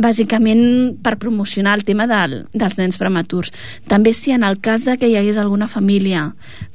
bàsicament 0.00 0.96
per 1.02 1.18
promocionar 1.20 1.74
el 1.76 1.84
tema 1.84 2.06
del, 2.08 2.44
dels 2.52 2.78
nens 2.78 2.98
prematurs. 2.98 3.52
També 3.90 4.14
si 4.16 4.32
en 4.32 4.44
el 4.46 4.60
cas 4.62 4.88
que 4.98 5.08
hi 5.10 5.16
hagués 5.18 5.38
alguna 5.40 5.68
família, 5.68 6.30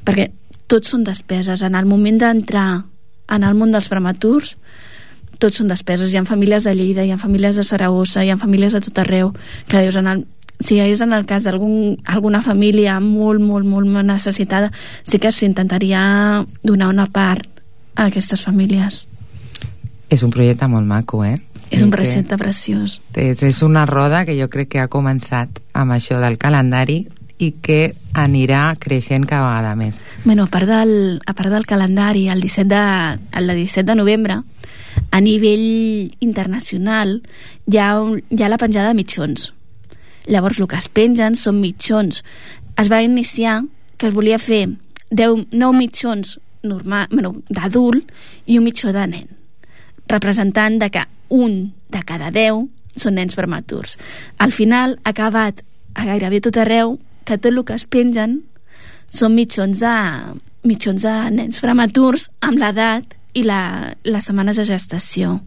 perquè 0.06 0.30
tots 0.68 0.92
són 0.94 1.06
despeses, 1.08 1.64
en 1.64 1.76
el 1.76 1.86
moment 1.86 2.20
d'entrar 2.22 2.86
en 3.32 3.44
el 3.44 3.56
món 3.58 3.72
dels 3.74 3.90
prematurs, 3.90 4.56
tots 5.40 5.60
són 5.60 5.68
despeses. 5.68 6.14
Hi 6.14 6.20
ha 6.20 6.26
famílies 6.28 6.68
de 6.68 6.76
Lleida, 6.76 7.04
hi 7.04 7.12
ha 7.12 7.20
famílies 7.22 7.58
de 7.60 7.66
Saragossa, 7.68 8.24
hi 8.24 8.32
ha 8.32 8.38
famílies 8.42 8.76
de 8.76 8.82
tot 8.86 9.02
arreu, 9.04 9.34
que 9.68 9.82
dius, 9.82 9.98
en 10.00 10.08
el, 10.12 10.26
si 10.60 10.80
és 10.80 11.02
en 11.02 11.14
el 11.14 11.26
cas 11.26 11.46
d'alguna 11.48 12.42
família 12.42 13.00
molt, 13.00 13.42
molt, 13.42 13.66
molt 13.68 13.90
necessitada, 14.06 14.72
sí 15.04 15.20
que 15.20 15.32
s'intentaria 15.32 16.46
donar 16.64 16.90
una 16.94 17.08
part 17.08 17.62
a 17.96 18.08
aquestes 18.10 18.44
famílies. 18.46 19.06
És 20.10 20.24
un 20.24 20.32
projecte 20.32 20.68
molt 20.70 20.88
maco, 20.88 21.24
eh? 21.26 21.36
És 21.74 21.82
un 21.82 21.92
projecte 21.92 22.38
preciós. 22.38 23.00
És, 23.18 23.42
és 23.44 23.62
una 23.66 23.86
roda 23.90 24.24
que 24.26 24.36
jo 24.38 24.48
crec 24.54 24.76
que 24.76 24.84
ha 24.84 24.92
començat 24.92 25.60
amb 25.74 25.96
això 25.96 26.20
del 26.22 26.38
calendari 26.38 27.06
i 27.42 27.52
que 27.60 27.90
anirà 28.16 28.78
creixent 28.80 29.26
cada 29.28 29.50
vegada 29.50 29.74
més. 29.76 30.00
Bueno, 30.24 30.46
a 30.46 30.52
part 30.52 30.70
del, 30.70 31.20
a 31.26 31.34
part 31.36 31.52
del 31.52 31.66
calendari, 31.68 32.30
el 32.32 32.40
17 32.42 32.70
de, 32.70 32.84
el 33.36 33.52
17 33.52 33.90
de 33.92 33.98
novembre, 33.98 34.40
a 35.12 35.20
nivell 35.22 36.16
internacional, 36.24 37.18
hi 37.68 37.82
ha, 37.82 37.90
un, 38.00 38.22
hi 38.30 38.44
ha 38.44 38.52
la 38.52 38.62
penjada 38.62 38.94
de 38.94 39.00
mitjons. 39.02 39.52
Llavors, 40.28 40.60
el 40.60 40.68
que 40.68 40.80
es 40.80 40.90
pengen 40.90 41.38
són 41.38 41.62
mitjons. 41.62 42.24
Es 42.82 42.92
va 42.92 43.04
iniciar 43.06 43.62
que 43.98 44.10
es 44.10 44.16
volia 44.16 44.40
fer 44.42 44.66
10, 45.12 45.48
9 45.52 45.78
mitjons 45.78 46.38
bueno, 46.66 47.36
d'adult 47.50 48.10
i 48.50 48.58
un 48.58 48.66
mitjó 48.66 48.92
de 48.94 49.06
nen 49.08 49.28
representant 50.08 50.80
de 50.80 50.90
que 50.90 51.04
un 51.30 51.74
de 51.90 52.02
cada 52.06 52.32
10 52.32 52.68
són 52.96 53.18
nens 53.18 53.36
prematurs. 53.36 53.98
Al 54.38 54.54
final 54.56 55.00
ha 55.04 55.12
acabat 55.12 55.64
a 55.96 56.06
gairebé 56.06 56.42
tot 56.44 56.58
arreu 56.62 56.98
que 57.26 57.38
tot 57.38 57.52
el 57.52 57.64
que 57.66 57.78
es 57.78 57.86
pengen 57.90 58.42
són 59.08 59.36
mitjons 59.36 59.82
de, 59.82 59.96
mitjons 60.64 61.06
de 61.06 61.16
nens 61.34 61.62
prematurs 61.64 62.30
amb 62.46 62.62
l'edat 62.62 63.18
i 63.36 63.44
la, 63.44 63.94
les 64.06 64.30
setmanes 64.30 64.62
de 64.62 64.68
gestació. 64.70 65.40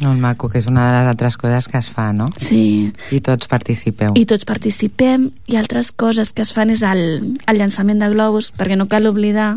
Molt 0.00 0.18
maco, 0.20 0.48
que 0.50 0.58
és 0.58 0.66
una 0.66 0.88
de 0.88 0.96
les 0.96 1.10
altres 1.12 1.36
coses 1.38 1.68
que 1.70 1.78
es 1.78 1.88
fa, 1.92 2.08
no? 2.16 2.30
Sí. 2.42 2.90
I 3.14 3.20
tots 3.24 3.48
participeu. 3.50 4.16
I 4.18 4.24
tots 4.28 4.46
participem, 4.48 5.28
i 5.46 5.58
altres 5.60 5.92
coses 5.92 6.32
que 6.34 6.42
es 6.42 6.50
fan 6.56 6.72
és 6.74 6.82
el, 6.86 7.04
el 7.46 7.60
llançament 7.60 8.02
de 8.02 8.10
globus, 8.10 8.50
perquè 8.56 8.78
no 8.78 8.88
cal 8.90 9.06
oblidar 9.10 9.54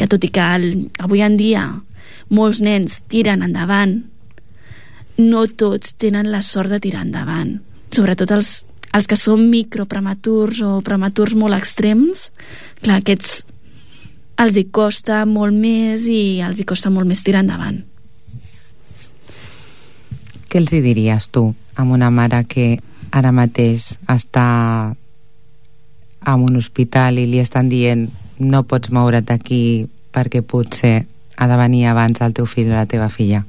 que 0.00 0.08
tot 0.08 0.24
i 0.24 0.30
que 0.32 0.46
el, 0.56 0.88
avui 1.02 1.20
en 1.20 1.36
dia 1.36 1.66
molts 2.32 2.62
nens 2.64 3.02
tiren 3.10 3.44
endavant, 3.44 3.98
no 5.20 5.44
tots 5.60 5.92
tenen 6.00 6.30
la 6.32 6.40
sort 6.46 6.72
de 6.72 6.80
tirar 6.80 7.04
endavant. 7.04 7.58
Sobretot 7.92 8.32
els, 8.32 8.62
els 8.96 9.10
que 9.10 9.18
són 9.18 9.44
microprematurs 9.50 10.62
o 10.64 10.78
prematurs 10.86 11.36
molt 11.36 11.58
extrems, 11.58 12.30
clar, 12.80 13.02
aquests 13.02 13.44
els 14.40 14.56
hi 14.56 14.66
costa 14.72 15.26
molt 15.28 15.52
més 15.52 16.06
i 16.08 16.40
els 16.40 16.62
hi 16.62 16.64
costa 16.64 16.88
molt 16.88 17.10
més 17.10 17.20
tirar 17.26 17.44
endavant. 17.44 17.82
Què 20.50 20.58
els 20.58 20.72
hi 20.74 20.80
diries 20.82 21.28
tu 21.30 21.44
amb 21.78 21.94
una 21.94 22.10
mare 22.10 22.42
que 22.50 22.72
ara 23.14 23.30
mateix 23.30 23.92
està 24.10 24.46
en 26.26 26.42
un 26.42 26.56
hospital 26.58 27.20
i 27.22 27.28
li 27.30 27.38
estan 27.38 27.70
dient 27.70 28.08
no 28.40 28.64
pots 28.66 28.90
moure't 28.90 29.28
d'aquí 29.28 29.86
perquè 30.10 30.42
potser 30.42 31.04
ha 31.36 31.46
de 31.48 31.56
venir 31.56 31.86
abans 31.86 32.20
el 32.20 32.34
teu 32.34 32.48
fill 32.50 32.72
o 32.72 32.74
la 32.74 32.88
teva 32.90 33.08
filla? 33.08 33.44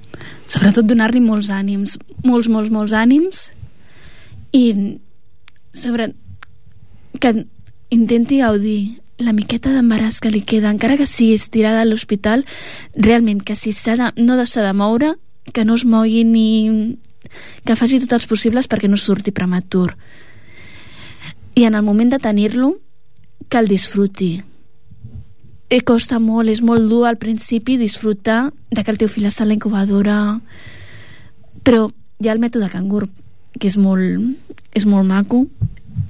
Sobretot 0.45 0.85
donar-li 0.85 1.23
molts 1.25 1.49
ànims, 1.49 1.97
molts, 2.23 2.47
molts, 2.47 2.69
molts 2.69 2.93
ànims 2.93 3.49
i 4.53 4.97
sobre 5.73 6.11
que 7.19 7.33
intenti 7.89 8.39
gaudir 8.45 9.01
la 9.21 9.33
miqueta 9.33 9.73
d'embaràs 9.73 10.21
que 10.21 10.31
li 10.31 10.41
queda, 10.41 10.71
encara 10.71 10.97
que 10.97 11.09
sigui 11.09 11.35
estirada 11.37 11.81
a 11.81 11.89
l'hospital, 11.89 12.45
realment 12.95 13.41
que 13.45 13.57
si 13.57 13.73
s'ha 13.73 13.97
de, 13.97 14.13
no 14.21 14.37
s'ha 14.45 14.63
de 14.65 14.73
moure, 14.77 15.15
que 15.51 15.65
no 15.65 15.75
es 15.75 15.85
mogui 15.85 16.23
ni... 16.23 16.97
que 17.65 17.75
faci 17.79 17.99
tots 18.01 18.17
els 18.19 18.27
possibles 18.27 18.67
perquè 18.67 18.89
no 18.89 18.97
surti 18.97 19.31
prematur. 19.31 19.93
I 21.55 21.67
en 21.67 21.75
el 21.75 21.83
moment 21.83 22.11
de 22.11 22.19
tenir-lo, 22.19 22.77
que 23.49 23.59
el 23.59 23.67
disfruti, 23.67 24.39
i 25.71 25.79
costa 25.87 26.19
molt, 26.19 26.51
és 26.51 26.59
molt 26.61 26.89
dur 26.91 27.05
al 27.07 27.17
principi 27.17 27.77
disfrutar 27.79 28.51
de 28.69 28.83
que 28.83 28.91
el 28.91 28.99
teu 28.99 29.07
fill 29.11 29.29
està 29.29 29.45
a 29.45 29.47
la 29.47 29.55
incubadora 29.55 30.17
però 31.63 31.87
hi 32.19 32.27
ha 32.27 32.35
el 32.35 32.43
mètode 32.43 32.67
cangur 32.73 33.05
que 33.57 33.69
és 33.69 33.77
molt, 33.79 34.19
és 34.75 34.85
molt 34.85 35.07
maco 35.07 35.45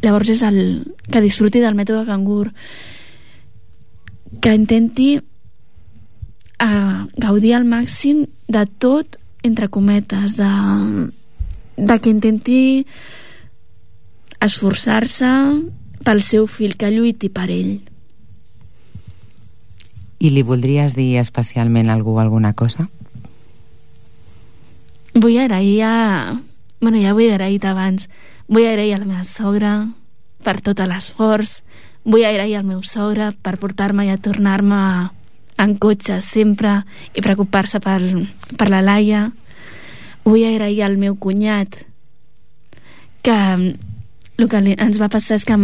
llavors 0.01 0.31
és 0.33 0.41
el 0.47 0.57
que 1.11 1.21
disfruti 1.21 1.61
del 1.61 1.77
mètode 1.77 2.07
cangur 2.09 2.49
que 4.41 4.55
intenti 4.57 5.09
uh, 5.21 7.05
gaudir 7.21 7.53
al 7.57 7.67
màxim 7.69 8.25
de 8.49 8.65
tot 8.81 9.20
entre 9.43 9.69
cometes 9.69 10.37
de, 10.37 10.51
de 11.77 11.99
que 11.99 12.09
intenti 12.09 12.85
esforçar-se 14.41 15.31
pel 16.05 16.21
seu 16.25 16.47
fill 16.47 16.77
que 16.77 16.89
lluiti 16.89 17.29
per 17.29 17.49
ell 17.53 17.79
i 20.21 20.29
li 20.29 20.43
voldries 20.45 20.93
dir 20.93 21.17
especialment 21.17 21.89
a 21.89 21.95
algú 21.97 22.19
alguna 22.21 22.53
cosa? 22.53 22.87
Vull 25.17 25.39
agrair 25.41 25.81
a... 25.83 25.95
Bueno, 26.81 27.01
ja 27.01 27.13
ho 27.13 27.19
he 27.19 27.31
agraït 27.33 27.65
abans. 27.65 28.07
Vull 28.47 28.67
agrair 28.69 28.93
a 28.95 28.99
la 29.01 29.09
meva 29.09 29.25
sogra 29.25 29.73
per 30.45 30.59
tot 30.61 30.79
l'esforç. 30.85 31.61
Vull 32.05 32.25
agrair 32.25 32.59
al 32.59 32.69
meu 32.69 32.83
sogre 32.85 33.31
per 33.41 33.57
portar-me 33.57 34.05
i 34.05 34.13
a 34.13 34.21
tornar-me 34.21 35.09
en 35.61 35.77
cotxe 35.77 36.19
sempre 36.25 36.81
i 37.13 37.23
preocupar-se 37.23 37.81
per, 37.83 38.01
per 38.57 38.67
la 38.71 38.81
Laia. 38.81 39.29
Vull 40.25 40.45
agrair 40.45 40.83
al 40.85 40.97
meu 41.01 41.15
cunyat 41.15 41.83
que 43.21 43.37
el 44.41 44.49
que 44.49 44.61
ens 44.73 44.97
va 45.01 45.09
passar 45.13 45.37
és 45.37 45.45
que 45.45 45.57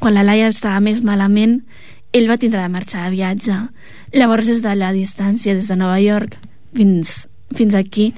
quan 0.00 0.14
la 0.14 0.24
Laia 0.26 0.50
estava 0.52 0.80
més 0.84 1.02
malament 1.04 1.60
ell 2.14 2.28
va 2.30 2.38
tindre 2.38 2.62
de 2.62 2.70
marxar 2.70 3.06
de 3.06 3.14
viatge 3.14 3.56
llavors 4.14 4.50
des 4.50 4.62
de 4.62 4.74
la 4.78 4.92
distància 4.94 5.54
des 5.56 5.70
de 5.70 5.76
Nova 5.80 5.96
York 6.02 6.36
fins, 6.76 7.26
fins 7.56 7.74
aquí 7.74 8.12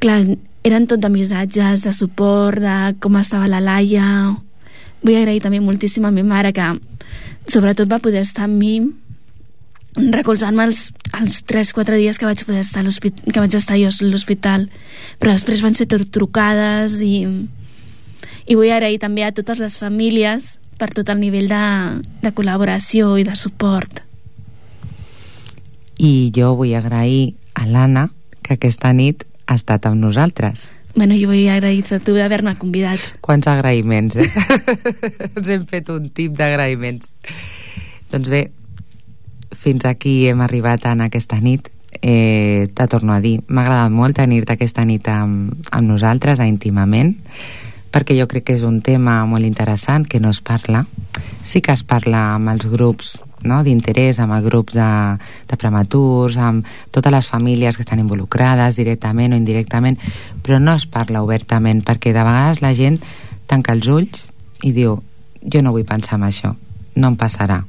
clar, 0.00 0.22
eren 0.62 0.86
tot 0.86 1.02
de 1.02 1.10
missatges 1.12 1.84
de 1.84 1.92
suport, 1.96 2.62
de 2.62 2.94
com 3.02 3.18
estava 3.18 3.50
la 3.50 3.60
Laia 3.60 4.06
vull 5.02 5.18
agrair 5.18 5.42
també 5.42 5.60
moltíssim 5.60 6.06
a 6.06 6.14
mi 6.14 6.22
mare 6.22 6.54
que 6.54 6.68
sobretot 7.50 7.90
va 7.90 8.02
poder 8.02 8.22
estar 8.22 8.46
amb 8.46 8.60
mi 8.60 8.76
recolzant-me 9.96 10.64
els, 10.64 10.86
els 11.18 11.42
3-4 11.48 11.98
dies 12.00 12.18
que 12.18 12.28
vaig 12.28 12.44
poder 12.48 12.62
estar 12.64 12.84
que 12.84 13.40
vaig 13.40 13.54
estar 13.56 13.76
jo 13.76 13.90
a 13.90 14.08
l'hospital 14.08 14.68
però 15.20 15.34
després 15.34 15.62
van 15.64 15.76
ser 15.76 15.86
tot 15.90 16.06
trucades 16.14 17.00
i, 17.04 17.26
i 18.46 18.56
vull 18.56 18.72
agrair 18.72 19.00
també 19.02 19.26
a 19.26 19.32
totes 19.36 19.60
les 19.60 19.76
famílies 19.78 20.56
per 20.80 20.90
tot 20.96 21.12
el 21.12 21.20
nivell 21.20 21.50
de, 21.50 21.64
de 22.24 22.32
col·laboració 22.32 23.16
i 23.20 23.26
de 23.28 23.36
suport 23.36 24.00
i 26.00 26.32
jo 26.34 26.54
vull 26.56 26.72
agrair 26.74 27.34
a 27.52 27.68
l'Anna 27.68 28.08
que 28.40 28.56
aquesta 28.56 28.94
nit 28.96 29.26
ha 29.46 29.58
estat 29.60 29.90
amb 29.90 30.00
nosaltres 30.00 30.70
Bueno, 30.94 31.16
jo 31.16 31.30
vull 31.30 31.48
agrair-te 31.48 31.96
a 31.96 32.02
tu 32.04 32.12
d'haver-me 32.12 32.52
convidat. 32.60 33.00
Quants 33.24 33.46
agraïments, 33.48 34.18
eh? 34.20 34.26
Ens 35.38 35.48
hem 35.48 35.62
fet 35.70 35.88
un 35.88 36.10
tip 36.12 36.34
d'agraïments. 36.36 37.08
Doncs 38.12 38.28
bé, 38.28 38.42
fins 39.52 39.84
aquí 39.84 40.26
hem 40.28 40.40
arribat 40.44 40.86
en 40.90 41.04
aquesta 41.04 41.40
nit. 41.40 41.70
Eh, 42.00 42.68
te 42.74 42.86
torno 42.88 43.12
a 43.12 43.20
dir, 43.20 43.42
m'ha 43.48 43.62
agradat 43.62 43.92
molt 43.92 44.16
tenir-te 44.16 44.56
aquesta 44.56 44.84
nit 44.88 45.06
amb, 45.12 45.52
amb 45.70 45.88
nosaltres, 45.88 46.40
a 46.40 46.48
íntimament, 46.48 47.12
perquè 47.92 48.16
jo 48.16 48.26
crec 48.26 48.48
que 48.48 48.56
és 48.56 48.64
un 48.64 48.80
tema 48.80 49.20
molt 49.28 49.44
interessant 49.44 50.08
que 50.08 50.20
no 50.20 50.32
es 50.32 50.40
parla. 50.40 50.86
Sí 51.44 51.60
que 51.60 51.74
es 51.76 51.84
parla 51.84 52.32
amb 52.34 52.48
els 52.54 52.66
grups 52.72 53.18
no? 53.44 53.60
d'interès, 53.66 54.18
amb 54.22 54.36
els 54.36 54.46
grups 54.46 54.74
de, 54.76 54.88
de 55.50 55.58
prematurs, 55.60 56.38
amb 56.38 56.66
totes 56.94 57.12
les 57.12 57.28
famílies 57.28 57.76
que 57.76 57.84
estan 57.84 58.02
involucrades 58.02 58.78
directament 58.78 59.34
o 59.34 59.40
indirectament, 59.40 59.98
però 60.42 60.58
no 60.62 60.76
es 60.78 60.86
parla 60.86 61.22
obertament, 61.22 61.82
perquè 61.84 62.14
de 62.14 62.24
vegades 62.24 62.62
la 62.64 62.72
gent 62.78 63.00
tanca 63.50 63.74
els 63.76 63.88
ulls 63.90 64.26
i 64.62 64.72
diu 64.72 64.96
jo 65.42 65.62
no 65.62 65.74
vull 65.74 65.86
pensar 65.86 66.18
en 66.20 66.28
això, 66.28 66.54
no 66.94 67.12
em 67.12 67.18
passarà. 67.18 67.62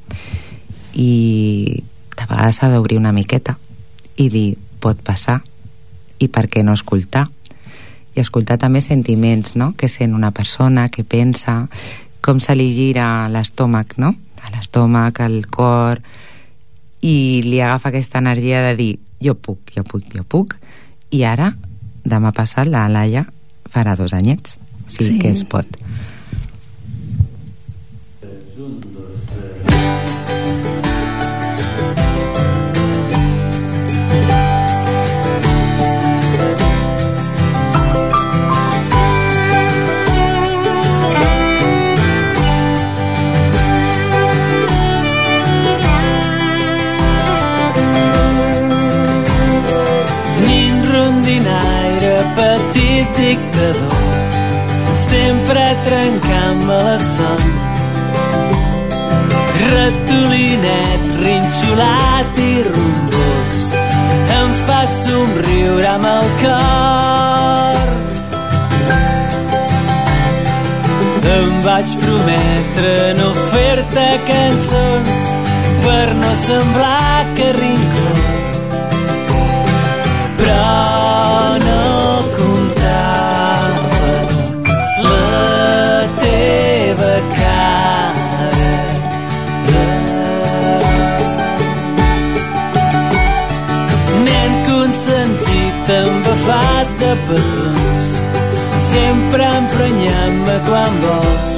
I 0.93 1.83
de 2.13 2.25
vegades 2.29 2.59
s'ha 2.59 2.69
d'obrir 2.71 2.99
una 2.99 3.13
miqueta 3.15 3.57
i 4.17 4.29
dir 4.29 4.53
pot 4.83 4.99
passar 5.01 5.41
i 6.21 6.29
per 6.29 6.47
què 6.51 6.63
no 6.63 6.75
escoltar 6.77 7.25
i 8.13 8.21
escoltar 8.21 8.59
també 8.61 8.81
sentiments 8.81 9.55
no? 9.57 9.73
que 9.77 9.89
sent 9.89 10.13
una 10.13 10.31
persona, 10.31 10.87
que 10.89 11.03
pensa 11.03 11.67
com 12.21 12.39
se 12.39 12.55
li 12.55 12.69
gira 12.75 13.27
l'estómac 13.33 13.97
no? 13.97 14.13
a 14.43 14.51
l'estómac, 14.53 15.19
al 15.23 15.45
cor 15.49 16.01
i 17.03 17.41
li 17.43 17.59
agafa 17.59 17.89
aquesta 17.89 18.21
energia 18.21 18.61
de 18.69 18.75
dir 18.77 18.93
jo 19.23 19.35
puc, 19.35 19.73
jo 19.75 19.83
puc, 19.83 20.05
jo 20.13 20.23
puc 20.23 20.57
i 21.13 21.23
ara, 21.27 21.51
demà 22.05 22.33
passat 22.35 22.69
la 22.69 22.85
Laia 22.91 23.25
farà 23.69 23.97
dos 23.97 24.13
anyets 24.13 24.57
sí, 24.87 25.07
sí. 25.07 25.17
que 25.19 25.31
es 25.33 25.43
pot 25.47 25.67
dictador 53.63 54.93
sempre 54.93 55.63
trencant-me 55.83 56.77
la 56.83 56.97
son. 56.97 57.43
Ratolinet 59.73 61.03
rinxolat 61.23 62.39
i 62.43 62.53
rumbós 62.67 63.55
em 64.39 64.49
fa 64.65 64.81
somriure 64.87 65.87
amb 65.95 66.09
el 66.11 66.27
cor. 66.43 67.91
Em 71.33 71.53
vaig 71.65 71.95
prometre 72.03 72.95
no 73.19 73.29
fer-te 73.49 74.09
cançons 74.27 75.29
per 75.85 76.07
no 76.19 76.35
semblar 76.45 77.25
que 77.37 77.51
rincó 77.57 78.52
petons 97.27 98.05
sempre 98.91 99.43
emprenyant-me 99.43 100.57
quan 100.67 100.93
vols. 101.03 101.51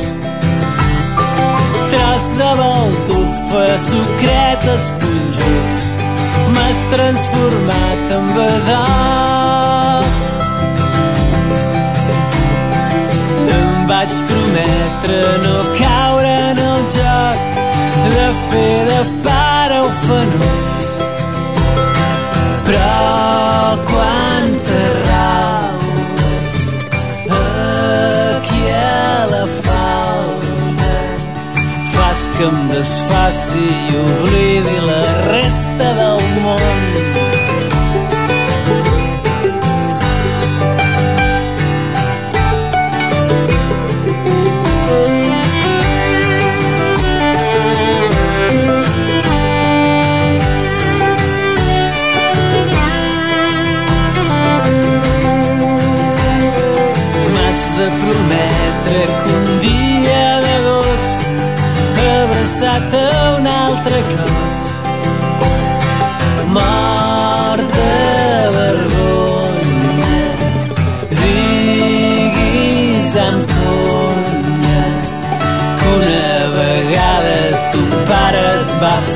Tros 1.92 2.26
de 2.40 2.52
baldufa 2.60 3.66
sucret 3.90 4.64
esponjós 4.76 5.76
m'has 6.54 6.80
transformat 6.94 8.14
en 8.18 8.26
vedot 8.38 10.06
em 13.58 13.88
vaig 13.90 14.14
prometre 14.30 15.20
no 15.46 15.58
caure 15.80 16.34
en 16.52 16.58
el 16.70 16.84
joc 16.98 17.38
de 18.16 18.28
fer 18.48 18.80
de 18.92 19.02
pare 19.26 19.80
ufanós 19.90 20.65
que 32.38 32.44
em 32.44 32.68
desfaci 32.68 33.64
i 33.92 33.98
oblidi 34.02 34.80
la 34.88 35.02
resta 35.32 35.94
del 36.00 36.20
món 36.20 36.35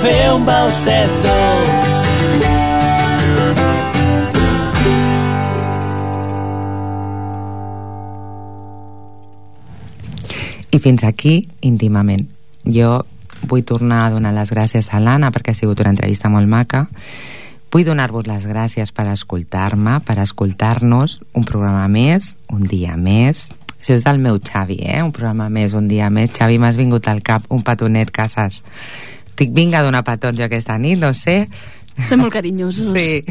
fer 0.03 0.31
un 0.33 0.45
balset 0.47 1.21
dolç 1.25 1.95
I 10.69 10.77
fins 10.77 11.01
aquí, 11.03 11.47
íntimament. 11.65 12.27
Jo 12.63 12.99
Vull 13.47 13.63
tornar 13.63 14.05
a 14.05 14.09
donar 14.11 14.33
les 14.35 14.51
gràcies 14.51 14.89
a 14.91 14.99
l'Anna 14.99 15.31
perquè 15.31 15.53
ha 15.53 15.57
sigut 15.57 15.79
una 15.79 15.93
entrevista 15.93 16.31
molt 16.31 16.49
maca. 16.49 16.85
Vull 17.71 17.85
donar-vos 17.85 18.27
les 18.27 18.47
gràcies 18.49 18.91
per 18.91 19.07
escoltar-me, 19.11 19.99
per 20.05 20.17
escoltar-nos 20.19 21.19
un 21.37 21.45
programa 21.47 21.87
més, 21.87 22.33
un 22.51 22.65
dia 22.67 22.97
més. 22.97 23.47
Això 23.79 23.95
és 23.95 24.03
del 24.03 24.19
meu 24.19 24.41
Xavi, 24.43 24.81
eh? 24.83 24.99
Un 25.05 25.13
programa 25.15 25.47
més, 25.53 25.73
un 25.77 25.87
dia 25.87 26.09
més. 26.11 26.33
Xavi, 26.35 26.57
m'has 26.59 26.79
vingut 26.79 27.07
al 27.07 27.21
cap, 27.23 27.45
un 27.53 27.63
petonet, 27.63 28.11
Casas. 28.11 28.63
Estic 29.39 29.53
vinga 29.55 29.79
a 29.79 29.85
donar 29.85 30.01
petons 30.03 30.35
jo 30.35 30.43
aquesta 30.43 30.75
nit, 30.75 30.97
no 30.99 31.13
sé. 31.15 31.45
Som 32.09 32.25
molt 32.25 32.33
carinyosos. 32.35 32.91
Sí, 32.99 33.23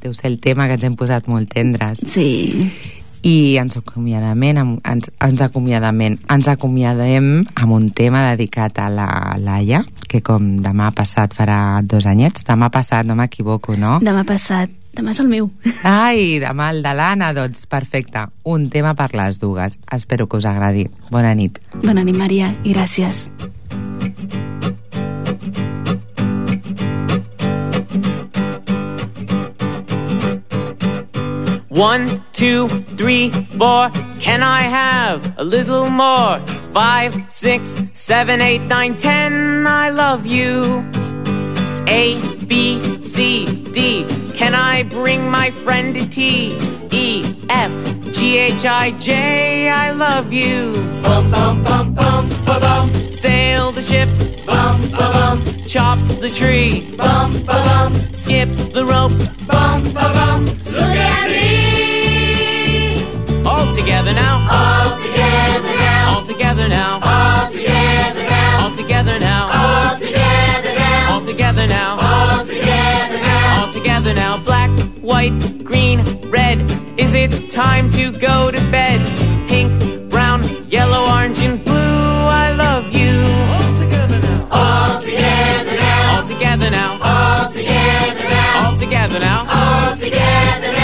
deu 0.00 0.14
ser 0.16 0.30
el 0.30 0.38
tema 0.40 0.64
que 0.64 0.78
ens 0.78 0.86
hem 0.88 0.96
posat 0.96 1.28
molt 1.28 1.52
tendres. 1.52 2.00
Sí. 2.08 2.64
I 3.28 3.34
ens 3.60 3.76
acomiadament, 3.76 4.62
ens, 4.80 5.10
ens 5.20 5.44
acomiadament, 5.44 6.16
ens 6.32 6.48
acomiadem 6.48 7.28
amb 7.52 7.76
un 7.76 7.90
tema 7.92 8.24
dedicat 8.30 8.80
a 8.80 8.88
la 8.88 9.10
Laia, 9.44 9.84
que 10.08 10.22
com 10.24 10.54
demà 10.64 10.88
passat 10.96 11.36
farà 11.36 11.60
dos 11.84 12.08
anyets, 12.08 12.48
demà 12.48 12.72
passat, 12.72 13.04
no 13.04 13.18
m'equivoco, 13.20 13.76
no? 13.76 13.98
Demà 14.00 14.24
passat. 14.24 14.72
Demà 14.96 15.12
és 15.12 15.20
el 15.20 15.28
meu. 15.28 15.52
Ai, 15.84 16.38
demà 16.40 16.72
el 16.72 16.80
de 16.80 16.96
l'Anna, 16.96 17.34
doncs 17.36 17.68
perfecte. 17.68 18.24
Un 18.48 18.70
tema 18.72 18.96
per 18.96 19.12
les 19.12 19.36
dues. 19.40 19.76
Espero 19.92 20.28
que 20.28 20.40
us 20.40 20.48
agradi. 20.48 20.88
Bona 21.12 21.36
nit. 21.36 21.60
Bona 21.82 22.08
nit, 22.08 22.16
Maria, 22.16 22.54
i 22.64 22.72
gràcies. 22.72 23.28
One, 31.72 32.22
two, 32.34 32.68
three, 32.98 33.30
four. 33.30 33.88
Can 34.20 34.42
I 34.42 34.60
have 34.60 35.38
a 35.38 35.42
little 35.42 35.88
more? 35.88 36.38
Five, 36.74 37.32
six, 37.32 37.80
seven, 37.94 38.42
eight, 38.42 38.60
nine, 38.60 38.94
ten. 38.94 39.66
I 39.66 39.88
love 39.88 40.26
you. 40.26 40.84
A, 41.88 42.20
B, 42.44 43.02
C, 43.02 43.46
D. 43.72 44.04
Can 44.34 44.54
I 44.54 44.82
bring 44.82 45.30
my 45.30 45.50
friend 45.50 45.96
a 45.96 46.06
T? 46.06 46.54
E, 46.90 47.24
F, 47.48 47.72
G, 48.22 48.38
H, 48.38 48.64
I, 48.64 48.92
J. 49.00 49.68
I 49.68 49.90
love 49.90 50.32
you. 50.32 50.74
Bum, 51.02 51.28
bum, 51.32 51.64
bum, 51.64 51.92
bum, 51.92 52.28
ba, 52.46 52.60
bum. 52.60 52.88
Sail 53.10 53.72
the 53.72 53.82
ship. 53.82 54.08
Bum, 54.46 54.80
ba, 54.92 55.10
bum. 55.12 55.40
Chop 55.66 55.98
the 56.20 56.30
tree. 56.30 56.86
Bum, 56.96 57.32
ba, 57.42 57.58
bum. 57.66 57.92
Skip 58.14 58.48
the 58.76 58.84
rope. 58.84 59.18
Bum, 59.48 59.82
ba, 59.92 60.06
bum. 60.14 60.44
Look 60.70 60.98
at 61.10 61.30
me. 61.30 61.71
White, 75.12 75.62
green, 75.62 75.98
red. 76.30 76.58
Is 76.98 77.14
it 77.14 77.50
time 77.50 77.90
to 77.90 78.10
go 78.12 78.50
to 78.50 78.60
bed? 78.70 78.98
Pink, 79.46 79.70
brown, 80.10 80.40
yellow, 80.68 81.02
orange, 81.14 81.38
and 81.40 81.62
blue. 81.62 81.74
I 82.44 82.54
love 82.64 82.84
you. 83.00 83.14
All 83.60 83.74
together 83.82 84.20
now. 84.26 84.56
All 84.58 85.00
together 85.02 85.76
now. 85.88 86.12
All 86.14 86.26
together 86.32 86.70
now. 86.70 86.90
All 87.10 87.52
together 87.52 88.24
now. 88.38 88.70
All 88.70 88.76
together 88.84 89.18
now. 89.20 89.38
All 89.58 89.96
together 89.96 90.72
now. 90.72 90.81